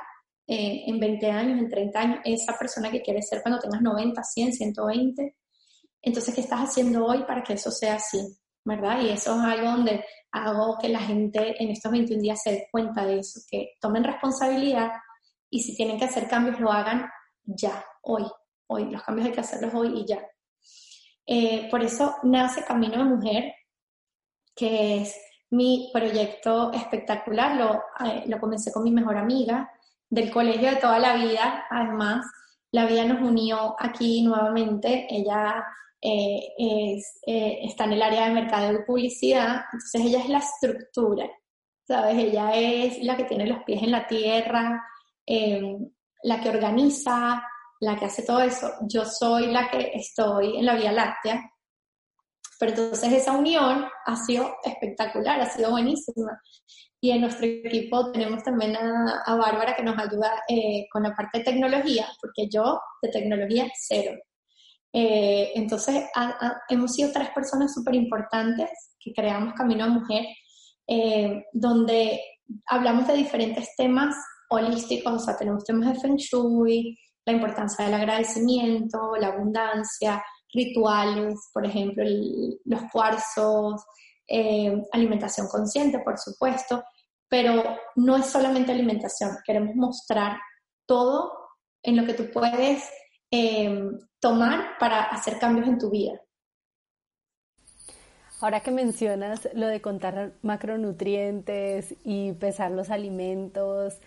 eh, 0.47 0.85
en 0.87 1.01
20 1.01 1.31
años, 1.31 1.59
en 1.59 1.69
30 1.69 1.99
años, 1.99 2.21
esa 2.25 2.57
persona 2.57 2.91
que 2.91 3.03
quieres 3.03 3.29
ser 3.29 3.43
cuando 3.43 3.61
tengas 3.61 3.83
90, 3.83 4.23
100, 4.23 4.53
120. 4.53 5.37
Entonces, 6.03 6.35
¿qué 6.35 6.41
estás 6.41 6.61
haciendo 6.61 7.05
hoy 7.05 7.25
para 7.25 7.43
que 7.43 7.55
eso 7.55 7.73
sea 7.73 7.97
así? 7.97 8.39
¿verdad? 8.67 9.01
Y 9.01 9.11
eso 9.11 9.33
es 9.37 9.45
algo 9.45 9.71
donde 9.71 10.05
hago 10.33 10.77
que 10.79 10.89
la 10.89 10.99
gente 10.99 11.55
en 11.63 11.71
estos 11.71 11.91
21 11.91 12.21
días 12.21 12.43
se 12.43 12.51
dé 12.51 12.69
cuenta 12.71 13.07
de 13.07 13.21
eso, 13.21 13.41
que 13.49 13.75
tomen 13.81 14.03
responsabilidad 14.03 14.91
y 15.49 15.63
si 15.63 15.77
tienen 15.77 15.99
que 15.99 16.07
hacer 16.07 16.29
cambios 16.29 16.59
lo 16.59 16.73
hagan 16.73 17.09
ya, 17.45 17.85
hoy, 18.03 18.25
hoy, 18.67 18.91
los 18.91 19.03
cambios 19.05 19.29
hay 19.29 19.35
que 19.35 19.41
hacerlos 19.41 19.73
hoy 19.73 20.01
y 20.01 20.07
ya. 20.07 20.21
Eh, 21.27 21.69
por 21.71 21.83
eso 21.83 22.17
nace 22.25 22.65
Camino 22.65 22.99
de 22.99 23.05
Mujer, 23.05 23.55
que 24.55 25.03
es 25.03 25.17
mi 25.51 25.91
proyecto 25.93 26.73
espectacular, 26.73 27.57
lo, 27.57 27.75
eh, 28.07 28.25
lo 28.27 28.39
comencé 28.41 28.73
con 28.73 28.83
mi 28.83 28.91
mejor 28.91 29.17
amiga 29.17 29.71
del 30.09 30.31
colegio 30.31 30.71
de 30.71 30.77
toda 30.77 30.99
la 30.99 31.17
vida, 31.17 31.67
además, 31.71 32.27
la 32.73 32.87
vida 32.87 33.05
nos 33.05 33.21
unió 33.21 33.75
aquí 33.79 34.23
nuevamente, 34.23 35.07
ella 35.11 35.65
eh, 36.01 36.53
es, 36.59 37.21
eh, 37.27 37.61
está 37.63 37.85
en 37.85 37.95
el 37.95 38.03
área 38.03 38.29
de 38.29 38.35
mercado 38.35 38.73
y 38.73 38.85
publicidad, 38.85 39.65
entonces 39.73 40.03
ella 40.03 40.21
es 40.21 40.29
la 40.29 40.39
estructura, 40.39 41.29
¿sabes? 41.87 42.19
Ella 42.19 42.55
es 42.55 43.03
la 43.03 43.17
que 43.17 43.25
tiene 43.25 43.47
los 43.47 43.63
pies 43.65 43.83
en 43.83 43.91
la 43.91 44.07
tierra, 44.07 44.85
em, 45.25 45.91
la 46.23 46.41
que 46.41 46.51
organiza, 46.51 47.43
la 47.81 47.97
que 47.97 48.07
hace 48.07 48.23
todo 48.23 48.41
eso. 48.43 48.71
Yo 48.83 49.05
soy 49.05 49.47
la 49.49 49.71
que 49.71 49.93
estoy 49.95 50.57
en 50.59 50.67
la 50.67 50.75
Vía 50.75 50.93
Láctea, 50.93 51.51
pero 52.59 52.73
entonces 52.73 53.13
esa 53.13 53.33
unión 53.33 53.87
ha 54.05 54.17
sido 54.17 54.57
espectacular, 54.65 55.41
ha 55.41 55.51
sido 55.51 55.71
buenísima. 55.71 56.41
Y 57.01 57.11
en 57.11 57.21
nuestro 57.21 57.47
equipo 57.47 58.11
tenemos 58.11 58.43
también 58.43 58.77
a, 58.77 59.23
a 59.27 59.35
Bárbara 59.37 59.77
que 59.77 59.83
nos 59.83 59.99
ayuda 59.99 60.43
eh, 60.49 60.87
con 60.91 61.03
la 61.03 61.15
parte 61.15 61.39
de 61.39 61.45
tecnología, 61.45 62.07
porque 62.21 62.49
yo 62.49 62.81
de 63.03 63.11
tecnología 63.11 63.71
cero. 63.79 64.19
Eh, 64.99 65.53
entonces, 65.55 66.07
hemos 66.71 66.95
sido 66.95 67.13
tres 67.13 67.29
personas 67.31 67.75
súper 67.75 67.95
importantes 67.95 68.71
que 68.99 69.13
creamos 69.13 69.53
Camino 69.53 69.85
a 69.85 69.89
Mujer, 69.89 70.25
eh, 70.87 71.45
donde 71.53 72.19
hablamos 72.67 73.07
de 73.07 73.15
diferentes 73.15 73.77
temas 73.77 74.17
holísticos, 74.49 75.13
o 75.13 75.19
sea, 75.19 75.37
tenemos 75.37 75.65
temas 75.65 75.93
de 75.93 76.01
Feng 76.01 76.17
Shui, 76.17 76.99
la 77.27 77.33
importancia 77.35 77.85
del 77.85 77.95
agradecimiento, 77.95 79.17
la 79.21 79.29
abundancia, 79.29 80.25
rituales, 80.57 81.39
por 81.53 81.65
ejemplo, 81.65 82.05
los 82.65 82.81
cuarzos, 82.91 83.85
eh, 84.27 84.83
alimentación 84.93 85.47
consciente, 85.49 86.01
por 86.01 86.19
supuesto, 86.19 86.83
pero 87.29 87.63
no 87.97 88.17
es 88.17 88.27
solamente 88.27 88.73
alimentación, 88.73 89.37
queremos 89.45 89.75
mostrar 89.77 90.39
todo 90.87 91.33
en 91.83 91.97
lo 91.97 92.05
que 92.05 92.15
tú 92.15 92.31
puedes 92.33 92.83
tomar 94.21 94.79
para 94.79 95.03
hacer 95.03 95.39
cambios 95.39 95.69
en 95.69 95.79
tu 95.79 95.91
vida. 95.91 96.21
Ahora 98.41 98.61
que 98.61 98.71
mencionas 98.71 99.49
lo 99.55 99.67
de 99.67 99.81
contar 99.81 100.35
macronutrientes 100.43 101.95
y 102.05 102.33
pesar 102.33 102.71
los 102.71 102.91
alimentos 102.91 103.99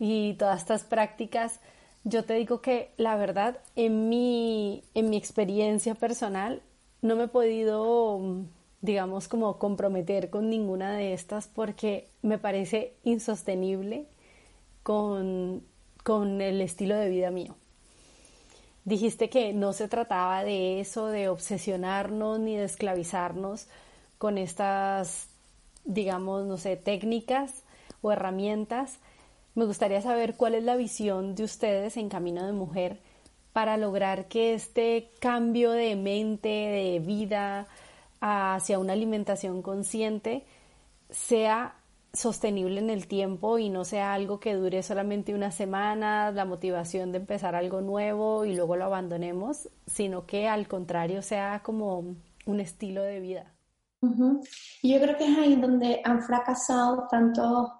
y 0.00 0.34
todas 0.34 0.60
estas 0.60 0.82
prácticas, 0.82 1.60
yo 2.08 2.24
te 2.24 2.34
digo 2.34 2.60
que 2.60 2.90
la 2.96 3.16
verdad, 3.16 3.58
en 3.76 4.08
mi, 4.08 4.82
en 4.94 5.10
mi 5.10 5.16
experiencia 5.16 5.94
personal, 5.94 6.62
no 7.02 7.16
me 7.16 7.24
he 7.24 7.28
podido, 7.28 8.20
digamos, 8.80 9.28
como 9.28 9.58
comprometer 9.58 10.30
con 10.30 10.50
ninguna 10.50 10.96
de 10.96 11.12
estas 11.12 11.48
porque 11.48 12.08
me 12.22 12.38
parece 12.38 12.94
insostenible 13.04 14.06
con, 14.82 15.62
con 16.02 16.40
el 16.40 16.60
estilo 16.60 16.96
de 16.96 17.08
vida 17.08 17.30
mío. 17.30 17.56
Dijiste 18.84 19.28
que 19.28 19.52
no 19.52 19.74
se 19.74 19.86
trataba 19.86 20.44
de 20.44 20.80
eso, 20.80 21.08
de 21.08 21.28
obsesionarnos 21.28 22.40
ni 22.40 22.56
de 22.56 22.64
esclavizarnos 22.64 23.66
con 24.16 24.38
estas, 24.38 25.28
digamos, 25.84 26.46
no 26.46 26.56
sé, 26.56 26.76
técnicas 26.76 27.64
o 28.00 28.12
herramientas. 28.12 28.98
Me 29.54 29.64
gustaría 29.64 30.00
saber 30.00 30.36
cuál 30.36 30.54
es 30.54 30.64
la 30.64 30.76
visión 30.76 31.34
de 31.34 31.44
ustedes 31.44 31.96
en 31.96 32.08
Camino 32.08 32.46
de 32.46 32.52
Mujer 32.52 33.00
para 33.52 33.76
lograr 33.76 34.28
que 34.28 34.54
este 34.54 35.10
cambio 35.20 35.72
de 35.72 35.96
mente, 35.96 36.48
de 36.48 37.02
vida 37.04 37.66
hacia 38.20 38.78
una 38.78 38.92
alimentación 38.92 39.62
consciente 39.62 40.44
sea 41.10 41.74
sostenible 42.12 42.80
en 42.80 42.90
el 42.90 43.06
tiempo 43.06 43.58
y 43.58 43.68
no 43.68 43.84
sea 43.84 44.14
algo 44.14 44.40
que 44.40 44.54
dure 44.54 44.82
solamente 44.82 45.34
una 45.34 45.50
semana, 45.50 46.30
la 46.30 46.44
motivación 46.44 47.12
de 47.12 47.18
empezar 47.18 47.54
algo 47.54 47.80
nuevo 47.80 48.44
y 48.44 48.54
luego 48.54 48.76
lo 48.76 48.84
abandonemos, 48.84 49.68
sino 49.86 50.26
que 50.26 50.48
al 50.48 50.68
contrario 50.68 51.22
sea 51.22 51.60
como 51.62 52.16
un 52.46 52.60
estilo 52.60 53.02
de 53.02 53.20
vida. 53.20 53.54
Yo 54.00 55.00
creo 55.00 55.16
que 55.16 55.24
es 55.24 55.38
ahí 55.38 55.56
donde 55.56 56.00
han 56.04 56.22
fracasado 56.22 57.06
tantos, 57.10 57.70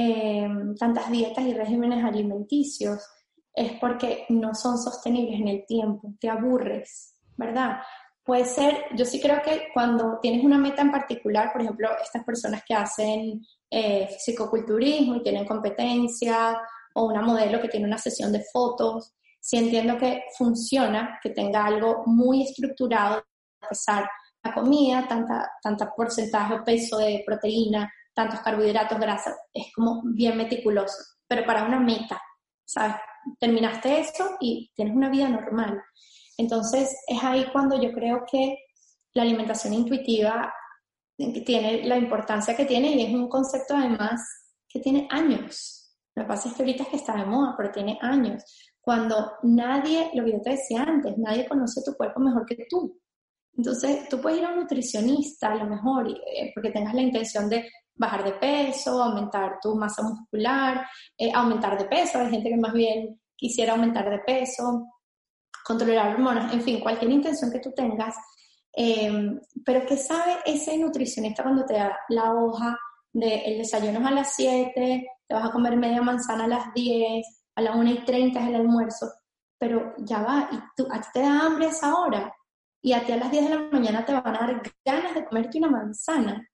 eh, 0.00 0.48
tantas 0.78 1.10
dietas 1.10 1.44
y 1.44 1.54
regímenes 1.54 2.04
alimenticios, 2.04 3.04
es 3.52 3.72
porque 3.80 4.26
no 4.28 4.54
son 4.54 4.78
sostenibles 4.78 5.40
en 5.40 5.48
el 5.48 5.66
tiempo, 5.66 6.14
te 6.20 6.28
aburres, 6.28 7.14
¿verdad? 7.36 7.78
Puede 8.22 8.44
ser, 8.44 8.84
yo 8.94 9.04
sí 9.04 9.20
creo 9.20 9.42
que 9.42 9.68
cuando 9.74 10.20
tienes 10.22 10.44
una 10.44 10.56
meta 10.56 10.82
en 10.82 10.92
particular, 10.92 11.50
por 11.52 11.62
ejemplo, 11.62 11.88
estas 12.00 12.22
personas 12.24 12.62
que 12.64 12.74
hacen 12.74 13.44
eh, 13.68 14.06
fisicoculturismo 14.06 15.16
y 15.16 15.22
tienen 15.22 15.46
competencia, 15.46 16.56
o 16.94 17.06
una 17.06 17.22
modelo 17.22 17.60
que 17.60 17.68
tiene 17.68 17.86
una 17.86 17.98
sesión 17.98 18.30
de 18.30 18.44
fotos, 18.52 19.14
si 19.40 19.56
entiendo 19.56 19.98
que 19.98 20.22
funciona, 20.36 21.18
que 21.20 21.30
tenga 21.30 21.64
algo 21.64 22.04
muy 22.06 22.44
estructurado, 22.44 23.24
pesar 23.68 24.08
la 24.44 24.54
comida, 24.54 25.06
tanta, 25.08 25.50
tanta 25.60 25.92
porcentaje 25.92 26.54
o 26.54 26.64
peso 26.64 26.98
de 26.98 27.24
proteína, 27.26 27.90
tantos 28.18 28.40
carbohidratos, 28.40 28.98
grasas, 28.98 29.36
es 29.54 29.66
como 29.72 30.02
bien 30.04 30.36
meticuloso, 30.36 30.96
pero 31.28 31.46
para 31.46 31.62
una 31.62 31.78
meta, 31.78 32.20
¿sabes? 32.66 32.96
Terminaste 33.38 34.00
eso 34.00 34.36
y 34.40 34.72
tienes 34.74 34.96
una 34.96 35.08
vida 35.08 35.28
normal. 35.28 35.80
Entonces 36.36 36.96
es 37.06 37.22
ahí 37.22 37.46
cuando 37.52 37.80
yo 37.80 37.92
creo 37.92 38.24
que 38.28 38.56
la 39.14 39.22
alimentación 39.22 39.72
intuitiva 39.72 40.52
tiene 41.46 41.84
la 41.84 41.96
importancia 41.96 42.56
que 42.56 42.64
tiene 42.64 42.88
y 42.96 43.06
es 43.06 43.14
un 43.14 43.28
concepto 43.28 43.76
además 43.76 44.20
que 44.68 44.80
tiene 44.80 45.06
años. 45.12 45.94
Lo 46.16 46.24
que 46.24 46.28
pasa 46.28 46.48
es 46.48 46.56
que 46.56 46.62
ahorita 46.62 46.82
es 46.82 46.88
que 46.88 46.96
está 46.96 47.14
de 47.14 47.24
moda, 47.24 47.54
pero 47.56 47.70
tiene 47.70 48.00
años. 48.02 48.42
Cuando 48.80 49.34
nadie, 49.44 50.10
lo 50.14 50.24
que 50.24 50.32
yo 50.32 50.40
te 50.42 50.50
decía 50.50 50.82
antes, 50.82 51.16
nadie 51.18 51.46
conoce 51.46 51.82
tu 51.84 51.94
cuerpo 51.94 52.18
mejor 52.18 52.44
que 52.46 52.66
tú. 52.68 53.00
Entonces, 53.56 54.08
tú 54.08 54.20
puedes 54.20 54.40
ir 54.40 54.44
a 54.44 54.50
un 54.50 54.60
nutricionista 54.60 55.52
a 55.52 55.54
lo 55.54 55.66
mejor 55.66 56.08
eh, 56.08 56.50
porque 56.52 56.70
tengas 56.70 56.94
la 56.94 57.02
intención 57.02 57.48
de 57.48 57.68
bajar 57.98 58.24
de 58.24 58.32
peso, 58.32 59.02
aumentar 59.02 59.58
tu 59.60 59.74
masa 59.74 60.02
muscular, 60.02 60.86
eh, 61.16 61.30
aumentar 61.34 61.76
de 61.78 61.86
peso. 61.86 62.18
Hay 62.18 62.30
gente 62.30 62.48
que 62.48 62.56
más 62.56 62.72
bien 62.72 63.20
quisiera 63.36 63.72
aumentar 63.72 64.08
de 64.08 64.18
peso, 64.20 64.86
controlar 65.64 66.14
hormonas, 66.14 66.52
en 66.52 66.62
fin, 66.62 66.80
cualquier 66.80 67.10
intención 67.10 67.50
que 67.50 67.60
tú 67.60 67.72
tengas. 67.72 68.14
Eh, 68.74 69.10
pero 69.64 69.84
¿qué 69.86 69.96
sabe 69.96 70.38
ese 70.46 70.78
nutricionista 70.78 71.42
cuando 71.42 71.64
te 71.64 71.74
da 71.74 71.98
la 72.08 72.32
hoja 72.32 72.78
de 73.12 73.42
el 73.46 73.58
desayuno 73.58 74.06
a 74.06 74.10
las 74.12 74.34
7, 74.34 75.06
te 75.26 75.34
vas 75.34 75.44
a 75.44 75.52
comer 75.52 75.76
media 75.76 76.00
manzana 76.00 76.44
a 76.44 76.48
las 76.48 76.74
10, 76.74 77.26
a 77.56 77.62
las 77.62 77.74
1 77.74 77.90
y 77.90 78.04
30 78.04 78.40
es 78.40 78.48
el 78.48 78.54
almuerzo? 78.54 79.06
Pero 79.58 79.94
ya 79.98 80.22
va, 80.22 80.48
y 80.52 80.58
tú, 80.76 80.86
a 80.90 81.00
ti 81.00 81.08
te 81.12 81.20
da 81.20 81.40
hambre 81.40 81.66
a 81.66 81.70
esa 81.70 81.94
hora 81.98 82.32
y 82.80 82.92
a 82.92 83.04
ti 83.04 83.12
a 83.12 83.16
las 83.16 83.30
10 83.30 83.48
de 83.48 83.54
la 83.56 83.62
mañana 83.72 84.04
te 84.04 84.12
van 84.12 84.36
a 84.36 84.38
dar 84.38 84.62
ganas 84.84 85.14
de 85.14 85.24
comerte 85.24 85.58
una 85.58 85.70
manzana. 85.70 86.47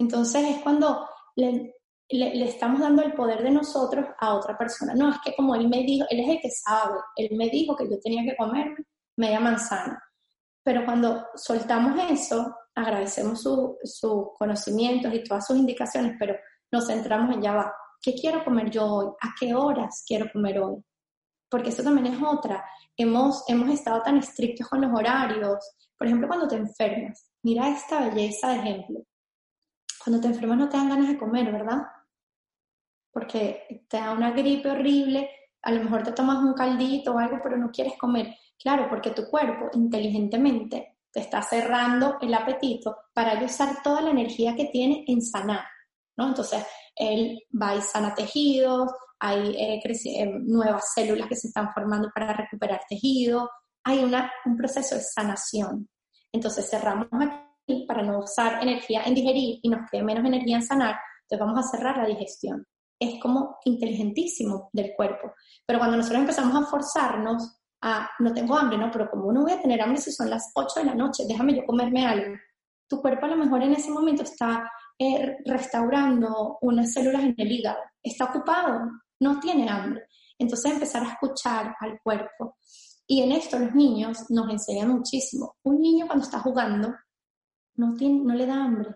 Entonces 0.00 0.42
es 0.44 0.62
cuando 0.62 1.06
le, 1.36 1.74
estamos 2.08 2.80
dando 2.80 3.02
el 3.02 3.12
poder 3.12 3.42
de 3.42 3.50
nosotros 3.50 4.06
a 4.18 4.34
otra 4.34 4.58
persona. 4.58 4.94
No, 4.94 5.10
es 5.10 5.16
que 5.24 5.36
como 5.36 5.54
él 5.54 5.68
me 5.68 5.84
dijo, 5.84 6.06
él 6.10 6.20
es 6.20 6.28
el 6.28 6.40
que 6.40 6.50
sabe, 6.50 6.98
él 7.16 7.36
me 7.36 7.48
dijo 7.50 7.76
que 7.76 7.88
yo 7.88 8.00
tenía 8.00 8.24
que 8.24 8.36
comer 8.36 8.74
media 9.16 9.38
manzana. 9.38 10.02
Pero 10.64 10.84
cuando 10.84 11.26
soltamos 11.36 11.96
eso, 12.10 12.56
agradecemos 12.74 13.42
sus 13.42 13.76
su 13.84 14.32
conocimientos 14.38 15.14
y 15.14 15.22
todas 15.22 15.46
sus 15.46 15.56
indicaciones, 15.56 16.16
pero 16.18 16.34
nos 16.72 16.86
centramos 16.86 17.34
en 17.34 17.42
ya 17.42 17.54
va, 17.54 17.72
¿qué 18.02 18.14
quiero 18.14 18.42
comer 18.42 18.70
yo 18.70 18.86
hoy? 18.86 19.06
¿A 19.20 19.34
qué 19.38 19.54
horas 19.54 20.02
quiero 20.06 20.26
comer 20.32 20.58
hoy? 20.60 20.82
Porque 21.48 21.68
eso 21.68 21.82
también 21.82 22.14
es 22.14 22.22
otra 22.22 22.64
hemos, 22.96 23.44
hemos 23.48 23.70
estado 23.70 24.02
tan 24.02 24.18
estrictos 24.18 24.68
con 24.68 24.80
los 24.80 24.92
horarios. 24.92 25.58
Por 25.96 26.06
ejemplo, 26.06 26.28
cuando 26.28 26.48
te 26.48 26.56
enfermas, 26.56 27.30
mira 27.42 27.68
esta 27.68 28.08
belleza 28.08 28.50
de 28.50 28.56
ejemplo. 28.56 29.00
Cuando 30.02 30.20
te 30.20 30.28
enfermas 30.28 30.58
no 30.58 30.68
te 30.68 30.76
dan 30.76 30.88
ganas 30.88 31.08
de 31.08 31.18
comer, 31.18 31.52
¿verdad? 31.52 31.82
Porque 33.12 33.84
te 33.88 33.98
da 33.98 34.12
una 34.12 34.30
gripe 34.30 34.70
horrible, 34.70 35.28
a 35.62 35.72
lo 35.72 35.82
mejor 35.82 36.02
te 36.02 36.12
tomas 36.12 36.38
un 36.38 36.54
caldito 36.54 37.14
o 37.14 37.18
algo, 37.18 37.38
pero 37.42 37.56
no 37.56 37.70
quieres 37.70 37.96
comer. 37.98 38.34
Claro, 38.58 38.88
porque 38.88 39.10
tu 39.10 39.26
cuerpo 39.26 39.70
inteligentemente 39.74 40.98
te 41.12 41.20
está 41.20 41.42
cerrando 41.42 42.18
el 42.20 42.32
apetito 42.32 42.96
para 43.12 43.42
usar 43.44 43.82
toda 43.82 44.00
la 44.00 44.10
energía 44.10 44.54
que 44.54 44.66
tiene 44.66 45.04
en 45.08 45.22
sanar, 45.22 45.64
¿no? 46.16 46.28
Entonces, 46.28 46.64
él 46.94 47.42
va 47.60 47.74
y 47.74 47.82
sana 47.82 48.14
tejidos, 48.14 48.90
hay 49.18 49.54
eh, 49.56 49.80
eh, 49.84 50.26
nuevas 50.40 50.92
células 50.94 51.28
que 51.28 51.36
se 51.36 51.48
están 51.48 51.72
formando 51.74 52.10
para 52.14 52.32
recuperar 52.32 52.80
tejido, 52.88 53.50
hay 53.84 54.02
una, 54.04 54.30
un 54.46 54.56
proceso 54.56 54.94
de 54.94 55.02
sanación. 55.02 55.88
Entonces 56.32 56.68
cerramos 56.70 57.08
aquí 57.12 57.49
para 57.86 58.02
no 58.02 58.18
usar 58.20 58.62
energía 58.62 59.02
en 59.04 59.14
digerir 59.14 59.60
y 59.62 59.68
nos 59.68 59.88
quede 59.90 60.02
menos 60.02 60.24
energía 60.24 60.56
en 60.56 60.62
sanar, 60.62 60.96
entonces 61.22 61.46
vamos 61.46 61.58
a 61.58 61.68
cerrar 61.70 61.96
la 61.96 62.06
digestión. 62.06 62.66
Es 62.98 63.20
como 63.20 63.56
inteligentísimo 63.64 64.68
del 64.72 64.92
cuerpo. 64.96 65.32
Pero 65.66 65.78
cuando 65.78 65.96
nosotros 65.96 66.20
empezamos 66.20 66.54
a 66.54 66.66
forzarnos 66.66 67.60
a, 67.82 68.10
no 68.18 68.32
tengo 68.34 68.56
hambre, 68.56 68.76
¿no? 68.76 68.90
Pero 68.90 69.10
como 69.10 69.32
no 69.32 69.42
voy 69.42 69.52
a 69.52 69.62
tener 69.62 69.80
hambre 69.80 70.00
si 70.00 70.12
son 70.12 70.28
las 70.28 70.50
8 70.54 70.80
de 70.80 70.86
la 70.86 70.94
noche, 70.94 71.24
déjame 71.26 71.54
yo 71.56 71.64
comerme 71.64 72.06
algo. 72.06 72.34
Tu 72.88 73.00
cuerpo 73.00 73.26
a 73.26 73.30
lo 73.30 73.36
mejor 73.36 73.62
en 73.62 73.72
ese 73.72 73.90
momento 73.90 74.22
está 74.22 74.70
eh, 74.98 75.38
restaurando 75.46 76.58
unas 76.60 76.92
células 76.92 77.22
en 77.22 77.34
el 77.38 77.52
hígado, 77.52 77.78
está 78.02 78.24
ocupado, 78.26 78.80
no 79.20 79.40
tiene 79.40 79.68
hambre. 79.70 80.02
Entonces 80.38 80.72
empezar 80.72 81.02
a 81.02 81.12
escuchar 81.12 81.74
al 81.80 82.00
cuerpo. 82.02 82.56
Y 83.06 83.22
en 83.22 83.32
esto 83.32 83.58
los 83.58 83.74
niños 83.74 84.26
nos 84.30 84.50
enseñan 84.50 84.88
muchísimo. 84.88 85.56
Un 85.64 85.80
niño 85.80 86.06
cuando 86.06 86.24
está 86.24 86.38
jugando 86.40 86.94
no, 87.88 88.34
le 88.34 88.46
da 88.46 88.64
hambre. 88.64 88.90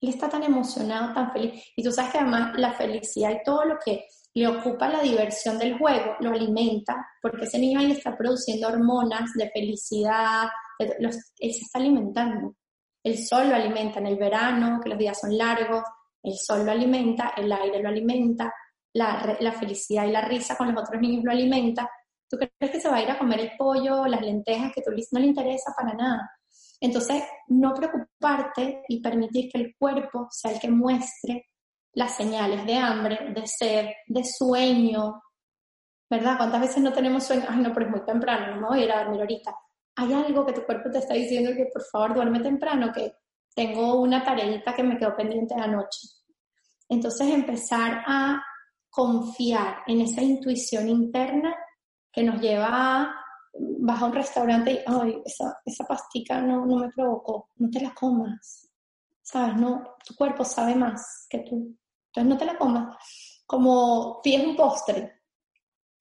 Él 0.00 0.10
está 0.10 0.28
tan 0.28 0.42
emocionado, 0.44 1.12
tan 1.12 1.32
feliz. 1.32 1.62
Y 1.76 1.82
tú 1.82 1.90
sabes 1.90 2.12
que 2.12 2.18
además 2.18 2.52
la 2.56 2.72
felicidad 2.72 3.30
y 3.32 3.42
todo 3.44 3.64
lo 3.64 3.78
que 3.84 4.06
le 4.34 4.46
ocupa 4.46 4.88
la 4.88 5.00
diversión 5.00 5.58
del 5.58 5.76
juego 5.76 6.16
lo 6.20 6.30
alimenta, 6.30 6.94
porque 7.20 7.44
ese 7.44 7.58
niño 7.58 7.80
ahí 7.80 7.92
está 7.92 8.16
produciendo 8.16 8.68
hormonas 8.68 9.32
de 9.34 9.50
felicidad, 9.50 10.48
él 10.78 11.12
se 11.12 11.64
está 11.64 11.78
alimentando. 11.78 12.54
El 13.02 13.18
sol 13.18 13.48
lo 13.48 13.56
alimenta 13.56 13.98
en 13.98 14.06
el 14.06 14.16
verano, 14.16 14.80
que 14.82 14.90
los 14.90 14.98
días 14.98 15.18
son 15.20 15.36
largos, 15.36 15.82
el 16.22 16.34
sol 16.34 16.64
lo 16.64 16.72
alimenta, 16.72 17.32
el 17.36 17.50
aire 17.50 17.82
lo 17.82 17.88
alimenta, 17.88 18.52
la, 18.92 19.52
felicidad 19.58 20.06
y 20.06 20.12
la 20.12 20.22
risa 20.22 20.56
con 20.56 20.72
los 20.72 20.82
otros 20.82 21.00
niños 21.00 21.24
lo 21.24 21.30
alimenta, 21.30 21.88
¿tú 22.28 22.36
crees 22.36 22.72
que 22.72 22.80
se 22.80 22.88
va 22.88 22.96
a 22.96 23.02
ir 23.02 23.10
a 23.10 23.18
comer 23.18 23.40
el 23.40 23.52
pollo, 23.56 24.06
las 24.06 24.20
lentejas, 24.20 24.72
que 24.74 24.82
tú 24.82 24.90
no 24.90 25.20
le 25.20 25.26
interesa 25.26 25.72
para 25.76 25.94
nada? 25.94 26.30
Entonces, 26.80 27.22
no 27.48 27.74
preocuparte 27.74 28.82
y 28.88 29.00
permitir 29.00 29.50
que 29.50 29.58
el 29.58 29.76
cuerpo 29.76 30.28
sea 30.30 30.52
el 30.52 30.60
que 30.60 30.70
muestre 30.70 31.46
las 31.94 32.16
señales 32.16 32.64
de 32.64 32.76
hambre, 32.76 33.32
de 33.34 33.46
sed, 33.46 33.86
de 34.06 34.24
sueño, 34.24 35.20
¿verdad? 36.08 36.36
¿Cuántas 36.36 36.60
veces 36.60 36.82
no 36.82 36.92
tenemos 36.92 37.24
sueño? 37.24 37.44
Ay, 37.48 37.58
no, 37.58 37.72
pero 37.72 37.86
es 37.86 37.92
muy 37.92 38.04
temprano, 38.04 38.54
no 38.54 38.60
me 38.60 38.68
voy 38.68 38.80
a 38.80 38.84
ir 38.84 38.92
a 38.92 39.02
dormir 39.02 39.20
ahorita. 39.20 39.54
Hay 39.96 40.12
algo 40.12 40.46
que 40.46 40.52
tu 40.52 40.64
cuerpo 40.64 40.90
te 40.90 40.98
está 40.98 41.14
diciendo 41.14 41.50
que 41.56 41.66
por 41.72 41.82
favor 41.82 42.14
duerme 42.14 42.40
temprano, 42.40 42.92
que 42.92 43.12
tengo 43.54 44.00
una 44.00 44.22
tareita 44.22 44.72
que 44.74 44.84
me 44.84 44.96
quedó 44.96 45.16
pendiente 45.16 45.54
anoche. 45.54 46.06
Entonces 46.88 47.28
empezar 47.34 48.04
a 48.06 48.40
confiar 48.88 49.82
en 49.86 50.02
esa 50.02 50.22
intuición 50.22 50.88
interna 50.88 51.54
que 52.12 52.22
nos 52.22 52.40
lleva 52.40 53.02
a 53.02 53.14
vas 53.58 54.02
a 54.02 54.06
un 54.06 54.12
restaurante 54.12 54.72
y, 54.72 54.80
ay, 54.86 55.22
esa, 55.24 55.60
esa 55.64 55.84
pastica 55.84 56.40
no, 56.40 56.64
no 56.66 56.76
me 56.76 56.90
provocó, 56.90 57.50
no 57.56 57.70
te 57.70 57.80
la 57.80 57.94
comas, 57.94 58.70
¿sabes? 59.22 59.56
No, 59.56 59.96
tu 60.04 60.14
cuerpo 60.14 60.44
sabe 60.44 60.74
más 60.74 61.26
que 61.28 61.40
tú, 61.40 61.76
entonces 62.06 62.28
no 62.28 62.36
te 62.36 62.44
la 62.44 62.58
comas. 62.58 62.96
Como 63.46 64.20
pides 64.22 64.46
un 64.46 64.56
postre 64.56 65.22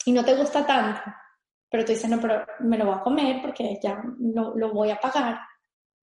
y 0.06 0.12
no 0.12 0.24
te 0.24 0.36
gusta 0.36 0.66
tanto, 0.66 1.02
pero 1.70 1.86
tú 1.86 1.92
dices, 1.92 2.10
no, 2.10 2.20
pero 2.20 2.46
me 2.62 2.78
lo 2.78 2.86
voy 2.86 2.96
a 2.96 3.02
comer 3.02 3.42
porque 3.42 3.80
ya 3.82 4.02
lo, 4.20 4.56
lo 4.56 4.74
voy 4.74 4.90
a 4.92 5.00
pagar. 5.00 5.40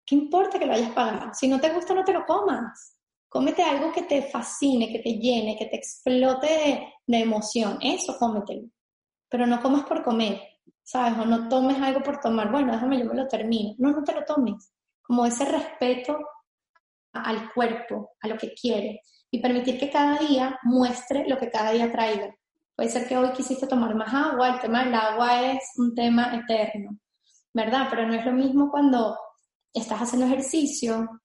¿Qué 0.07 0.15
importa 0.15 0.59
que 0.59 0.67
lo 0.67 0.75
hayas 0.75 0.93
pagado? 0.93 1.33
Si 1.35 1.49
no 1.49 1.61
te 1.61 1.73
gusta, 1.73 1.95
no 1.95 2.05
te 2.05 2.13
lo 2.13 2.25
comas 2.27 2.95
cómete 3.35 3.65
algo 3.65 3.91
que 3.91 4.03
te 4.03 4.23
fascine, 4.23 4.93
que 4.93 5.01
te 5.01 5.19
llene, 5.19 5.57
que 5.59 5.67
te 5.67 5.75
explote 5.75 6.95
de, 7.05 7.19
emoción. 7.19 7.79
Eso 7.83 8.17
cómetelo. 8.17 8.69
Pero 9.29 9.45
no 9.45 9.61
comas 9.61 9.83
por 9.87 10.05
comer, 10.05 10.41
¿sabes? 10.83 11.19
O 11.19 11.25
no 11.25 11.49
tomes 11.49 11.81
algo 11.81 12.03
por 12.03 12.21
tomar. 12.21 12.51
Bueno, 12.51 12.73
déjame, 12.73 12.99
yo 12.99 13.07
me 13.07 13.15
lo 13.15 13.29
termino. 13.29 13.75
No, 13.79 13.91
no 13.91 14.05
te 14.05 14.15
lo 14.15 14.25
tomes. 14.25 14.73
Como 15.03 15.27
ese 15.27 15.45
respeto 15.45 16.19
al 17.13 17.53
cuerpo, 17.53 18.13
a 18.21 18.29
lo 18.29 18.37
que 18.37 18.55
quiere. 18.55 19.01
Y 19.31 19.41
permitir 19.41 19.79
que 19.79 19.91
cada 19.91 20.19
día 20.19 20.59
muestre 20.63 21.29
lo 21.29 21.39
que 21.39 21.51
cada 21.51 21.73
día 21.73 21.91
traiga. 21.91 22.35
Puede 22.77 22.89
ser 22.89 23.07
que 23.07 23.17
hoy 23.17 23.31
quisiste 23.33 23.67
tomar 23.67 23.95
más 23.95 24.13
agua, 24.13 24.55
el 24.55 24.61
tema 24.61 24.85
del 24.85 24.95
agua 24.95 25.53
es 25.53 25.63
un 25.77 25.95
tema 25.95 26.35
eterno, 26.35 26.99
¿verdad? 27.53 27.87
Pero 27.89 28.07
no 28.07 28.15
es 28.15 28.25
lo 28.25 28.33
mismo 28.33 28.69
cuando 28.69 29.17
estás 29.73 30.01
haciendo 30.01 30.27
ejercicio 30.27 31.21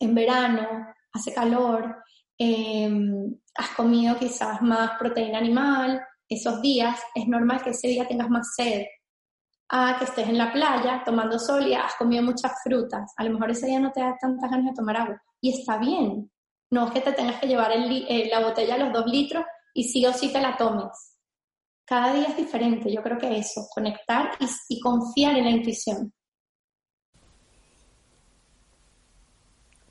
en 0.00 0.14
verano, 0.14 0.88
hace 1.12 1.32
calor, 1.32 2.02
em, 2.36 3.38
has 3.54 3.70
comido 3.70 4.16
quizás 4.18 4.60
más 4.60 4.98
proteína 4.98 5.38
animal, 5.38 6.04
esos 6.28 6.60
días 6.60 7.00
es 7.14 7.26
normal 7.26 7.62
que 7.62 7.70
ese 7.70 7.88
día 7.88 8.06
tengas 8.06 8.28
más 8.28 8.54
sed. 8.54 8.84
A 9.68 9.96
que 9.98 10.04
estés 10.04 10.28
en 10.28 10.38
la 10.38 10.52
playa 10.52 11.02
tomando 11.04 11.38
sol 11.38 11.66
y 11.66 11.74
has 11.74 11.94
comido 11.96 12.22
muchas 12.22 12.52
frutas. 12.62 13.12
A 13.16 13.24
lo 13.24 13.30
mejor 13.30 13.50
ese 13.50 13.66
día 13.66 13.80
no 13.80 13.90
te 13.90 14.00
da 14.00 14.16
tantas 14.20 14.50
ganas 14.50 14.66
de 14.66 14.74
tomar 14.74 14.96
agua. 14.96 15.22
Y 15.40 15.58
está 15.58 15.78
bien. 15.78 16.30
No 16.70 16.86
es 16.86 16.92
que 16.92 17.00
te 17.00 17.12
tengas 17.12 17.40
que 17.40 17.48
llevar 17.48 17.72
eh, 17.72 18.28
la 18.30 18.40
botella 18.40 18.74
a 18.74 18.78
los 18.78 18.92
dos 18.92 19.06
litros 19.06 19.44
y 19.74 19.84
sí 19.84 20.06
o 20.06 20.12
sí 20.12 20.32
te 20.32 20.40
la 20.40 20.56
tomes. 20.56 21.18
Cada 21.84 22.12
día 22.12 22.28
es 22.28 22.36
diferente. 22.36 22.92
Yo 22.92 23.02
creo 23.02 23.18
que 23.18 23.38
eso, 23.38 23.66
conectar 23.72 24.32
y 24.68 24.80
confiar 24.80 25.36
en 25.36 25.44
la 25.44 25.50
intuición. 25.50 26.12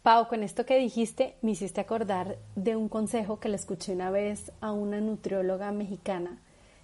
Pau, 0.05 0.27
con 0.27 0.43
esto 0.43 0.67
que 0.67 0.77
dijiste, 0.77 1.33
me 1.41 1.49
hiciste 1.49 1.81
acordar 1.81 2.37
de 2.55 2.75
un 2.75 2.89
consejo 2.89 3.39
que 3.39 3.49
le 3.49 3.55
escuché 3.55 3.91
una 3.91 4.11
vez 4.11 4.51
a 4.61 4.71
una 4.71 5.01
nutrióloga 5.01 5.71
mexicana, 5.71 6.37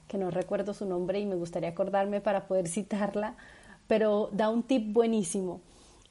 que 0.08 0.18
no 0.18 0.32
recuerdo 0.32 0.74
su 0.74 0.88
nombre 0.88 1.20
y 1.20 1.28
me 1.28 1.36
gustaría 1.36 1.70
acordarme 1.70 2.20
para 2.20 2.48
poder 2.48 2.68
citarla, 2.68 3.36
pero 3.86 4.30
da 4.32 4.50
un 4.50 4.64
tip 4.64 4.92
buenísimo. 4.92 5.62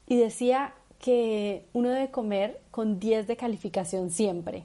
Y 0.07 0.19
decía 0.19 0.73
que 1.01 1.67
uno 1.73 1.89
debe 1.89 2.13
comer 2.13 2.61
con 2.71 3.01
10 3.01 3.27
de 3.27 3.37
calificación 3.37 4.11
siempre. 4.11 4.63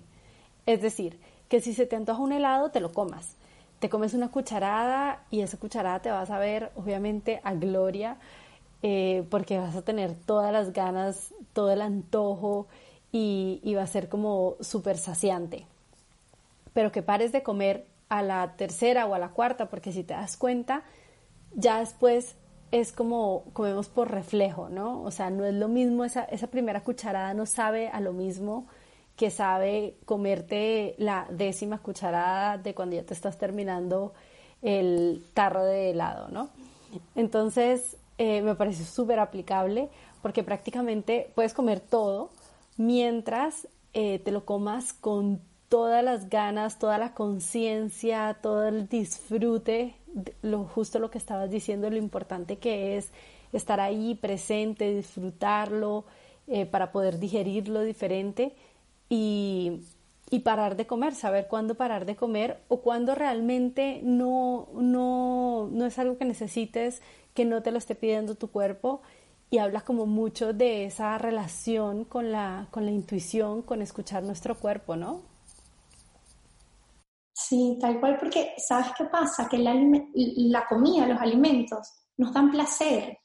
Es 0.68 0.84
decir, 0.84 1.20
que 1.50 1.62
si 1.62 1.74
se 1.74 1.88
te 1.88 1.96
antoja 1.96 2.22
un 2.22 2.32
helado, 2.32 2.70
te 2.70 2.80
lo 2.80 2.94
comas. 2.94 3.38
Te 3.80 3.90
comes 3.90 4.14
una 4.14 4.30
cucharada 4.30 5.24
y 5.32 5.42
esa 5.42 5.58
cucharada 5.58 6.00
te 6.04 6.12
vas 6.12 6.30
a 6.30 6.38
ver, 6.38 6.72
obviamente, 6.76 7.42
a 7.44 7.56
gloria, 7.56 8.18
eh, 8.82 9.26
porque 9.30 9.58
vas 9.58 9.76
a 9.76 9.82
tener 9.82 10.16
todas 10.16 10.52
las 10.52 10.74
ganas, 10.74 11.34
todo 11.54 11.72
el 11.72 11.82
antojo 11.82 12.68
y, 13.12 13.60
y 13.64 13.76
va 13.76 13.84
a 13.84 13.88
ser 13.88 14.10
como 14.10 14.56
súper 14.60 14.98
saciante. 14.98 15.66
Pero 16.74 16.92
que 16.92 17.02
pares 17.02 17.32
de 17.32 17.44
comer 17.44 17.88
a 18.10 18.22
la 18.22 18.56
tercera 18.58 19.06
o 19.06 19.14
a 19.14 19.20
la 19.20 19.30
cuarta, 19.30 19.70
porque 19.70 19.92
si 19.92 20.04
te 20.04 20.14
das 20.14 20.38
cuenta, 20.38 20.84
ya 21.54 21.80
después 21.80 22.36
es 22.72 22.92
como 22.92 23.46
comemos 23.54 23.88
por 23.88 24.12
reflejo, 24.12 24.70
¿no? 24.70 25.02
O 25.04 25.12
sea, 25.12 25.30
no 25.30 25.46
es 25.46 25.54
lo 25.54 25.68
mismo, 25.68 26.04
esa, 26.04 26.24
esa 26.26 26.48
primera 26.48 26.84
cucharada 26.84 27.34
no 27.34 27.46
sabe 27.46 27.90
a 27.90 28.02
lo 28.02 28.14
mismo 28.14 28.68
que 29.16 29.32
sabe 29.32 29.98
comerte 30.06 30.96
la 30.98 31.26
décima 31.30 31.78
cucharada 31.78 32.58
de 32.58 32.74
cuando 32.74 32.98
ya 32.98 33.04
te 33.04 33.14
estás 33.14 33.38
terminando 33.38 34.14
el 34.62 35.26
tarro 35.34 35.64
de 35.64 35.92
helado, 35.92 36.28
¿no? 36.30 36.50
Entonces, 37.16 37.98
eh, 38.18 38.42
me 38.42 38.56
parece 38.56 38.86
súper 38.86 39.20
aplicable 39.20 39.90
porque 40.22 40.44
prácticamente 40.44 41.32
puedes 41.36 41.54
comer 41.54 41.80
todo 41.80 42.30
mientras 42.78 43.68
eh, 43.94 44.20
te 44.20 44.32
lo 44.32 44.46
comas 44.46 44.94
con 44.94 45.42
todas 45.70 46.04
las 46.04 46.30
ganas, 46.30 46.80
toda 46.80 46.98
la 46.98 47.14
conciencia, 47.14 48.38
todo 48.42 48.68
el 48.68 48.88
disfrute, 48.88 49.96
lo 50.42 50.66
justo 50.66 51.00
lo 51.00 51.12
que 51.12 51.18
estabas 51.18 51.50
diciendo, 51.50 51.90
lo 51.90 51.98
importante 51.98 52.58
que 52.58 52.98
es 52.98 53.12
estar 53.52 53.80
ahí 53.80 54.16
presente, 54.16 54.96
disfrutarlo, 54.96 56.06
eh, 56.48 56.68
para 56.68 56.92
poder 56.92 57.18
digerirlo 57.20 57.82
diferente. 57.82 58.54
Y, 59.10 59.82
y, 60.30 60.40
parar 60.40 60.76
de 60.76 60.88
comer, 60.88 61.14
saber 61.14 61.48
cuándo 61.48 61.76
parar 61.76 62.06
de 62.06 62.16
comer 62.16 62.62
o 62.68 62.82
cuándo 62.82 63.16
realmente 63.16 64.02
no, 64.04 64.68
no, 64.74 65.70
no 65.72 65.86
es 65.86 66.00
algo 66.00 66.18
que 66.18 66.26
necesites, 66.26 67.02
que 67.34 67.46
no 67.46 67.62
te 67.62 67.72
lo 67.72 67.78
esté 67.78 67.96
pidiendo 67.96 68.36
tu 68.36 68.50
cuerpo 68.50 69.02
y 69.50 69.60
habla 69.60 69.82
como 69.82 70.06
mucho 70.06 70.54
de 70.54 70.86
esa 70.86 71.18
relación 71.18 72.06
con 72.06 72.32
la, 72.32 72.68
con 72.72 72.86
la 72.86 72.92
intuición, 72.92 73.62
con 73.62 73.82
escuchar 73.82 74.24
nuestro 74.24 74.56
cuerpo, 74.56 74.96
¿no? 74.96 75.22
Sí, 77.32 77.78
tal 77.80 78.00
cual, 78.00 78.18
porque 78.18 78.54
¿sabes 78.58 78.88
qué 78.98 79.06
pasa? 79.06 79.48
Que 79.50 79.58
la, 79.58 79.76
la 80.14 80.66
comida, 80.68 81.06
los 81.06 81.22
alimentos, 81.22 81.94
nos 82.18 82.34
dan 82.34 82.50
placer. 82.50 83.20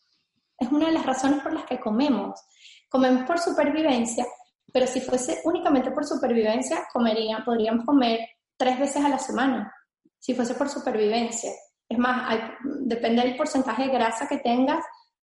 Es 0.59 0.71
una 0.71 0.87
de 0.87 0.93
las 0.93 1.07
razones 1.07 1.41
por 1.43 1.53
las 1.53 1.65
que 1.65 1.81
comemos. 1.81 2.41
Comemos 2.89 3.23
por 3.25 3.39
supervivencia, 3.39 4.27
pero 4.73 4.87
si 4.87 5.01
fuese 5.01 5.41
únicamente 5.45 5.91
por 5.91 6.05
supervivencia, 6.05 6.87
comería, 6.93 7.43
podríamos 7.45 7.85
comer 7.85 8.21
tres 8.57 8.79
veces 8.79 9.05
a 9.05 9.09
la 9.09 9.19
semana, 9.19 9.73
si 10.19 10.35
fuese 10.35 10.55
por 10.55 10.69
supervivencia. 10.69 11.51
Es 11.89 11.99
más, 11.99 12.41
depende 12.83 13.23
del 13.23 13.37
porcentaje 13.37 13.85
de 13.85 13.93
grasa 13.93 14.29
que 14.29 14.39
tengas, 14.39 14.85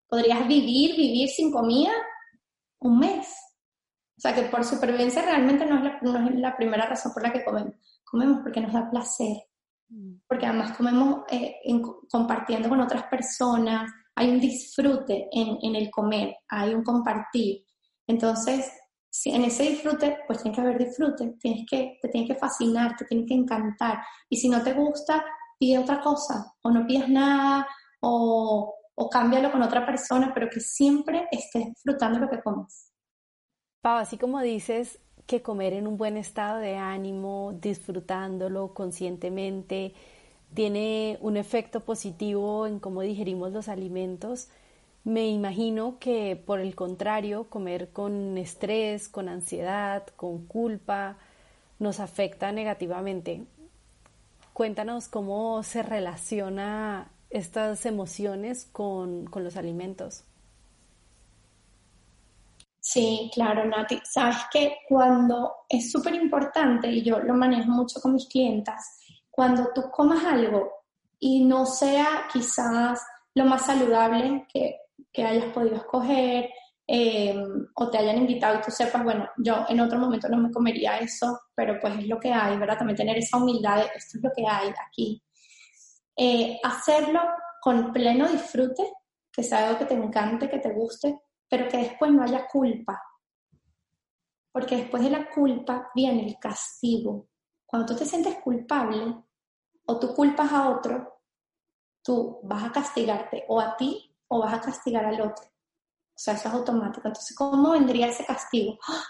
podrías 0.08 0.46
vivir, 0.46 0.96
vivir 0.96 1.28
sin 1.28 1.52
comida 1.52 1.92
un 2.80 2.98
mes. 2.98 3.28
O 4.16 4.20
sea 4.20 4.34
que 4.34 4.42
por 4.42 4.64
supervivencia 4.64 5.22
realmente 5.22 5.66
no 5.66 5.84
es 5.84 6.34
la, 6.36 6.56
primera 6.56 6.86
razón 6.86 7.12
por 7.12 7.22
la 7.22 7.32
que 7.32 7.44
comemos 7.44 7.74
comemos 8.14 8.42
porque 8.44 8.60
nos 8.60 8.72
da 8.72 8.88
placer, 8.88 9.36
porque 10.28 10.46
además 10.46 10.76
comemos 10.76 11.22
eh, 11.30 11.56
compartiendo 12.08 12.68
con 12.68 12.80
otras 12.80 13.04
personas, 13.04 13.90
hay 14.14 14.30
un 14.30 14.38
disfrute 14.38 15.28
en, 15.32 15.74
el 15.74 15.90
comer, 15.90 16.36
hay 16.48 16.74
un 16.74 16.84
compartir. 16.84 17.64
Entonces, 18.06 18.70
si 19.14 19.30
en 19.30 19.44
ese 19.44 19.62
disfrute, 19.62 20.18
pues 20.26 20.42
tiene 20.42 20.56
que 20.56 20.60
haber 20.60 20.76
disfrute, 20.76 21.36
tienes 21.40 21.64
que, 21.70 21.98
te 22.02 22.08
tiene 22.08 22.26
que 22.26 22.34
fascinar, 22.34 22.96
te 22.96 23.04
tiene 23.04 23.24
que 23.24 23.34
encantar. 23.34 24.02
Y 24.28 24.36
si 24.36 24.48
no 24.48 24.60
te 24.60 24.72
gusta, 24.72 25.24
pide 25.56 25.78
otra 25.78 26.00
cosa, 26.00 26.52
o 26.62 26.70
no 26.72 26.84
pidas 26.84 27.08
nada, 27.08 27.64
o, 28.00 28.74
o 28.92 29.08
cámbialo 29.08 29.52
con 29.52 29.62
otra 29.62 29.86
persona, 29.86 30.32
pero 30.34 30.50
que 30.50 30.58
siempre 30.58 31.28
estés 31.30 31.64
disfrutando 31.66 32.18
lo 32.18 32.28
que 32.28 32.42
comes. 32.42 32.90
Pau, 33.82 33.98
así 33.98 34.18
como 34.18 34.40
dices, 34.40 34.98
que 35.28 35.42
comer 35.42 35.74
en 35.74 35.86
un 35.86 35.96
buen 35.96 36.16
estado 36.16 36.58
de 36.58 36.74
ánimo, 36.74 37.52
disfrutándolo 37.60 38.74
conscientemente, 38.74 39.94
tiene 40.54 41.18
un 41.20 41.36
efecto 41.36 41.78
positivo 41.78 42.66
en 42.66 42.80
cómo 42.80 43.02
digerimos 43.02 43.52
los 43.52 43.68
alimentos. 43.68 44.48
Me 45.04 45.28
imagino 45.28 45.98
que 45.98 46.34
por 46.34 46.60
el 46.60 46.74
contrario, 46.74 47.44
comer 47.50 47.90
con 47.90 48.38
estrés, 48.38 49.08
con 49.08 49.28
ansiedad, 49.28 50.06
con 50.16 50.46
culpa, 50.46 51.16
nos 51.78 52.00
afecta 52.00 52.52
negativamente. 52.52 53.44
Cuéntanos 54.54 55.08
cómo 55.08 55.62
se 55.62 55.82
relaciona 55.82 57.10
estas 57.28 57.84
emociones 57.84 58.66
con, 58.72 59.26
con 59.26 59.44
los 59.44 59.56
alimentos. 59.56 60.24
Sí, 62.80 63.30
claro, 63.34 63.64
Nati. 63.66 64.00
Sabes 64.04 64.36
que 64.52 64.76
cuando 64.88 65.52
es 65.68 65.90
súper 65.90 66.14
importante, 66.14 66.90
y 66.90 67.02
yo 67.02 67.18
lo 67.18 67.34
manejo 67.34 67.70
mucho 67.70 68.00
con 68.00 68.14
mis 68.14 68.28
clientas, 68.28 69.00
cuando 69.30 69.68
tú 69.74 69.90
comas 69.90 70.24
algo 70.24 70.70
y 71.18 71.44
no 71.44 71.66
sea 71.66 72.28
quizás 72.32 73.02
lo 73.34 73.44
más 73.46 73.66
saludable 73.66 74.46
que, 74.52 74.83
hayas 75.22 75.52
podido 75.52 75.76
escoger 75.76 76.50
em, 76.86 77.66
o 77.74 77.90
te 77.90 77.98
hayan 77.98 78.18
invitado 78.18 78.58
y 78.58 78.62
tú 78.62 78.70
sepas, 78.70 79.04
bueno, 79.04 79.28
yo 79.38 79.64
en 79.68 79.80
otro 79.80 79.98
momento 79.98 80.28
no 80.28 80.38
me 80.38 80.50
comería 80.50 80.98
eso, 80.98 81.40
pero 81.54 81.78
pues 81.80 81.98
es 81.98 82.08
lo 82.08 82.18
que 82.18 82.32
hay, 82.32 82.56
¿verdad? 82.58 82.78
También 82.78 82.96
tener 82.96 83.16
esa 83.16 83.36
humildad 83.36 83.76
de 83.76 83.90
esto 83.94 84.18
es 84.18 84.24
lo 84.24 84.30
que 84.34 84.44
hay 84.46 84.68
aquí. 84.86 85.22
Eh, 86.16 86.58
hacerlo 86.62 87.20
con 87.60 87.92
pleno 87.92 88.28
disfrute, 88.28 88.82
que 89.32 89.42
sea 89.42 89.66
algo 89.66 89.78
que 89.78 89.86
te 89.86 89.94
encante, 89.94 90.48
que 90.48 90.58
te 90.58 90.72
guste, 90.72 91.18
pero 91.48 91.68
que 91.68 91.78
después 91.78 92.10
no 92.12 92.22
haya 92.22 92.46
culpa. 92.46 93.00
Porque 94.52 94.76
después 94.76 95.02
de 95.02 95.10
la 95.10 95.28
culpa 95.30 95.90
viene 95.94 96.26
el 96.26 96.38
castigo. 96.38 97.28
Cuando 97.66 97.86
tú 97.86 97.98
te 97.98 98.04
sientes 98.04 98.36
culpable 98.36 99.16
o 99.86 99.98
tú 99.98 100.14
culpas 100.14 100.52
a 100.52 100.68
otro, 100.68 101.20
tú 102.02 102.40
vas 102.44 102.64
a 102.64 102.72
castigarte 102.72 103.44
o 103.48 103.60
a 103.60 103.76
ti 103.76 104.13
o 104.28 104.40
vas 104.40 104.54
a 104.54 104.60
castigar 104.60 105.04
al 105.04 105.20
otro. 105.20 105.44
O 105.46 106.18
sea, 106.18 106.34
eso 106.34 106.48
es 106.48 106.54
automático. 106.54 107.06
Entonces, 107.06 107.36
¿cómo 107.36 107.72
vendría 107.72 108.08
ese 108.08 108.24
castigo? 108.24 108.78
¡Ah! 108.88 109.02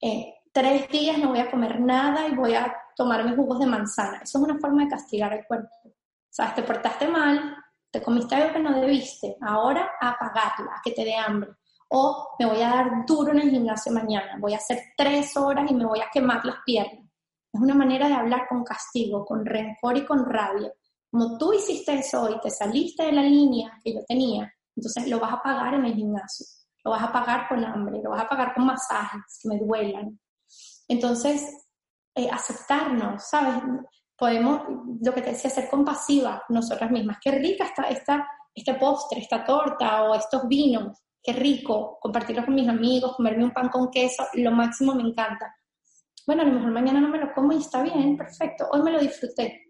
Eh, 0.00 0.34
tres 0.52 0.88
días 0.88 1.18
no 1.18 1.30
voy 1.30 1.40
a 1.40 1.50
comer 1.50 1.80
nada 1.80 2.26
y 2.28 2.34
voy 2.34 2.54
a 2.54 2.74
tomar 2.96 3.24
mis 3.24 3.36
jugos 3.36 3.58
de 3.58 3.66
manzana. 3.66 4.18
Eso 4.22 4.38
es 4.38 4.44
una 4.44 4.58
forma 4.58 4.84
de 4.84 4.90
castigar 4.90 5.32
al 5.32 5.46
cuerpo. 5.46 5.70
O 5.84 5.90
sea, 6.34 6.54
te 6.54 6.62
portaste 6.62 7.08
mal, 7.08 7.56
te 7.90 8.02
comiste 8.02 8.34
algo 8.34 8.54
que 8.54 8.58
no 8.58 8.80
debiste, 8.80 9.36
ahora 9.42 9.92
a 10.00 10.16
pagarla, 10.18 10.76
a 10.76 10.80
que 10.82 10.92
te 10.92 11.04
dé 11.04 11.14
hambre 11.14 11.50
o 11.94 12.30
me 12.38 12.46
voy 12.46 12.62
a 12.62 12.70
dar 12.70 13.06
duro 13.06 13.32
en 13.32 13.40
el 13.40 13.50
gimnasio 13.50 13.92
mañana, 13.92 14.38
voy 14.40 14.54
a 14.54 14.56
hacer 14.56 14.78
tres 14.96 15.36
horas 15.36 15.70
y 15.70 15.74
me 15.74 15.84
voy 15.84 16.00
a 16.00 16.08
quemar 16.10 16.42
las 16.44 16.56
piernas. 16.64 17.04
Es 17.52 17.60
una 17.60 17.74
manera 17.74 18.08
de 18.08 18.14
hablar 18.14 18.46
con 18.48 18.64
castigo, 18.64 19.26
con 19.26 19.44
rencor 19.44 19.98
y 19.98 20.06
con 20.06 20.24
rabia. 20.24 20.72
Como 21.10 21.36
tú 21.36 21.52
hiciste 21.52 21.92
eso 21.92 22.30
y 22.30 22.40
te 22.40 22.48
saliste 22.48 23.04
de 23.04 23.12
la 23.12 23.22
línea 23.22 23.78
que 23.84 23.92
yo 23.92 24.00
tenía, 24.08 24.50
entonces 24.76 25.08
lo 25.08 25.20
vas 25.20 25.32
a 25.32 25.42
pagar 25.42 25.74
en 25.74 25.84
el 25.84 25.94
gimnasio, 25.94 26.46
lo 26.84 26.92
vas 26.92 27.02
a 27.02 27.12
pagar 27.12 27.48
con 27.48 27.64
hambre, 27.64 28.00
lo 28.02 28.10
vas 28.10 28.22
a 28.22 28.28
pagar 28.28 28.54
con 28.54 28.66
masajes 28.66 29.38
que 29.42 29.48
me 29.48 29.58
duelan. 29.58 30.18
Entonces, 30.88 31.44
eh, 32.14 32.28
aceptarnos, 32.30 33.28
¿sabes? 33.28 33.62
Podemos, 34.16 34.62
lo 35.00 35.14
que 35.14 35.22
te 35.22 35.30
decía, 35.30 35.50
ser 35.50 35.68
compasiva 35.68 36.42
nosotras 36.48 36.90
mismas. 36.90 37.18
Qué 37.22 37.30
rica 37.30 37.64
está 37.64 37.84
esta, 37.84 38.26
este 38.54 38.74
postre, 38.74 39.20
esta 39.20 39.44
torta 39.44 40.04
o 40.04 40.14
estos 40.14 40.46
vinos 40.48 41.02
qué 41.22 41.32
rico, 41.32 41.98
compartirlo 42.00 42.44
con 42.44 42.54
mis 42.54 42.68
amigos, 42.68 43.14
comerme 43.16 43.44
un 43.44 43.52
pan 43.52 43.68
con 43.68 43.90
queso, 43.90 44.24
lo 44.34 44.50
máximo 44.50 44.94
me 44.94 45.02
encanta. 45.02 45.54
Bueno, 46.26 46.42
a 46.42 46.44
lo 46.46 46.52
mejor 46.52 46.72
mañana 46.72 47.00
no 47.00 47.08
me 47.08 47.18
lo 47.18 47.32
como 47.32 47.52
y 47.52 47.58
está 47.58 47.82
bien, 47.82 48.16
perfecto, 48.16 48.66
hoy 48.72 48.82
me 48.82 48.90
lo 48.90 48.98
disfruté. 48.98 49.68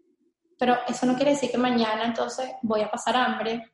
Pero 0.59 0.77
eso 0.87 1.07
no 1.07 1.15
quiere 1.15 1.33
decir 1.33 1.51
que 1.51 1.59
mañana 1.59 2.05
entonces 2.05 2.53
voy 2.63 2.81
a 2.81 2.91
pasar 2.91 3.17
hambre, 3.17 3.73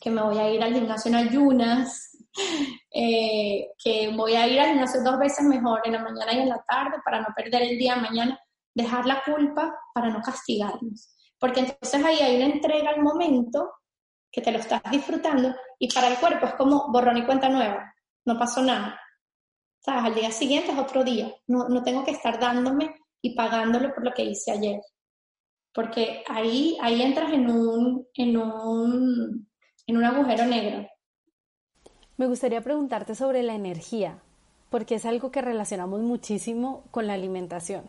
que 0.00 0.10
me 0.10 0.22
voy 0.22 0.38
a 0.38 0.50
ir 0.50 0.62
al 0.62 0.72
gimnasio 0.72 1.10
en 1.10 1.28
ayunas, 1.28 2.16
eh, 2.90 3.68
que 3.82 4.12
voy 4.16 4.34
a 4.34 4.46
ir 4.48 4.58
al 4.58 4.70
gimnasio 4.70 5.02
dos 5.02 5.18
veces 5.18 5.44
mejor, 5.44 5.82
en 5.84 5.92
la 5.92 6.02
mañana 6.02 6.32
y 6.32 6.38
en 6.40 6.48
la 6.48 6.64
tarde, 6.66 6.96
para 7.04 7.20
no 7.20 7.28
perder 7.36 7.62
el 7.62 7.78
día 7.78 7.96
mañana, 7.96 8.40
dejar 8.74 9.06
la 9.06 9.22
culpa 9.22 9.74
para 9.92 10.08
no 10.08 10.22
castigarnos. 10.22 11.14
Porque 11.38 11.60
entonces 11.60 12.04
ahí 12.04 12.18
hay 12.18 12.36
una 12.36 12.54
entrega 12.54 12.90
al 12.90 13.02
momento 13.02 13.72
que 14.30 14.40
te 14.40 14.52
lo 14.52 14.58
estás 14.58 14.82
disfrutando 14.90 15.54
y 15.78 15.92
para 15.92 16.08
el 16.08 16.18
cuerpo 16.18 16.46
es 16.46 16.54
como 16.54 16.90
borrón 16.92 17.16
y 17.16 17.26
cuenta 17.26 17.48
nueva, 17.48 17.94
no 18.24 18.38
pasó 18.38 18.62
nada. 18.62 18.98
¿Sabes? 19.80 20.04
Al 20.04 20.14
día 20.14 20.30
siguiente 20.30 20.72
es 20.72 20.78
otro 20.78 21.02
día, 21.02 21.32
no, 21.46 21.68
no 21.68 21.82
tengo 21.82 22.04
que 22.04 22.10
estar 22.10 22.38
dándome 22.38 22.94
y 23.22 23.34
pagándolo 23.34 23.92
por 23.94 24.04
lo 24.04 24.12
que 24.12 24.24
hice 24.24 24.52
ayer. 24.52 24.80
Porque 25.72 26.22
ahí, 26.28 26.76
ahí 26.82 27.00
entras 27.00 27.32
en 27.32 27.48
un, 27.50 28.06
en 28.14 28.36
un, 28.36 29.49
en 29.90 29.96
un 29.96 30.04
agujero 30.04 30.46
negro. 30.46 30.86
Me 32.16 32.26
gustaría 32.26 32.60
preguntarte 32.60 33.14
sobre 33.16 33.42
la 33.42 33.54
energía, 33.54 34.18
porque 34.70 34.94
es 34.94 35.04
algo 35.04 35.32
que 35.32 35.42
relacionamos 35.42 36.00
muchísimo 36.00 36.84
con 36.92 37.06
la 37.08 37.14
alimentación. 37.14 37.82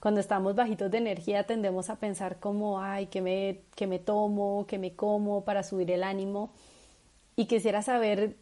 Cuando 0.00 0.20
estamos 0.20 0.54
bajitos 0.54 0.90
de 0.90 0.98
energía 0.98 1.44
tendemos 1.44 1.90
a 1.90 1.96
pensar 1.96 2.38
como, 2.38 2.80
ay, 2.80 3.06
que 3.06 3.20
me, 3.20 3.60
que 3.74 3.86
me 3.86 3.98
tomo, 3.98 4.66
que 4.66 4.78
me 4.78 4.94
como 4.94 5.44
para 5.44 5.62
subir 5.62 5.90
el 5.90 6.04
ánimo. 6.04 6.50
Y 7.34 7.46
quisiera 7.46 7.82
saber, 7.82 8.36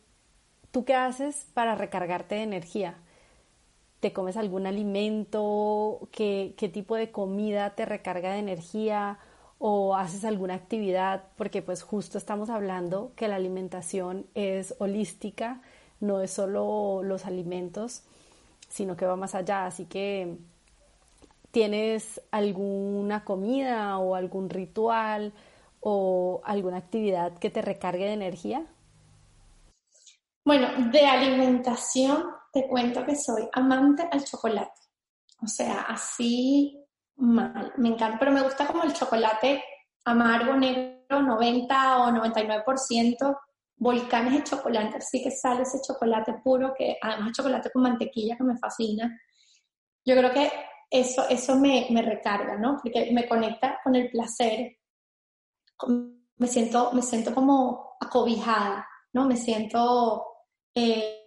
¿tú 0.70 0.84
qué 0.84 0.94
haces 0.94 1.48
para 1.52 1.74
recargarte 1.74 2.36
de 2.36 2.42
energía? 2.42 2.94
¿Te 3.98 4.12
comes 4.12 4.36
algún 4.36 4.66
alimento? 4.66 6.08
¿Qué, 6.12 6.54
qué 6.56 6.68
tipo 6.68 6.94
de 6.94 7.10
comida 7.10 7.74
te 7.74 7.86
recarga 7.86 8.32
de 8.32 8.38
energía? 8.38 9.18
O 9.66 9.96
haces 9.96 10.26
alguna 10.26 10.52
actividad, 10.52 11.24
porque 11.38 11.62
pues 11.62 11.82
justo 11.82 12.18
estamos 12.18 12.50
hablando 12.50 13.12
que 13.16 13.28
la 13.28 13.36
alimentación 13.36 14.26
es 14.34 14.74
holística, 14.78 15.62
no 16.00 16.20
es 16.20 16.32
solo 16.32 17.02
los 17.02 17.24
alimentos, 17.24 18.02
sino 18.68 18.94
que 18.94 19.06
va 19.06 19.16
más 19.16 19.34
allá. 19.34 19.64
Así 19.64 19.86
que 19.86 20.36
tienes 21.50 22.20
alguna 22.30 23.24
comida 23.24 23.96
o 23.96 24.14
algún 24.16 24.50
ritual 24.50 25.32
o 25.80 26.42
alguna 26.44 26.76
actividad 26.76 27.32
que 27.38 27.48
te 27.48 27.62
recargue 27.62 28.04
de 28.04 28.12
energía. 28.12 28.66
Bueno, 30.44 30.68
de 30.92 31.06
alimentación 31.06 32.22
te 32.52 32.68
cuento 32.68 33.02
que 33.06 33.16
soy 33.16 33.48
amante 33.54 34.06
al 34.12 34.22
chocolate. 34.24 34.78
O 35.42 35.46
sea, 35.46 35.86
así 35.88 36.83
mal, 37.16 37.72
me 37.76 37.88
encanta, 37.88 38.18
pero 38.18 38.32
me 38.32 38.42
gusta 38.42 38.66
como 38.66 38.82
el 38.84 38.92
chocolate 38.92 39.62
amargo, 40.04 40.54
negro, 40.54 41.22
90 41.22 41.98
o 41.98 42.10
99%, 42.10 43.38
volcanes 43.76 44.32
de 44.34 44.44
chocolate, 44.44 44.98
así 44.98 45.22
que 45.22 45.30
sale 45.30 45.62
ese 45.62 45.80
chocolate 45.86 46.34
puro, 46.42 46.74
que 46.76 46.96
además 47.00 47.32
chocolate 47.32 47.70
con 47.70 47.82
mantequilla 47.82 48.36
que 48.36 48.44
me 48.44 48.58
fascina. 48.58 49.18
Yo 50.04 50.16
creo 50.16 50.32
que 50.32 50.50
eso, 50.90 51.28
eso 51.28 51.56
me, 51.56 51.88
me 51.90 52.02
recarga, 52.02 52.56
¿no? 52.56 52.78
Porque 52.82 53.10
me 53.12 53.26
conecta 53.26 53.80
con 53.82 53.94
el 53.96 54.10
placer, 54.10 54.76
me 56.36 56.46
siento, 56.46 56.92
me 56.92 57.02
siento 57.02 57.34
como 57.34 57.96
acobijada, 58.00 58.86
¿no? 59.12 59.26
Me 59.26 59.36
siento 59.36 60.24
eh, 60.74 61.22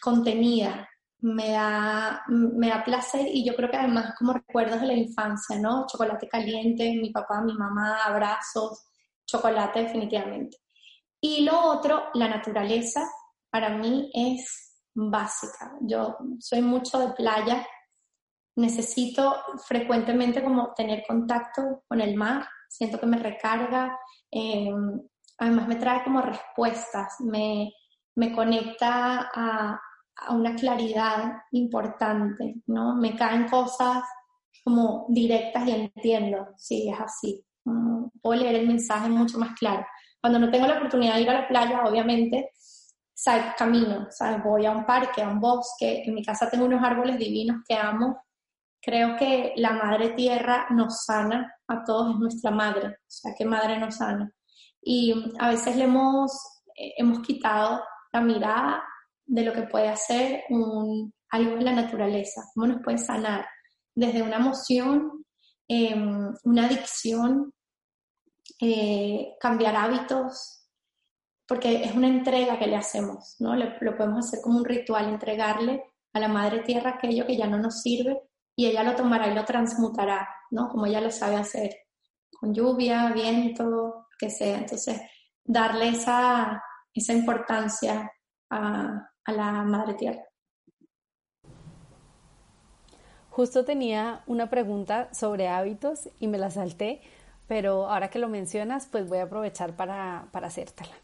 contenida, 0.00 0.88
me 1.24 1.52
da, 1.52 2.22
me 2.28 2.68
da 2.68 2.84
placer 2.84 3.26
y 3.26 3.46
yo 3.46 3.56
creo 3.56 3.70
que 3.70 3.78
además 3.78 4.14
como 4.18 4.34
recuerdos 4.34 4.82
de 4.82 4.88
la 4.88 4.92
infancia, 4.92 5.58
¿no? 5.58 5.86
Chocolate 5.86 6.28
caliente, 6.28 6.98
mi 7.00 7.10
papá, 7.10 7.40
mi 7.40 7.54
mamá, 7.54 8.04
abrazos, 8.04 8.84
chocolate 9.24 9.84
definitivamente. 9.84 10.58
Y 11.22 11.42
lo 11.44 11.58
otro, 11.62 12.10
la 12.12 12.28
naturaleza, 12.28 13.00
para 13.50 13.70
mí 13.70 14.10
es 14.12 14.82
básica. 14.92 15.72
Yo 15.80 16.18
soy 16.40 16.60
mucho 16.60 16.98
de 16.98 17.14
playa, 17.14 17.66
necesito 18.56 19.34
frecuentemente 19.66 20.44
como 20.44 20.74
tener 20.74 21.04
contacto 21.08 21.84
con 21.88 22.02
el 22.02 22.16
mar, 22.16 22.46
siento 22.68 23.00
que 23.00 23.06
me 23.06 23.16
recarga, 23.16 23.98
em, 24.30 25.00
además 25.38 25.68
me 25.68 25.76
trae 25.76 26.04
como 26.04 26.20
respuestas, 26.20 27.18
me, 27.20 27.72
me 28.14 28.30
conecta 28.34 29.30
a, 29.34 29.80
a 30.16 30.34
una 30.34 30.54
claridad 30.54 31.42
importante, 31.52 32.56
¿no? 32.66 32.94
Me 32.96 33.16
caen 33.16 33.48
cosas 33.48 34.02
como 34.62 35.06
directas 35.08 35.66
y 35.66 35.72
entiendo, 35.72 36.48
sí, 36.56 36.88
es 36.88 37.00
así. 37.00 37.44
Puedo 38.22 38.40
leer 38.40 38.56
el 38.56 38.66
mensaje 38.66 39.08
mucho 39.08 39.38
más 39.38 39.54
claro. 39.58 39.84
Cuando 40.20 40.38
no 40.38 40.50
tengo 40.50 40.66
la 40.66 40.78
oportunidad 40.78 41.14
de 41.16 41.22
ir 41.22 41.30
a 41.30 41.40
la 41.40 41.48
playa, 41.48 41.84
obviamente, 41.84 42.50
salgo, 43.12 43.52
camino, 43.56 44.06
¿sabes? 44.10 44.42
Voy 44.42 44.66
a 44.66 44.72
un 44.72 44.86
parque, 44.86 45.22
a 45.22 45.28
un 45.28 45.40
bosque. 45.40 46.02
En 46.04 46.14
mi 46.14 46.24
casa 46.24 46.50
tengo 46.50 46.64
unos 46.64 46.82
árboles 46.82 47.18
divinos 47.18 47.58
que 47.68 47.74
amo. 47.74 48.22
Creo 48.80 49.16
que 49.16 49.52
la 49.56 49.72
madre 49.72 50.10
tierra 50.10 50.66
nos 50.70 51.04
sana 51.04 51.54
a 51.68 51.84
todos, 51.84 52.14
es 52.14 52.20
nuestra 52.20 52.50
madre. 52.50 52.88
O 52.88 52.94
sea, 53.06 53.32
que 53.36 53.44
madre 53.44 53.78
nos 53.78 53.96
sana. 53.96 54.30
Y 54.82 55.32
a 55.38 55.48
veces 55.50 55.76
le 55.76 55.84
hemos, 55.84 56.32
eh, 56.76 56.92
hemos 56.98 57.20
quitado 57.20 57.82
la 58.12 58.20
mirada 58.20 58.82
de 59.26 59.42
lo 59.42 59.52
que 59.52 59.62
puede 59.62 59.88
hacer 59.88 60.44
algo 61.30 61.56
en 61.56 61.64
la 61.64 61.72
naturaleza, 61.72 62.42
cómo 62.54 62.66
nos 62.66 62.82
puede 62.82 62.98
sanar 62.98 63.46
desde 63.94 64.22
una 64.22 64.36
emoción, 64.36 65.24
em, 65.68 66.34
una 66.44 66.66
adicción, 66.66 67.52
eh, 68.60 69.34
cambiar 69.40 69.76
hábitos, 69.76 70.68
porque 71.46 71.84
es 71.84 71.94
una 71.94 72.08
entrega 72.08 72.58
que 72.58 72.66
le 72.66 72.76
hacemos, 72.76 73.36
¿no? 73.38 73.54
lo 73.54 73.96
podemos 73.96 74.26
hacer 74.26 74.40
como 74.42 74.58
un 74.58 74.64
ritual, 74.64 75.08
entregarle 75.08 75.82
a 76.14 76.20
la 76.20 76.28
Madre 76.28 76.60
Tierra 76.60 76.90
aquello 76.90 77.26
que 77.26 77.36
ya 77.36 77.46
no 77.46 77.58
nos 77.58 77.82
sirve 77.82 78.18
y 78.56 78.66
ella 78.66 78.84
lo 78.84 78.94
tomará 78.94 79.28
y 79.28 79.34
lo 79.34 79.44
transmutará, 79.44 80.28
¿no? 80.50 80.68
Como 80.68 80.86
ella 80.86 81.00
lo 81.00 81.10
sabe 81.10 81.36
hacer, 81.36 81.74
con 82.38 82.54
lluvia, 82.54 83.10
viento, 83.12 84.06
que 84.18 84.30
sea. 84.30 84.58
Entonces, 84.58 85.00
darle 85.44 85.88
esa, 85.88 86.62
esa 86.92 87.12
importancia 87.12 88.10
a, 88.50 89.10
a 89.24 89.32
la 89.32 89.62
Madre 89.62 89.94
Tierra. 89.94 90.22
Justo 93.30 93.64
tenía 93.64 94.22
una 94.26 94.48
pregunta 94.48 95.12
sobre 95.12 95.48
hábitos 95.48 96.08
y 96.20 96.28
me 96.28 96.38
la 96.38 96.50
salté, 96.50 97.00
pero 97.48 97.88
ahora 97.88 98.08
que 98.08 98.20
lo 98.20 98.28
mencionas, 98.28 98.86
pues 98.86 99.08
voy 99.08 99.18
a 99.18 99.24
aprovechar 99.24 99.74
para, 99.74 100.28
para 100.30 100.46
hacértela. 100.46 100.94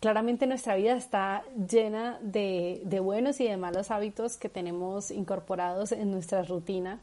Claramente 0.00 0.46
nuestra 0.46 0.76
vida 0.76 0.94
está 0.94 1.42
llena 1.68 2.18
de, 2.22 2.82
de 2.84 3.00
buenos 3.00 3.40
y 3.40 3.48
de 3.48 3.56
malos 3.56 3.90
hábitos 3.90 4.36
que 4.36 4.48
tenemos 4.48 5.10
incorporados 5.10 5.90
en 5.90 6.12
nuestra 6.12 6.44
rutina 6.44 7.00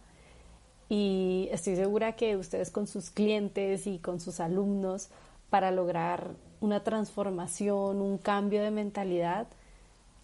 y 0.87 1.49
estoy 1.51 1.75
segura 1.75 2.15
que 2.15 2.37
ustedes 2.37 2.69
con 2.69 2.87
sus 2.87 3.09
clientes 3.09 3.87
y 3.87 3.99
con 3.99 4.19
sus 4.19 4.39
alumnos 4.39 5.09
para 5.49 5.71
lograr 5.71 6.31
una 6.61 6.83
transformación, 6.83 8.01
un 8.01 8.17
cambio 8.17 8.63
de 8.63 8.71
mentalidad, 8.71 9.47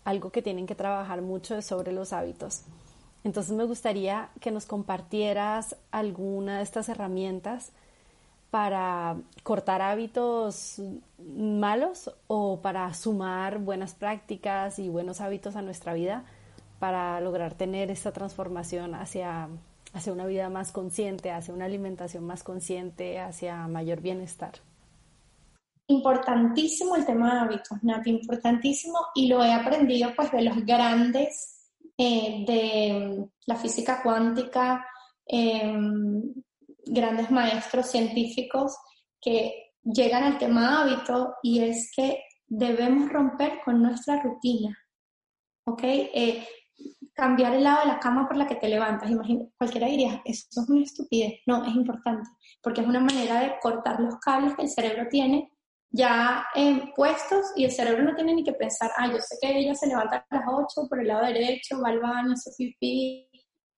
algo 0.03 0.31
que 0.31 0.41
tienen 0.41 0.67
que 0.67 0.75
trabajar 0.75 1.21
mucho 1.21 1.55
es 1.55 1.65
sobre 1.65 1.91
los 1.91 2.13
hábitos. 2.13 2.63
Entonces 3.23 3.55
me 3.55 3.65
gustaría 3.65 4.29
que 4.39 4.51
nos 4.51 4.65
compartieras 4.65 5.75
alguna 5.91 6.57
de 6.57 6.63
estas 6.63 6.89
herramientas 6.89 7.71
para 8.49 9.15
cortar 9.43 9.81
hábitos 9.81 10.81
malos 11.19 12.11
o 12.27 12.59
para 12.61 12.93
sumar 12.93 13.59
buenas 13.59 13.93
prácticas 13.93 14.79
y 14.79 14.89
buenos 14.89 15.21
hábitos 15.21 15.55
a 15.55 15.61
nuestra 15.61 15.93
vida 15.93 16.25
para 16.79 17.21
lograr 17.21 17.53
tener 17.53 17.91
esta 17.91 18.11
transformación 18.11 18.95
hacia, 18.95 19.49
hacia 19.93 20.11
una 20.11 20.25
vida 20.25 20.49
más 20.49 20.71
consciente, 20.71 21.31
hacia 21.31 21.53
una 21.53 21.65
alimentación 21.65 22.25
más 22.25 22.43
consciente, 22.43 23.19
hacia 23.19 23.67
mayor 23.67 24.01
bienestar. 24.01 24.53
Importantísimo 25.91 26.95
el 26.95 27.05
tema 27.05 27.33
de 27.33 27.39
hábitos, 27.41 27.83
Nati, 27.83 28.11
importantísimo, 28.11 28.97
y 29.13 29.27
lo 29.27 29.43
he 29.43 29.51
aprendido 29.51 30.13
pues 30.15 30.31
de 30.31 30.41
los 30.41 30.65
grandes 30.65 31.69
eh, 31.97 32.45
de 32.47 33.29
la 33.45 33.55
física 33.57 34.01
cuántica, 34.01 34.85
em, 35.25 36.33
grandes 36.85 37.29
maestros 37.29 37.87
científicos 37.87 38.77
que 39.19 39.73
llegan 39.83 40.23
al 40.23 40.37
tema 40.37 40.81
hábito 40.81 41.35
y 41.43 41.59
es 41.59 41.91
que 41.95 42.23
debemos 42.47 43.09
romper 43.09 43.59
con 43.65 43.81
nuestra 43.81 44.21
rutina, 44.21 44.77
¿ok? 45.65 45.83
Eh, 45.83 46.47
cambiar 47.13 47.53
el 47.53 47.63
lado 47.63 47.81
de 47.81 47.87
la 47.87 47.99
cama 47.99 48.27
por 48.27 48.37
la 48.37 48.47
que 48.47 48.55
te 48.55 48.69
levantas. 48.69 49.11
Imagina, 49.11 49.45
cualquiera 49.57 49.87
diría, 49.87 50.21
eso 50.23 50.47
es 50.49 50.69
una 50.69 50.83
estupidez. 50.83 51.41
No, 51.45 51.65
es 51.65 51.75
importante, 51.75 52.29
porque 52.63 52.81
es 52.81 52.87
una 52.87 53.01
manera 53.01 53.41
de 53.41 53.55
cortar 53.61 53.99
los 53.99 54.15
cables 54.19 54.55
que 54.55 54.63
el 54.63 54.69
cerebro 54.69 55.07
tiene 55.09 55.51
ya 55.91 56.45
eh, 56.55 56.91
puestos 56.95 57.51
y 57.55 57.65
el 57.65 57.71
cerebro 57.71 58.03
no 58.03 58.15
tiene 58.15 58.33
ni 58.33 58.43
que 58.43 58.53
pensar, 58.53 58.91
ah, 58.97 59.07
yo 59.07 59.19
sé 59.19 59.37
que 59.41 59.59
ella 59.59 59.75
se 59.75 59.87
levanta 59.87 60.25
a 60.29 60.35
las 60.35 60.45
8 60.47 60.87
por 60.89 61.01
el 61.01 61.07
lado 61.07 61.25
derecho, 61.25 61.81
va 61.81 61.89
al 61.89 61.99
baño, 61.99 62.33
hace 62.33 62.51
pipí. 62.57 63.27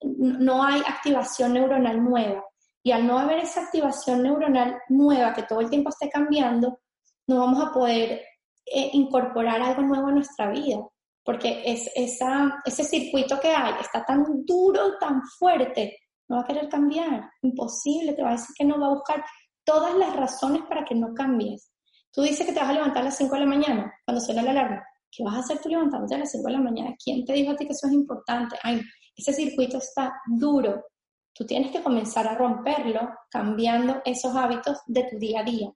No 0.01 0.63
hay 0.63 0.81
activación 0.81 1.53
neuronal 1.53 2.03
nueva. 2.03 2.43
Y 2.83 2.91
al 2.91 3.07
no 3.07 3.17
haber 3.17 3.39
esa 3.39 3.63
activación 3.63 4.21
neuronal 4.21 4.77
nueva 4.89 5.33
que 5.33 5.43
todo 5.43 5.61
el 5.61 5.69
tiempo 5.69 5.89
esté 5.89 6.09
cambiando, 6.09 6.79
no 7.27 7.39
vamos 7.39 7.63
a 7.65 7.71
poder 7.71 8.21
eh, 8.65 8.89
incorporar 8.93 9.61
algo 9.61 9.81
nuevo 9.81 10.07
a 10.07 10.11
nuestra 10.11 10.51
vida. 10.51 10.85
Porque 11.23 11.63
es, 11.65 11.89
esa, 11.95 12.61
ese 12.65 12.83
circuito 12.83 13.39
que 13.39 13.49
hay 13.49 13.75
está 13.79 14.05
tan 14.05 14.45
duro, 14.45 14.97
tan 14.99 15.21
fuerte, 15.39 15.97
no 16.27 16.35
va 16.35 16.41
a 16.43 16.45
querer 16.45 16.69
cambiar. 16.69 17.29
Imposible, 17.41 18.13
te 18.13 18.21
va 18.21 18.29
a 18.29 18.33
decir 18.33 18.53
que 18.57 18.65
no 18.65 18.79
va 18.79 18.87
a 18.87 18.95
buscar 18.95 19.23
todas 19.63 19.95
las 19.95 20.13
razones 20.15 20.63
para 20.67 20.83
que 20.83 20.95
no 20.95 21.13
cambies. 21.13 21.72
Tú 22.13 22.21
dices 22.21 22.45
que 22.45 22.53
te 22.53 22.59
vas 22.59 22.69
a 22.69 22.73
levantar 22.73 23.01
a 23.01 23.05
las 23.05 23.17
5 23.17 23.33
de 23.33 23.39
la 23.41 23.47
mañana 23.47 23.93
cuando 24.05 24.21
suena 24.21 24.43
la 24.43 24.51
alarma. 24.51 24.83
¿Qué 25.11 25.23
vas 25.23 25.35
a 25.35 25.39
hacer 25.39 25.59
tú 25.59 25.69
levantándote 25.69 26.15
a 26.15 26.19
las 26.19 26.31
5 26.31 26.47
de 26.47 26.53
la 26.53 26.59
mañana? 26.61 26.95
¿Quién 27.03 27.25
te 27.25 27.33
dijo 27.33 27.51
a 27.51 27.55
ti 27.55 27.65
que 27.65 27.73
eso 27.73 27.87
es 27.87 27.93
importante? 27.93 28.55
Ay, 28.61 28.81
ese 29.15 29.33
circuito 29.33 29.77
está 29.77 30.13
duro. 30.27 30.85
Tú 31.33 31.45
tienes 31.45 31.71
que 31.71 31.81
comenzar 31.81 32.27
a 32.27 32.35
romperlo 32.35 33.09
cambiando 33.29 34.01
esos 34.05 34.35
hábitos 34.35 34.79
de 34.85 35.03
tu 35.09 35.17
día 35.17 35.39
a 35.41 35.43
día. 35.43 35.71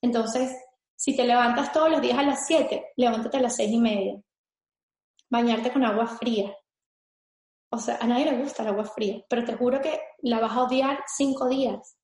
Entonces, 0.00 0.54
Si 1.02 1.16
te 1.16 1.24
levantas 1.24 1.72
todos 1.72 1.90
los 1.90 2.02
días 2.02 2.18
a 2.18 2.22
las 2.22 2.46
7, 2.46 2.92
levántate 2.96 3.38
a 3.38 3.40
las 3.40 3.56
6 3.56 3.72
y 3.72 3.78
media. 3.80 4.20
Bañarte 5.30 5.72
con 5.72 5.82
agua 5.82 6.06
fría. 6.06 6.54
O 7.72 7.78
sea, 7.78 7.96
a 8.02 8.06
nadie 8.06 8.26
le 8.26 8.42
gusta 8.42 8.62
el 8.62 8.68
agua 8.68 8.84
fría, 8.84 9.24
pero 9.28 9.42
te 9.42 9.54
juro 9.54 9.80
que 9.80 9.98
la 10.22 10.40
vas 10.40 10.52
a 10.52 10.64
odiar 10.64 10.98
cinco 11.16 11.48
días. 11.48 11.96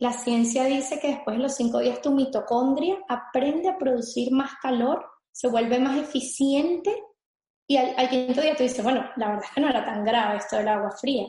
La 0.00 0.14
ciencia 0.14 0.64
dice 0.64 0.98
que 0.98 1.08
después 1.08 1.36
de 1.36 1.42
los 1.42 1.54
cinco 1.54 1.78
días 1.78 2.00
tu 2.00 2.10
mitocondria 2.10 2.96
aprende 3.06 3.68
a 3.68 3.76
producir 3.76 4.32
más 4.32 4.52
calor, 4.62 5.04
se 5.30 5.46
vuelve 5.46 5.78
más 5.78 5.98
eficiente 5.98 6.90
y 7.66 7.76
al, 7.76 8.08
quinto 8.08 8.40
día 8.40 8.56
tú 8.56 8.62
dices, 8.62 8.82
bueno, 8.82 9.04
la 9.16 9.28
verdad 9.28 9.44
es 9.44 9.50
que 9.50 9.60
no 9.60 9.68
era 9.68 9.84
tan 9.84 10.02
grave 10.02 10.38
esto 10.38 10.56
del 10.56 10.68
agua 10.68 10.90
fría. 10.90 11.26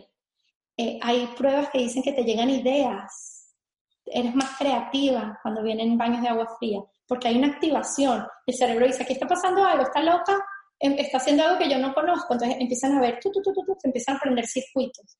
Eh, 0.78 0.98
hay 1.02 1.28
pruebas 1.38 1.70
que 1.70 1.80
dicen 1.80 2.02
que 2.02 2.14
te 2.14 2.24
llegan 2.24 2.50
ideas, 2.50 3.54
eres 4.06 4.34
más 4.34 4.58
creativa 4.58 5.38
cuando 5.44 5.62
vienen 5.64 5.98
baños 5.98 6.22
de 6.22 6.30
agua 6.30 6.48
fría, 6.58 6.80
porque 7.06 7.28
hay 7.28 7.38
una 7.38 7.50
activación. 7.50 8.26
El 8.46 8.56
cerebro 8.56 8.88
dice, 8.88 9.04
aquí 9.04 9.14
está 9.14 9.28
pasando 9.28 9.66
algo, 9.66 9.84
está 9.84 10.02
loca, 10.02 10.38
em, 10.80 10.94
está 10.94 11.18
haciendo 11.18 11.44
algo 11.44 11.60
que 11.60 11.70
yo 11.70 11.78
no 11.78 11.94
conozco, 11.94 12.34
entonces 12.34 12.58
empiezan 12.58 12.94
a 12.94 13.02
ver, 13.02 13.20
tú, 13.22 13.30
tú, 13.34 13.42
tú, 13.42 13.52
tú, 13.54 13.76
se 13.78 13.90
empiezan 13.90 14.16
a 14.16 14.18
aprender 14.18 14.48
circuitos. 14.48 15.18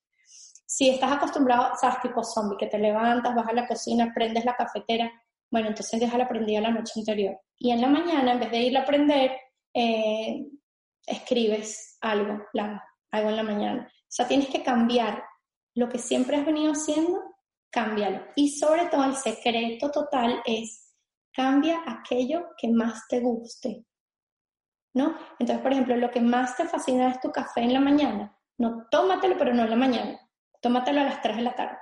Si 0.74 0.88
estás 0.88 1.12
acostumbrado, 1.12 1.76
sabes, 1.78 2.00
tipo 2.00 2.24
zombie, 2.24 2.56
que 2.56 2.66
te 2.66 2.78
levantas, 2.78 3.34
vas 3.34 3.46
a 3.46 3.52
la 3.52 3.68
cocina, 3.68 4.10
prendes 4.14 4.46
la 4.46 4.56
cafetera, 4.56 5.12
bueno, 5.50 5.68
entonces 5.68 6.00
déjala 6.00 6.26
prendida 6.26 6.62
la 6.62 6.70
noche 6.70 6.94
anterior. 6.96 7.38
Y 7.58 7.72
en 7.72 7.82
la 7.82 7.88
mañana, 7.88 8.32
en 8.32 8.40
vez 8.40 8.50
de 8.50 8.62
ir 8.62 8.78
a 8.78 8.86
prender, 8.86 9.36
eh, 9.74 10.46
escribes 11.06 11.98
algo, 12.00 12.42
algo 12.54 13.28
en 13.28 13.36
la 13.36 13.42
mañana. 13.42 13.86
O 13.86 14.06
sea, 14.08 14.26
tienes 14.26 14.48
que 14.48 14.62
cambiar 14.62 15.22
lo 15.74 15.90
que 15.90 15.98
siempre 15.98 16.38
has 16.38 16.46
venido 16.46 16.72
haciendo, 16.72 17.20
cámbialo. 17.70 18.24
Y 18.34 18.58
sobre 18.58 18.86
todo 18.86 19.04
el 19.04 19.16
secreto 19.16 19.90
total 19.90 20.40
es 20.46 20.94
cambia 21.34 21.82
aquello 21.86 22.46
que 22.56 22.68
más 22.68 23.06
te 23.08 23.20
guste. 23.20 23.84
¿No? 24.94 25.18
Entonces, 25.38 25.62
por 25.62 25.72
ejemplo, 25.72 25.96
lo 25.96 26.10
que 26.10 26.22
más 26.22 26.56
te 26.56 26.64
fascina 26.64 27.10
es 27.10 27.20
tu 27.20 27.30
café 27.30 27.60
en 27.60 27.74
la 27.74 27.80
mañana. 27.80 28.34
No, 28.56 28.86
tómatelo, 28.90 29.36
pero 29.36 29.52
no 29.52 29.64
en 29.64 29.70
la 29.70 29.76
mañana 29.76 30.21
tómatelo 30.62 31.00
a 31.00 31.04
las 31.04 31.20
3 31.20 31.36
de 31.36 31.42
la 31.42 31.54
tarde. 31.54 31.76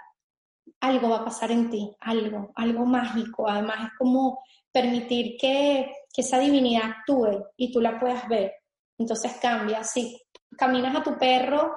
Algo 0.80 1.10
va 1.10 1.18
a 1.18 1.24
pasar 1.24 1.52
en 1.52 1.70
ti, 1.70 1.94
algo, 2.00 2.50
algo 2.56 2.86
mágico. 2.86 3.48
Además 3.48 3.88
es 3.88 3.98
como 3.98 4.42
permitir 4.72 5.36
que, 5.38 5.92
esa 6.16 6.38
divinidad 6.38 6.90
actúe 6.90 7.46
y 7.56 7.72
tú 7.72 7.80
la 7.80 7.98
puedas 7.98 8.28
ver. 8.28 8.52
Entonces 8.98 9.38
cambia. 9.40 9.82
Si 9.82 10.20
caminas 10.54 10.94
a 10.94 11.02
tu 11.02 11.16
perro 11.16 11.72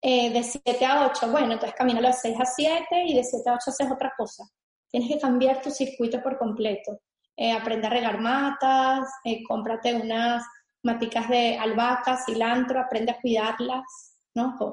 eh, 0.00 0.32
de 0.32 0.42
7 0.42 0.86
a 0.86 1.06
8, 1.06 1.30
bueno, 1.30 1.52
entonces 1.52 1.76
camina 1.76 2.00
de 2.00 2.14
6 2.14 2.40
a 2.40 2.46
7 2.46 2.86
y 3.04 3.14
de 3.14 3.24
7 3.24 3.50
a 3.50 3.54
8 3.54 3.58
haces 3.66 3.90
otra 3.90 4.14
cosa. 4.16 4.44
Tienes 4.90 5.10
que 5.10 5.20
cambiar 5.20 5.60
tu 5.60 5.70
circuito 5.70 6.22
por 6.22 6.38
completo. 6.38 7.00
Eh, 7.36 7.52
aprende 7.52 7.88
a 7.88 7.90
regar 7.90 8.20
matas, 8.20 9.06
eh, 9.24 9.42
cómprate 9.46 9.94
unas 9.94 10.42
maticas 10.82 11.28
de 11.28 11.58
albahaca, 11.58 12.16
cilantro, 12.16 12.80
aprende 12.80 13.12
a 13.12 13.20
cuidarlas 13.20 14.07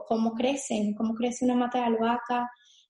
Cómo 0.07 0.33
crecen, 0.33 0.93
cómo 0.95 1.13
crece 1.13 1.45
una 1.45 1.55
mata 1.55 1.79
de 1.79 1.85
albahaca. 1.85 2.49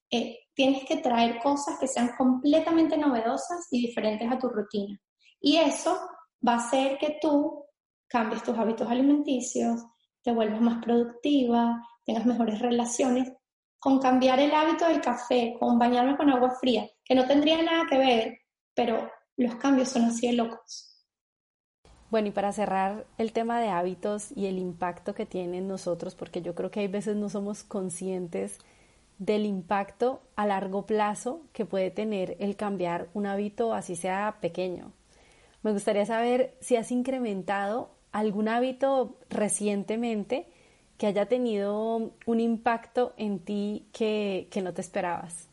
Eh, 0.10 0.38
tienes 0.54 0.86
que 0.86 0.98
traer 0.98 1.40
cosas 1.40 1.78
que 1.80 1.88
sean 1.88 2.12
completamente 2.18 2.98
novedosas 2.98 3.68
y 3.72 3.88
diferentes 3.88 4.32
a 4.32 4.38
tu 4.38 4.50
rutina. 4.50 5.00
Y 5.40 5.58
eso 5.58 6.00
va 6.48 6.54
a 6.54 6.68
hacer 6.68 6.98
que 6.98 7.18
tú 7.22 7.66
cambies 8.08 8.44
tus 8.44 8.58
hábitos 8.58 8.90
alimenticios, 8.90 9.84
te 10.22 10.32
vuelvas 10.32 10.62
más 10.62 10.84
productiva, 10.84 11.82
tengas 12.06 12.26
mejores 12.26 12.60
relaciones. 12.60 13.32
Con 13.80 14.00
cambiar 14.00 14.40
el 14.40 14.54
hábito 14.54 14.88
del 14.88 15.02
café, 15.02 15.56
con 15.60 15.78
bañarme 15.78 16.18
con 16.18 16.30
agua 16.30 16.52
fría, 16.60 16.88
que 17.04 17.14
no 17.14 17.28
tendría 17.28 17.62
nada 17.62 17.86
que 17.88 17.98
ver, 17.98 18.38
pero 18.74 19.12
los 19.38 19.56
cambios 19.56 19.90
son 19.90 20.06
así 20.06 20.28
de 20.28 20.34
locos. 20.34 20.95
Bueno, 22.16 22.30
y 22.30 22.32
para 22.32 22.54
cerrar 22.54 23.06
el 23.18 23.34
tema 23.34 23.60
de 23.60 23.68
hábitos 23.68 24.32
y 24.38 24.46
el 24.46 24.58
impacto 24.58 25.14
que 25.14 25.26
tienen 25.26 25.68
nosotros, 25.68 26.16
porque 26.16 26.42
yo 26.42 26.56
creo 26.56 26.72
que 26.72 26.80
hay 26.80 26.88
veces 26.88 27.18
no 27.18 27.28
somos 27.28 27.66
conscientes 27.66 28.58
del 29.18 29.46
impacto 29.46 30.22
a 30.38 30.48
largo 30.48 30.86
plazo 30.86 31.42
que 31.52 31.66
puede 31.66 31.92
tener 31.92 32.38
el 32.40 32.56
cambiar 32.56 33.10
un 33.14 33.26
hábito 33.26 33.74
así 33.74 33.98
sea 33.98 34.38
pequeño. 34.40 34.94
Me 35.62 35.74
gustaría 35.74 36.06
saber 36.06 36.56
si 36.62 36.78
has 36.78 36.90
incrementado 36.90 37.90
algún 38.14 38.48
hábito 38.48 39.18
recientemente 39.30 40.48
que 40.98 41.08
haya 41.08 41.26
tenido 41.26 42.14
un 42.26 42.40
impacto 42.40 43.14
en 43.18 43.40
ti 43.40 43.90
que, 43.92 44.48
que 44.52 44.62
no 44.62 44.74
te 44.74 44.80
esperabas. 44.80 45.50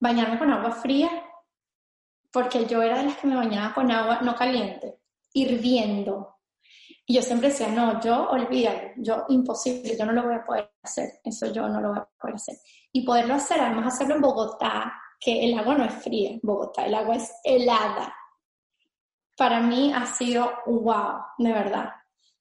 Bañarme 0.00 0.38
con 0.38 0.50
agua 0.50 0.70
fría 0.72 1.10
porque 2.32 2.66
yo 2.66 2.82
era 2.82 2.98
de 2.98 3.04
las 3.04 3.18
que 3.18 3.26
me 3.26 3.36
bañaba 3.36 3.74
con 3.74 3.90
agua 3.90 4.20
no 4.22 4.34
caliente, 4.34 4.98
hirviendo. 5.32 6.38
Y 7.04 7.14
yo 7.14 7.22
siempre 7.22 7.48
decía, 7.48 7.68
no, 7.68 8.00
yo 8.00 8.30
olvídalo, 8.30 8.90
yo 8.96 9.24
imposible, 9.28 9.96
yo 9.98 10.06
no 10.06 10.12
lo 10.12 10.22
voy 10.22 10.34
a 10.34 10.44
poder 10.44 10.72
hacer, 10.82 11.20
eso 11.22 11.52
yo 11.52 11.68
no 11.68 11.80
lo 11.80 11.90
voy 11.90 11.98
a 11.98 12.08
poder 12.18 12.36
hacer. 12.36 12.56
Y 12.92 13.04
poderlo 13.04 13.34
hacer, 13.34 13.60
además 13.60 13.94
hacerlo 13.94 14.14
en 14.14 14.22
Bogotá, 14.22 14.94
que 15.20 15.44
el 15.44 15.58
agua 15.58 15.74
no 15.74 15.84
es 15.84 15.94
fría 15.94 16.30
en 16.30 16.40
Bogotá, 16.42 16.86
el 16.86 16.94
agua 16.94 17.16
es 17.16 17.32
helada. 17.44 18.14
Para 19.36 19.60
mí 19.60 19.92
ha 19.92 20.06
sido 20.06 20.52
wow, 20.66 21.16
de 21.38 21.52
verdad. 21.52 21.90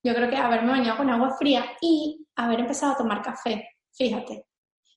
Yo 0.03 0.15
creo 0.15 0.29
que 0.29 0.37
haberme 0.37 0.71
bañado 0.71 0.97
con 0.97 1.09
agua 1.09 1.35
fría 1.37 1.65
y 1.81 2.27
haber 2.35 2.61
empezado 2.61 2.93
a 2.93 2.97
tomar 2.97 3.21
café, 3.21 3.77
fíjate. 3.93 4.45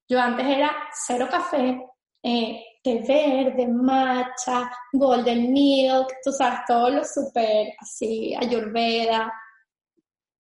Yo 0.08 0.20
antes 0.20 0.46
era 0.46 0.74
cero 0.92 1.26
café, 1.30 1.82
eh, 2.22 2.62
té 2.84 2.98
verde, 3.08 3.66
matcha, 3.66 4.70
golden 4.92 5.50
milk, 5.52 6.12
tú 6.22 6.30
sabes, 6.32 6.60
todo 6.68 6.90
lo 6.90 7.04
súper 7.04 7.72
así, 7.80 8.34
ayurveda. 8.34 9.32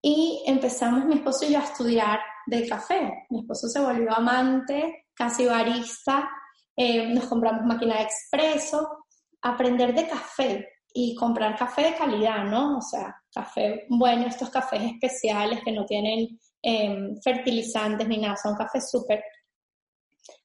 Y 0.02 0.42
empezamos 0.46 1.06
mi 1.06 1.14
esposo 1.14 1.46
y 1.46 1.52
yo 1.52 1.58
a 1.58 1.64
estudiar 1.64 2.20
de 2.46 2.68
café. 2.68 3.26
Mi 3.30 3.40
esposo 3.40 3.66
se 3.68 3.80
volvió 3.80 4.12
amante, 4.14 5.06
casi 5.14 5.46
barista, 5.46 6.28
eh, 6.76 7.06
nos 7.06 7.24
compramos 7.24 7.64
máquina 7.64 7.96
de 7.96 8.02
expreso, 8.02 9.06
aprender 9.40 9.94
de 9.94 10.06
café 10.06 10.68
y 10.92 11.14
comprar 11.14 11.56
café 11.56 11.84
de 11.84 11.94
calidad, 11.96 12.44
¿no? 12.44 12.76
O 12.76 12.82
sea, 12.82 13.16
café 13.32 13.86
bueno, 13.88 14.26
estos 14.26 14.50
cafés 14.50 14.82
especiales 14.82 15.60
que 15.64 15.72
no 15.72 15.86
tienen 15.86 16.38
em, 16.62 17.16
fertilizantes 17.22 18.06
ni 18.06 18.18
nada, 18.18 18.36
son 18.36 18.54
cafés 18.54 18.90
súper 18.90 19.24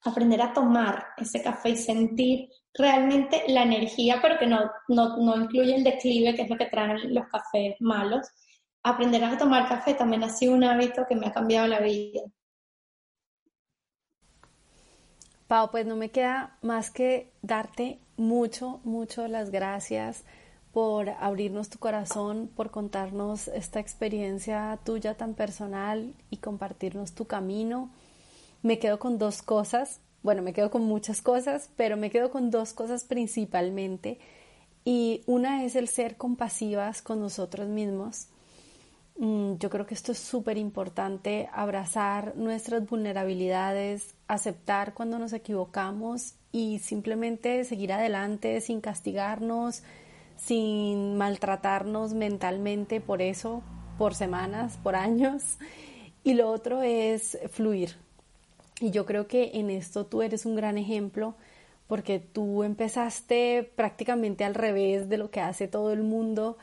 aprender 0.04 0.42
a 0.42 0.54
tomar 0.54 1.08
ese 1.18 1.42
café 1.42 1.70
y 1.70 1.78
sentir 1.78 2.50
realmente 2.74 3.44
la 3.48 3.64
energía, 3.64 4.20
pero 4.22 4.38
que 4.38 4.48
no, 4.48 4.72
no, 4.88 5.36
incluye 5.36 5.76
el 5.76 5.84
declive, 5.84 6.36
que 6.36 6.44
es 6.44 6.50
lo 6.50 6.58
que 6.58 6.68
traen 6.68 7.14
los 7.14 7.28
cafés 7.28 7.76
malos. 7.80 8.28
Aprender 8.84 9.24
a 9.24 9.38
tomar 9.38 9.68
café 9.68 9.94
también 9.94 10.24
ha 10.24 10.30
sido 10.30 10.54
un 10.54 10.64
hábito 10.64 11.06
que 11.08 11.16
me 11.16 11.28
ha 11.28 11.34
cambiado 11.34 11.68
la 11.68 11.80
vida. 11.80 12.22
Pau, 15.48 15.72
pues 15.72 15.86
no 15.86 15.96
me 15.96 16.12
queda 16.12 16.58
más 16.62 16.92
que 16.92 17.32
darte 17.42 18.00
mucho, 18.18 18.80
mucho 18.84 19.28
las 19.28 19.50
gracias 19.50 20.24
por 20.72 21.10
abrirnos 21.10 21.70
tu 21.70 21.80
corazón, 21.80 22.50
por 22.56 22.70
contarnos 22.70 23.48
esta 23.48 23.80
experiencia 23.80 24.78
tuya 24.86 25.16
tan 25.16 25.34
personal 25.34 26.14
y 26.30 26.38
compartirnos 26.38 27.14
tu 27.14 27.26
camino 27.26 27.90
me 28.62 28.80
quedo 28.80 29.00
con 29.00 29.18
dos 29.18 29.42
cosas, 29.42 30.02
bueno, 30.22 30.42
me 30.42 30.54
quedo 30.54 30.70
con 30.70 30.84
muchas 30.84 31.22
cosas, 31.22 31.70
pero 31.76 31.96
me 31.96 32.10
quedo 32.10 32.30
con 32.30 32.52
dos 32.52 32.74
cosas 32.74 33.04
principalmente. 33.06 34.20
Y 34.84 35.24
una 35.28 35.64
es 35.64 35.76
el 35.76 35.88
ser 35.88 36.18
compasivas 36.18 37.02
con 37.02 37.20
nosotros 37.20 37.68
mismos. 37.70 38.28
Mm, 39.18 39.56
yo 39.58 39.70
creo 39.70 39.86
que 39.86 39.94
esto 39.94 40.12
es 40.14 40.20
súper 40.20 40.58
importante, 40.58 41.50
abrazar 41.52 42.36
nuestras 42.36 42.86
vulnerabilidades, 42.88 44.16
aceptar 44.28 44.94
cuando 44.94 45.20
nos 45.20 45.34
equivocamos 45.34 46.36
y 46.52 46.80
simplemente 46.80 47.64
seguir 47.66 47.94
adelante 47.94 48.62
sin 48.62 48.82
castigarnos, 48.82 49.84
sin 50.38 51.18
maltratarnos 51.18 52.14
mentalmente 52.14 53.02
por 53.02 53.22
eso, 53.22 53.62
por 53.98 54.16
semanas, 54.16 54.78
por 54.82 54.96
años. 54.96 55.58
Y 56.24 56.34
lo 56.34 56.50
otro 56.50 56.82
es 56.82 57.38
fluir, 57.52 57.98
y 58.80 58.92
yo 58.92 59.06
creo 59.06 59.28
que 59.28 59.52
en 59.56 59.70
esto 59.70 60.06
tú 60.06 60.22
eres 60.22 60.46
un 60.46 60.56
gran 60.56 60.78
ejemplo 60.78 61.36
porque 61.88 62.20
tú 62.20 62.64
empezaste 62.64 63.72
prácticamente 63.76 64.46
al 64.46 64.56
revés 64.56 65.10
de 65.10 65.18
lo 65.18 65.32
que 65.32 65.42
hace 65.42 65.68
todo 65.68 65.92
el 65.92 66.04
mundo 66.04 66.58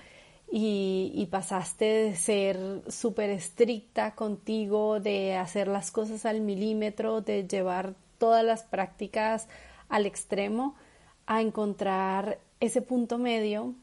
y, 0.51 1.27
pasaste 1.33 1.85
de 1.85 2.17
ser 2.17 2.83
súper 2.89 3.31
estricta 3.31 4.15
contigo, 4.15 5.01
de 5.01 5.35
hacer 5.35 5.67
las 5.67 5.91
cosas 5.91 6.25
al 6.25 6.41
milímetro, 6.41 7.21
de 7.21 7.47
llevar 7.49 7.95
todas 8.19 8.45
las 8.45 8.63
prácticas 8.63 9.49
al 9.89 10.07
extremo, 10.07 10.77
a 11.27 11.43
encontrar 11.43 12.39
ese 12.61 12.81
punto 12.81 13.19
medio 13.19 13.75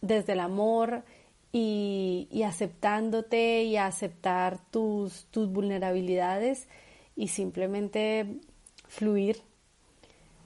desde 0.00 0.34
el 0.34 0.40
amor 0.40 1.02
y, 1.50 2.28
y 2.30 2.44
aceptándote 2.44 3.64
y 3.64 3.76
aceptar 3.76 4.60
tus, 4.70 5.24
tus 5.32 5.50
vulnerabilidades 5.50 6.68
y 7.16 7.28
simplemente 7.28 8.40
fluir. 8.88 9.42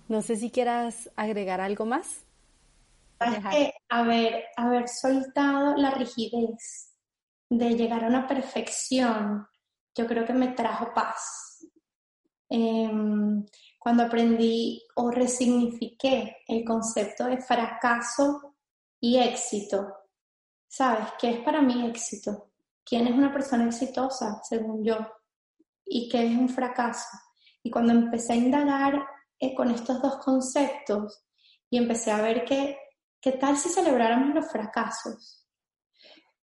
No 0.09 0.23
sé 0.23 0.37
si 0.37 0.51
quieras 0.51 1.11
agregar 1.17 1.61
algo 1.61 1.85
más. 1.85 2.25
Es 3.21 3.45
que 3.51 3.75
haber, 3.89 4.45
haber 4.57 4.89
soltado 4.89 5.77
la 5.77 5.91
rigidez 5.91 6.95
de 7.51 7.71
llegar 7.71 8.05
a 8.05 8.09
una 8.09 8.27
perfección, 8.27 9.47
yo 9.95 10.07
creo 10.07 10.25
que 10.25 10.33
me 10.33 10.49
trajo 10.49 10.93
paz. 10.95 11.67
Em, 12.49 13.45
cuando 13.79 14.05
aprendí 14.05 14.83
o 14.95 15.11
resignifiqué 15.11 16.39
el 16.47 16.65
concepto 16.65 17.25
de 17.25 17.39
fracaso 17.39 18.55
y 19.01 19.19
éxito, 19.19 19.95
¿sabes? 20.67 21.09
¿Qué 21.19 21.31
es 21.31 21.41
para 21.41 21.61
mí 21.61 21.87
éxito? 21.87 22.51
¿Quién 22.85 23.07
es 23.07 23.15
una 23.15 23.33
persona 23.33 23.67
exitosa, 23.67 24.41
según 24.43 24.85
yo? 24.85 24.97
¿Y 25.89 26.09
qué 26.09 26.27
es 26.27 26.37
un 26.37 26.49
fracaso? 26.49 27.09
Y 27.63 27.71
cuando 27.71 27.93
empecé 27.93 28.35
a 28.35 28.37
indagar 28.37 29.07
eh, 29.39 29.55
con 29.55 29.71
estos 29.71 30.01
dos 30.03 30.19
conceptos 30.19 31.25
y 31.71 31.79
empecé 31.79 32.11
a 32.11 32.21
ver 32.21 32.45
que, 32.45 32.77
¿qué 33.21 33.33
tal 33.33 33.57
si 33.57 33.69
celebráramos 33.69 34.35
los 34.35 34.51
fracasos? 34.51 35.47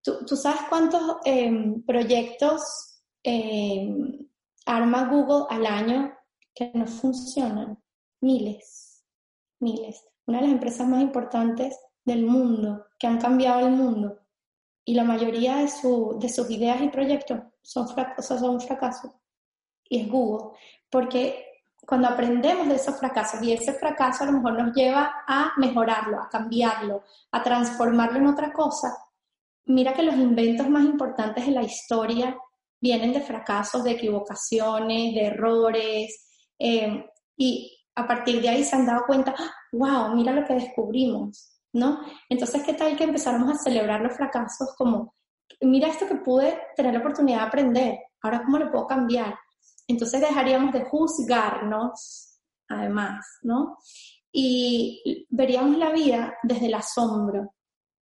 ¿Tú, 0.02 0.36
sabes 0.36 0.62
cuántos 0.68 1.18
em, 1.24 1.82
proyectos 1.84 2.60
em, 3.22 4.28
arma 4.66 5.04
Google 5.04 5.46
al 5.48 5.64
año 5.64 6.12
que 6.54 6.72
no 6.74 6.86
funcionan? 6.86 7.80
Miles, 8.20 9.04
miles. 9.60 10.04
Una 10.26 10.38
de 10.38 10.44
las 10.44 10.52
empresas 10.54 10.88
más 10.88 11.02
importantes 11.02 11.78
del 12.04 12.26
mundo, 12.26 12.86
que 12.98 13.06
han 13.06 13.20
cambiado 13.20 13.66
el 13.66 13.72
mundo, 13.72 14.18
y 14.84 14.94
la 14.94 15.04
mayoría 15.04 15.56
de, 15.58 15.68
su, 15.68 16.18
de 16.20 16.28
sus 16.28 16.50
ideas 16.50 16.82
y 16.82 16.88
proyectos 16.88 17.40
son, 17.62 17.88
fracasos, 17.88 18.40
son 18.40 18.60
fracasos. 18.60 19.12
Y 19.88 20.00
es 20.00 20.08
Google, 20.08 20.56
porque 20.90 21.46
cuando 21.86 22.08
aprendemos 22.08 22.68
de 22.68 22.76
esos 22.76 22.98
fracasos 22.98 23.42
y 23.42 23.52
ese 23.52 23.74
fracaso 23.74 24.24
a 24.24 24.26
lo 24.26 24.32
mejor 24.32 24.62
nos 24.62 24.74
lleva 24.74 25.24
a 25.26 25.52
mejorarlo, 25.56 26.20
a 26.20 26.28
cambiarlo, 26.28 27.02
a 27.32 27.42
transformarlo 27.42 28.18
en 28.18 28.28
otra 28.28 28.52
cosa, 28.52 28.96
mira 29.66 29.92
que 29.92 30.02
los 30.02 30.14
inventos 30.14 30.68
más 30.68 30.84
importantes 30.84 31.46
de 31.46 31.52
la 31.52 31.62
historia 31.62 32.36
vienen 32.80 33.12
de 33.12 33.20
fracasos, 33.20 33.84
de 33.84 33.92
equivocaciones, 33.92 35.14
de 35.14 35.26
errores, 35.26 36.28
eh, 36.58 37.06
y 37.36 37.76
a 37.94 38.06
partir 38.06 38.40
de 38.40 38.48
ahí 38.48 38.64
se 38.64 38.76
han 38.76 38.86
dado 38.86 39.04
cuenta, 39.06 39.34
wow, 39.72 40.14
mira 40.14 40.32
lo 40.32 40.44
que 40.44 40.54
descubrimos, 40.54 41.60
¿no? 41.72 42.00
Entonces, 42.28 42.62
¿qué 42.62 42.74
tal 42.74 42.96
que 42.96 43.04
empezáramos 43.04 43.50
a 43.50 43.62
celebrar 43.62 44.00
los 44.00 44.16
fracasos 44.16 44.74
como, 44.76 45.14
mira 45.60 45.88
esto 45.88 46.06
que 46.06 46.16
pude 46.16 46.58
tener 46.76 46.94
la 46.94 47.00
oportunidad 47.00 47.40
de 47.40 47.46
aprender, 47.46 47.98
ahora 48.22 48.42
cómo 48.44 48.58
lo 48.58 48.70
puedo 48.70 48.86
cambiar? 48.86 49.34
Entonces 49.92 50.20
dejaríamos 50.22 50.72
de 50.72 50.84
juzgarnos, 50.84 52.38
además, 52.66 53.26
¿no? 53.42 53.76
Y 54.32 55.26
veríamos 55.28 55.76
la 55.76 55.90
vida 55.90 56.34
desde 56.42 56.66
el 56.66 56.74
asombro, 56.74 57.54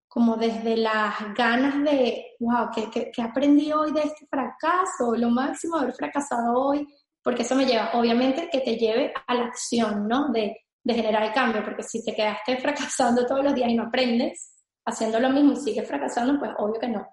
como 0.07 0.37
desde 0.37 0.77
las 0.77 1.35
ganas 1.35 1.83
de, 1.83 2.37
wow, 2.39 2.69
¿qué, 2.73 3.11
aprendí 3.21 3.73
hoy 3.73 3.93
de 3.93 4.03
este 4.03 4.27
fracaso? 4.29 5.17
Lo 5.17 5.31
máximo 5.31 5.79
haber 5.79 5.95
fracasado 5.95 6.55
hoy, 6.55 6.87
porque 7.23 7.43
eso 7.43 7.57
me 7.57 7.67
lleva, 7.67 7.91
obviamente, 7.95 8.49
que 8.51 8.61
te 8.61 8.77
lleve 8.77 9.13
a 9.27 9.35
la 9.35 9.47
acción, 9.47 10.07
¿no? 10.07 10.29
De, 10.29 10.57
de 10.85 10.95
generar 10.95 11.25
el 11.25 11.33
cambio, 11.33 11.65
porque 11.65 11.83
si 11.83 12.05
te 12.05 12.15
quedaste 12.15 12.57
fracasando 12.63 13.27
todos 13.27 13.43
los 13.45 13.55
días 13.55 13.69
y 13.69 13.75
no 13.75 13.85
aprendes, 13.85 14.53
haciendo 14.87 15.19
lo 15.19 15.31
mismo 15.31 15.53
y 15.55 15.57
sigues 15.57 15.89
fracasando, 15.89 16.39
pues 16.39 16.53
obvio 16.57 16.81
que 16.81 16.89
no 16.89 17.07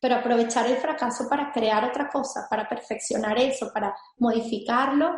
pero 0.00 0.16
aprovechar 0.16 0.66
el 0.66 0.76
fracaso 0.76 1.28
para 1.28 1.50
crear 1.52 1.84
otra 1.84 2.08
cosa, 2.08 2.46
para 2.48 2.68
perfeccionar 2.68 3.38
eso, 3.38 3.72
para 3.72 3.94
modificarlo, 4.18 5.12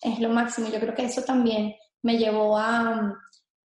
es 0.00 0.18
lo 0.20 0.30
máximo. 0.30 0.68
Yo 0.68 0.80
creo 0.80 0.94
que 0.94 1.04
eso 1.04 1.22
también 1.22 1.74
me 2.02 2.16
llevó 2.16 2.56
a, 2.56 3.12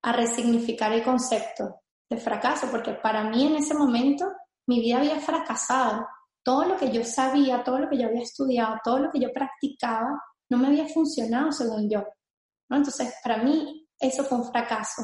resignificar 0.01 0.91
el 0.93 1.03
concepto 1.03 1.83
de 2.09 2.17
fracaso, 2.17 2.69
porque 2.71 2.93
para 2.93 3.25
mí 3.25 3.47
en 3.47 3.57
ese 3.57 3.75
momento 3.75 4.33
mi 4.67 4.81
vida 4.81 4.99
había 4.99 5.21
fracasado. 5.21 6.07
Todo 6.43 6.65
lo 6.65 6.77
que 6.79 6.91
yo 6.91 7.05
sabía, 7.05 7.63
todo 7.63 7.79
lo 7.79 7.91
que 7.91 7.99
yo 7.99 8.07
había 8.09 8.23
estudiado, 8.23 8.79
todo 8.83 9.01
lo 9.01 9.11
que 9.11 9.21
yo 9.21 9.31
practicaba, 9.35 10.23
no 10.49 10.57
me 10.57 10.69
había 10.69 10.87
funcionado 10.87 11.53
según 11.53 11.91
yo. 11.91 12.05
Entonces, 12.71 13.15
para 13.23 13.39
mí 13.39 13.87
eso 13.99 14.25
fue 14.25 14.39
un 14.39 14.51
fracaso. 14.51 15.03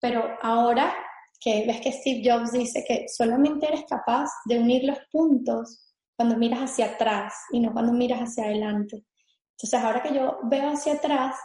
Pero 0.00 0.38
ahora 0.40 0.94
que 1.42 1.66
ves 1.66 1.80
que 1.80 1.92
Steve 1.92 2.22
Jobs 2.24 2.52
dice 2.52 2.84
que 2.86 3.06
solamente 3.08 3.66
eres 3.66 3.84
capaz 3.88 4.30
de 4.44 4.58
unir 4.58 4.84
los 4.84 4.98
puntos 5.10 5.92
cuando 6.16 6.36
miras 6.36 6.70
hacia 6.70 6.86
atrás 6.86 7.34
y 7.50 7.58
no 7.58 7.72
cuando 7.72 7.92
miras 7.92 8.20
hacia 8.20 8.44
adelante. 8.44 9.04
Entonces 9.56 9.80
ahora 9.80 10.02
que 10.02 10.14
yo 10.14 10.38
veo 10.44 10.70
hacia 10.70 10.94
atrás, 10.94 11.36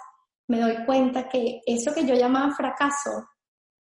me 0.47 0.59
doy 0.59 0.85
cuenta 0.85 1.27
que 1.27 1.61
eso 1.65 1.93
que 1.93 2.05
yo 2.05 2.13
llamaba 2.13 2.53
fracaso, 2.53 3.27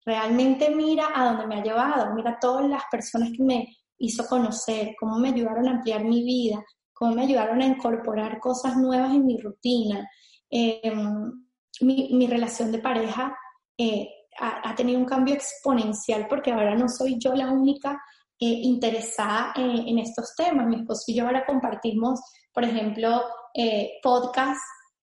realmente 0.03 0.73
mira 0.73 1.09
a 1.13 1.25
dónde 1.25 1.47
me 1.47 1.59
ha 1.59 1.63
llevado, 1.63 2.13
mira 2.15 2.31
a 2.31 2.39
todas 2.39 2.67
las 2.67 2.83
personas 2.91 3.29
que 3.35 3.43
me 3.43 3.77
hizo 3.99 4.25
conocer, 4.25 4.95
cómo 4.99 5.19
me 5.19 5.29
ayudaron 5.29 5.67
a 5.67 5.71
ampliar 5.71 6.03
mi 6.03 6.23
vida, 6.23 6.63
cómo 6.93 7.13
me 7.13 7.23
ayudaron 7.23 7.61
a 7.61 7.65
incorporar 7.65 8.39
cosas 8.39 8.77
nuevas 8.77 9.13
en 9.13 9.25
mi 9.25 9.37
rutina. 9.37 10.09
Em, 10.49 11.45
mi, 11.81 12.09
mi, 12.13 12.27
relación 12.27 12.71
de 12.71 12.79
pareja 12.79 13.37
eh, 13.77 14.09
ha, 14.39 14.75
tenido 14.75 14.99
un 14.99 15.05
cambio 15.05 15.35
exponencial 15.35 16.27
porque 16.27 16.51
ahora 16.51 16.75
no 16.75 16.87
soy 16.87 17.17
yo 17.19 17.33
la 17.33 17.51
única 17.51 18.01
eh, 18.39 18.45
interesada 18.45 19.53
en, 19.55 19.99
estos 19.99 20.33
temas. 20.35 20.67
Mi 20.67 20.77
esposo 20.77 21.03
y 21.07 21.15
yo 21.15 21.25
ahora 21.25 21.45
compartimos, 21.45 22.21
por 22.53 22.63
ejemplo, 22.63 23.23
eh, 23.53 23.99
podcast, 24.01 24.61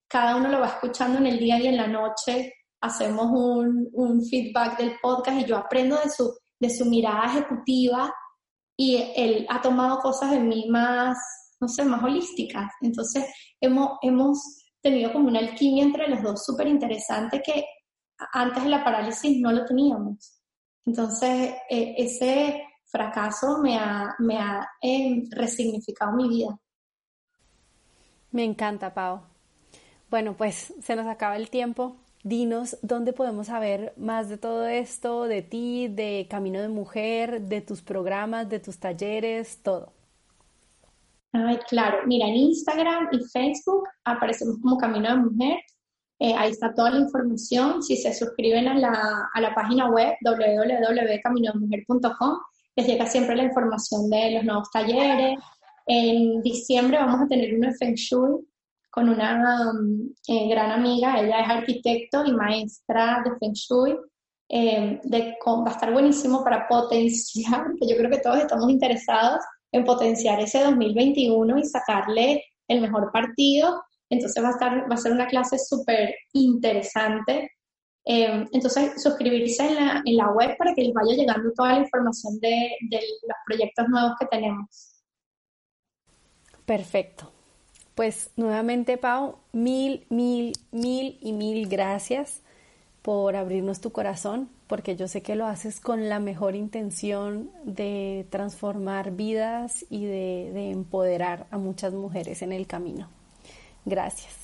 cada 0.08 0.36
uno 0.36 0.48
lo 0.48 0.60
va 0.60 0.68
escuchando 0.68 1.18
en 1.18 1.26
el 1.26 1.38
día 1.38 1.58
y 1.58 1.66
en 1.66 1.76
la 1.76 1.86
noche, 1.86 2.52
hacemos 2.80 3.26
un, 3.30 3.88
un 3.92 4.24
feedback 4.24 4.78
del 4.78 4.96
podcast 5.02 5.40
y 5.40 5.44
yo 5.44 5.56
aprendo 5.56 5.96
de 5.96 6.08
su, 6.10 6.32
de 6.58 6.70
su 6.70 6.84
mirada 6.86 7.26
ejecutiva 7.26 8.12
y 8.76 9.02
él 9.16 9.46
ha 9.48 9.60
tomado 9.60 9.98
cosas 9.98 10.30
de 10.30 10.40
mí 10.40 10.66
más, 10.68 11.18
no 11.60 11.68
sé, 11.68 11.84
más 11.84 12.02
holísticas. 12.02 12.70
Entonces 12.80 13.26
hemos, 13.60 13.98
hemos 14.02 14.38
tenido 14.80 15.12
como 15.12 15.28
una 15.28 15.40
alquimia 15.40 15.84
entre 15.84 16.08
los 16.08 16.22
dos 16.22 16.44
súper 16.44 16.68
interesante 16.68 17.42
que 17.42 17.64
antes 18.32 18.64
de 18.64 18.70
la 18.70 18.84
parálisis 18.84 19.40
no 19.40 19.52
lo 19.52 19.64
teníamos. 19.64 20.40
Entonces, 20.84 21.54
eh, 21.68 21.94
ese 21.98 22.62
fracaso 22.84 23.58
me 23.58 23.76
ha, 23.76 24.14
me 24.18 24.38
ha 24.38 24.68
eh, 24.80 25.24
resignificado 25.30 26.12
mi 26.12 26.28
vida. 26.28 26.58
Me 28.30 28.44
encanta, 28.44 28.94
Pau. 28.94 29.22
Bueno, 30.10 30.36
pues 30.36 30.72
se 30.82 30.96
nos 30.96 31.06
acaba 31.06 31.36
el 31.36 31.50
tiempo. 31.50 31.96
Dinos 32.22 32.76
dónde 32.82 33.12
podemos 33.12 33.48
saber 33.48 33.92
más 33.96 34.28
de 34.28 34.36
todo 34.36 34.66
esto, 34.66 35.24
de 35.24 35.42
ti, 35.42 35.88
de 35.88 36.26
Camino 36.28 36.60
de 36.60 36.68
Mujer, 36.68 37.42
de 37.42 37.60
tus 37.60 37.82
programas, 37.82 38.48
de 38.48 38.60
tus 38.60 38.78
talleres, 38.78 39.62
todo. 39.62 39.92
Ay, 41.32 41.58
claro. 41.68 41.98
Mira, 42.06 42.26
en 42.28 42.34
Instagram 42.34 43.08
y 43.12 43.24
Facebook 43.24 43.88
aparecemos 44.04 44.56
como 44.60 44.76
Camino 44.76 45.08
de 45.08 45.16
Mujer. 45.16 45.58
Eh, 46.18 46.34
ahí 46.36 46.50
está 46.50 46.74
toda 46.74 46.90
la 46.90 46.98
información. 47.00 47.82
Si 47.82 47.96
se 47.96 48.12
suscriben 48.14 48.68
a 48.68 48.74
la, 48.74 49.28
a 49.32 49.40
la 49.40 49.54
página 49.54 49.88
web 49.90 50.14
www.caminodemujer.com, 50.22 52.38
les 52.76 52.86
llega 52.86 53.06
siempre 53.06 53.34
la 53.36 53.44
información 53.44 54.10
de 54.10 54.32
los 54.32 54.44
nuevos 54.44 54.70
talleres. 54.70 55.38
En 55.86 56.42
diciembre 56.42 56.98
vamos 56.98 57.22
a 57.22 57.28
tener 57.28 57.54
uno 57.54 57.68
de 57.68 57.74
Feng 57.74 57.94
Shui 57.94 58.46
con 58.90 59.08
una 59.08 59.70
um, 59.70 60.12
eh, 60.26 60.48
gran 60.48 60.72
amiga. 60.72 61.20
Ella 61.20 61.40
es 61.40 61.48
arquitecto 61.48 62.24
y 62.24 62.32
maestra 62.32 63.22
de 63.24 63.30
Feng 63.38 63.52
Shui. 63.52 63.96
Eh, 64.48 65.00
de, 65.02 65.36
va 65.44 65.70
a 65.70 65.72
estar 65.72 65.92
buenísimo 65.92 66.44
para 66.44 66.68
potenciar, 66.68 67.66
que 67.80 67.88
yo 67.88 67.96
creo 67.96 68.10
que 68.10 68.20
todos 68.20 68.38
estamos 68.38 68.70
interesados 68.70 69.40
en 69.72 69.84
potenciar 69.84 70.38
ese 70.40 70.62
2021 70.62 71.58
y 71.58 71.64
sacarle 71.64 72.44
el 72.68 72.80
mejor 72.80 73.10
partido 73.12 73.82
entonces 74.10 74.42
va 74.42 74.48
a, 74.48 74.52
estar, 74.52 74.90
va 74.90 74.94
a 74.94 74.98
ser 74.98 75.12
una 75.12 75.26
clase 75.26 75.58
súper 75.58 76.14
interesante. 76.32 77.50
Eh, 78.04 78.44
entonces, 78.52 79.02
suscribirse 79.02 79.66
en 79.66 79.74
la, 79.74 80.02
en 80.04 80.16
la, 80.16 80.30
web 80.30 80.56
para 80.56 80.74
que 80.74 80.82
les 80.82 80.94
vaya 80.94 81.16
llegando 81.16 81.52
toda 81.52 81.72
la 81.72 81.80
información 81.80 82.38
de, 82.40 82.70
los 82.90 83.36
proyectos 83.44 83.88
nuevos 83.88 84.12
que 84.18 84.26
tenemos. 84.26 85.02
Perfecto. 86.64 87.32
Pues 87.96 88.30
nuevamente, 88.36 88.96
Pau, 88.96 89.38
mil, 89.52 90.06
mil, 90.08 90.52
mil 90.70 91.18
y 91.20 91.32
mil 91.32 91.68
gracias 91.68 92.42
por 93.02 93.34
abrirnos 93.34 93.80
tu 93.80 93.90
corazón, 93.90 94.50
porque 94.66 94.96
yo 94.96 95.08
sé 95.08 95.22
que 95.22 95.36
lo 95.36 95.46
haces 95.46 95.80
con 95.80 96.08
la 96.08 96.20
mejor 96.20 96.54
intención 96.54 97.50
de 97.64 98.26
transformar 98.30 99.12
vidas 99.12 99.86
y 99.90 100.04
de 100.04 100.70
empoderar 100.70 101.46
a 101.50 101.58
muchas 101.58 101.92
mujeres 101.94 102.42
en 102.42 102.52
el 102.52 102.66
camino. 102.66 103.08
Gracias. 103.86 104.34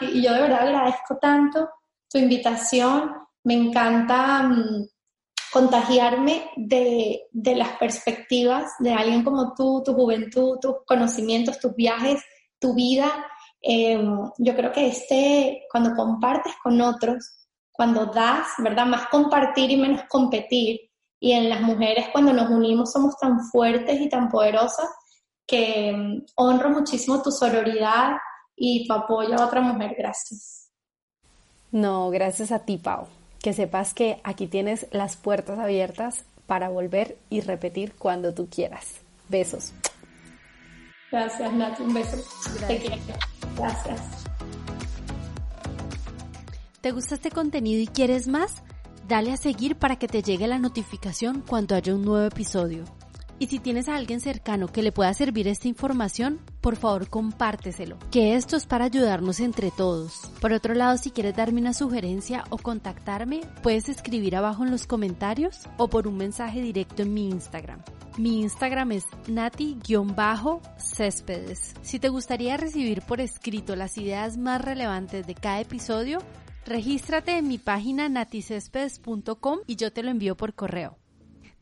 y 0.00 0.22
yo 0.22 0.34
de 0.34 0.40
verdad 0.40 0.66
agradezco 0.66 1.16
tanto 1.18 1.70
tu 2.10 2.18
invitación. 2.18 3.12
Me 3.44 3.54
encanta 3.54 4.42
mm, 4.42 4.88
contagiarme 5.52 6.50
de, 6.56 7.28
las 7.32 7.78
perspectivas 7.78 8.72
de 8.80 8.92
alguien 8.92 9.22
como 9.22 9.54
tú, 9.54 9.80
tu 9.84 9.94
juventud, 9.94 10.58
tus 10.60 10.74
conocimientos, 10.84 11.60
tus 11.60 11.74
viajes, 11.76 12.20
tu 12.58 12.74
vida. 12.74 13.06
em, 13.62 14.30
yo 14.38 14.56
creo 14.56 14.72
que 14.72 14.88
este, 14.88 15.66
cuando 15.70 15.94
compartes 15.94 16.54
con 16.62 16.80
otros, 16.80 17.48
cuando 17.70 18.06
das, 18.06 18.48
¿verdad? 18.58 18.86
Más 18.86 19.06
compartir 19.08 19.70
y 19.70 19.76
menos 19.76 20.02
competir. 20.08 20.80
Y 21.20 21.32
en 21.32 21.48
las 21.48 21.60
mujeres 21.60 22.08
cuando 22.12 22.32
nos 22.32 22.50
unimos 22.50 22.92
somos 22.92 23.16
tan 23.18 23.40
fuertes 23.40 24.00
y 24.00 24.08
tan 24.08 24.28
poderosas 24.28 24.88
que 25.46 25.88
em, 25.88 26.24
honro 26.34 26.70
muchísimo 26.70 27.22
tu 27.22 27.30
sororidad 27.30 28.16
y 28.56 28.86
tu 28.86 28.92
apoyo 28.92 29.34
a 29.38 29.46
otra 29.46 29.60
mujer. 29.60 29.94
Gracias. 29.96 30.68
No, 31.70 32.10
gracias 32.10 32.52
a 32.52 32.60
ti, 32.60 32.78
Pau. 32.78 33.06
Que 33.40 33.52
sepas 33.52 33.94
que 33.94 34.20
aquí 34.24 34.46
tienes 34.46 34.86
las 34.90 35.16
puertas 35.16 35.58
abiertas 35.58 36.24
para 36.46 36.68
volver 36.68 37.18
y 37.30 37.40
repetir 37.40 37.92
cuando 37.98 38.34
tú 38.34 38.48
quieras. 38.48 39.00
Besos. 39.28 39.72
Gracias, 41.10 41.52
Nati. 41.52 41.82
Un 41.82 41.94
beso. 41.94 42.16
Te 42.66 42.78
quiero. 42.78 42.96
Gracias. 43.56 44.00
¿Te 46.80 46.92
gusta 46.92 47.16
este 47.16 47.30
contenido 47.30 47.80
y 47.80 47.86
quieres 47.86 48.28
más? 48.28 48.62
Dale 49.08 49.32
a 49.32 49.36
seguir 49.36 49.76
para 49.76 49.96
que 49.96 50.08
te 50.08 50.22
llegue 50.22 50.46
la 50.46 50.58
notificación 50.58 51.42
cuando 51.46 51.74
haya 51.74 51.94
un 51.94 52.04
nuevo 52.04 52.26
episodio. 52.26 52.84
Y 53.38 53.48
si 53.48 53.58
tienes 53.58 53.86
a 53.88 53.96
alguien 53.96 54.20
cercano 54.20 54.68
que 54.68 54.82
le 54.82 54.92
pueda 54.92 55.12
servir 55.12 55.46
esta 55.46 55.68
información, 55.68 56.40
por 56.62 56.76
favor 56.76 57.10
compárteselo, 57.10 57.98
que 58.10 58.34
esto 58.34 58.56
es 58.56 58.64
para 58.64 58.86
ayudarnos 58.86 59.40
entre 59.40 59.70
todos. 59.70 60.30
Por 60.40 60.52
otro 60.52 60.72
lado, 60.74 60.96
si 60.96 61.10
quieres 61.10 61.36
darme 61.36 61.60
una 61.60 61.74
sugerencia 61.74 62.44
o 62.48 62.56
contactarme, 62.56 63.42
puedes 63.62 63.90
escribir 63.90 64.36
abajo 64.36 64.64
en 64.64 64.70
los 64.70 64.86
comentarios 64.86 65.68
o 65.76 65.88
por 65.88 66.08
un 66.08 66.16
mensaje 66.16 66.62
directo 66.62 67.02
en 67.02 67.12
mi 67.12 67.28
Instagram. 67.28 67.82
Mi 68.16 68.40
Instagram 68.40 68.92
es 68.92 69.04
nati-céspedes. 69.28 71.74
Si 71.82 71.98
te 71.98 72.08
gustaría 72.08 72.56
recibir 72.56 73.02
por 73.02 73.20
escrito 73.20 73.76
las 73.76 73.98
ideas 73.98 74.38
más 74.38 74.62
relevantes 74.62 75.26
de 75.26 75.34
cada 75.34 75.60
episodio, 75.60 76.20
regístrate 76.64 77.36
en 77.36 77.48
mi 77.48 77.58
página 77.58 78.08
naticespedes.com 78.08 79.58
y 79.66 79.76
yo 79.76 79.92
te 79.92 80.02
lo 80.02 80.10
envío 80.10 80.38
por 80.38 80.54
correo. 80.54 80.96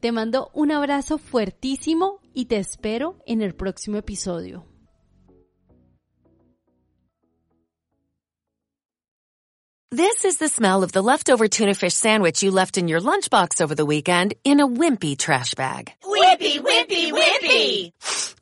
Te 0.05 0.13
mando 0.13 0.51
un 0.53 0.71
abrazo 0.71 1.17
fuertísimo 1.17 2.21
y 2.35 2.45
te 2.45 2.59
espero 2.59 3.17
en 3.25 3.41
el 3.41 3.55
próximo 3.55 3.97
episodio. 3.97 4.67
This 9.91 10.27
is 10.27 10.37
the 10.37 10.51
smell 10.51 10.83
of 10.83 10.93
the 10.93 11.01
leftover 11.01 11.49
tuna 11.49 11.73
fish 11.73 11.95
sandwich 11.95 12.43
you 12.43 12.51
left 12.51 12.77
in 12.77 12.87
your 12.87 13.01
lunchbox 13.01 13.63
over 13.63 13.75
the 13.75 13.87
weekend 13.87 14.35
in 14.45 14.61
a 14.61 14.67
wimpy 14.67 15.17
trash 15.17 15.55
bag. 15.55 15.93
Wimpy, 16.05 16.61
wimpy, 16.61 17.11
wimpy! 17.11 17.93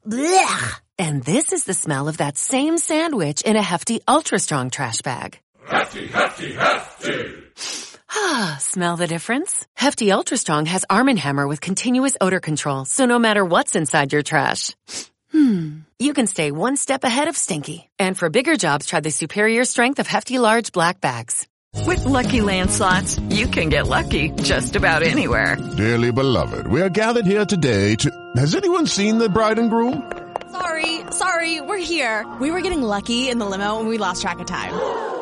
Blech! 0.04 0.80
And 0.98 1.22
this 1.22 1.52
is 1.52 1.62
the 1.62 1.74
smell 1.74 2.08
of 2.08 2.16
that 2.16 2.36
same 2.36 2.76
sandwich 2.76 3.42
in 3.42 3.54
a 3.54 3.62
hefty, 3.62 4.00
ultra 4.08 4.40
strong 4.40 4.70
trash 4.70 5.00
bag. 5.02 5.38
Hefty, 5.64 6.08
hefty, 6.08 6.54
hefty. 6.54 7.91
Ah, 8.14 8.56
smell 8.60 8.96
the 8.96 9.06
difference? 9.06 9.66
Hefty 9.74 10.12
Ultra 10.12 10.36
Strong 10.36 10.66
has 10.66 10.84
Arm 10.90 11.08
& 11.08 11.16
Hammer 11.16 11.48
with 11.48 11.62
continuous 11.62 12.16
odor 12.20 12.40
control, 12.40 12.84
so 12.84 13.06
no 13.06 13.18
matter 13.18 13.44
what's 13.44 13.74
inside 13.74 14.12
your 14.12 14.22
trash, 14.22 14.76
hmm, 15.30 15.80
you 15.98 16.12
can 16.12 16.26
stay 16.26 16.50
one 16.50 16.76
step 16.76 17.04
ahead 17.04 17.28
of 17.28 17.36
stinky. 17.36 17.88
And 17.98 18.18
for 18.18 18.28
bigger 18.28 18.56
jobs, 18.56 18.84
try 18.86 19.00
the 19.00 19.10
superior 19.10 19.64
strength 19.64 19.98
of 19.98 20.06
Hefty 20.06 20.38
Large 20.38 20.72
Black 20.72 21.00
Bags. 21.00 21.46
With 21.86 22.04
Lucky 22.04 22.42
Land 22.42 22.70
slots, 22.70 23.18
you 23.30 23.46
can 23.46 23.70
get 23.70 23.86
lucky 23.86 24.28
just 24.42 24.76
about 24.76 25.02
anywhere. 25.02 25.56
Dearly 25.78 26.12
beloved, 26.12 26.66
we 26.66 26.82
are 26.82 26.90
gathered 26.90 27.24
here 27.24 27.46
today 27.46 27.94
to... 27.96 28.10
Has 28.36 28.54
anyone 28.54 28.86
seen 28.86 29.16
the 29.16 29.30
bride 29.30 29.58
and 29.58 29.70
groom? 29.70 30.12
Sorry, 30.50 31.00
sorry, 31.10 31.62
we're 31.62 31.78
here. 31.78 32.26
We 32.40 32.50
were 32.50 32.60
getting 32.60 32.82
lucky 32.82 33.30
in 33.30 33.38
the 33.38 33.46
limo 33.46 33.80
and 33.80 33.88
we 33.88 33.96
lost 33.96 34.20
track 34.20 34.38
of 34.38 34.46
time. 34.46 35.21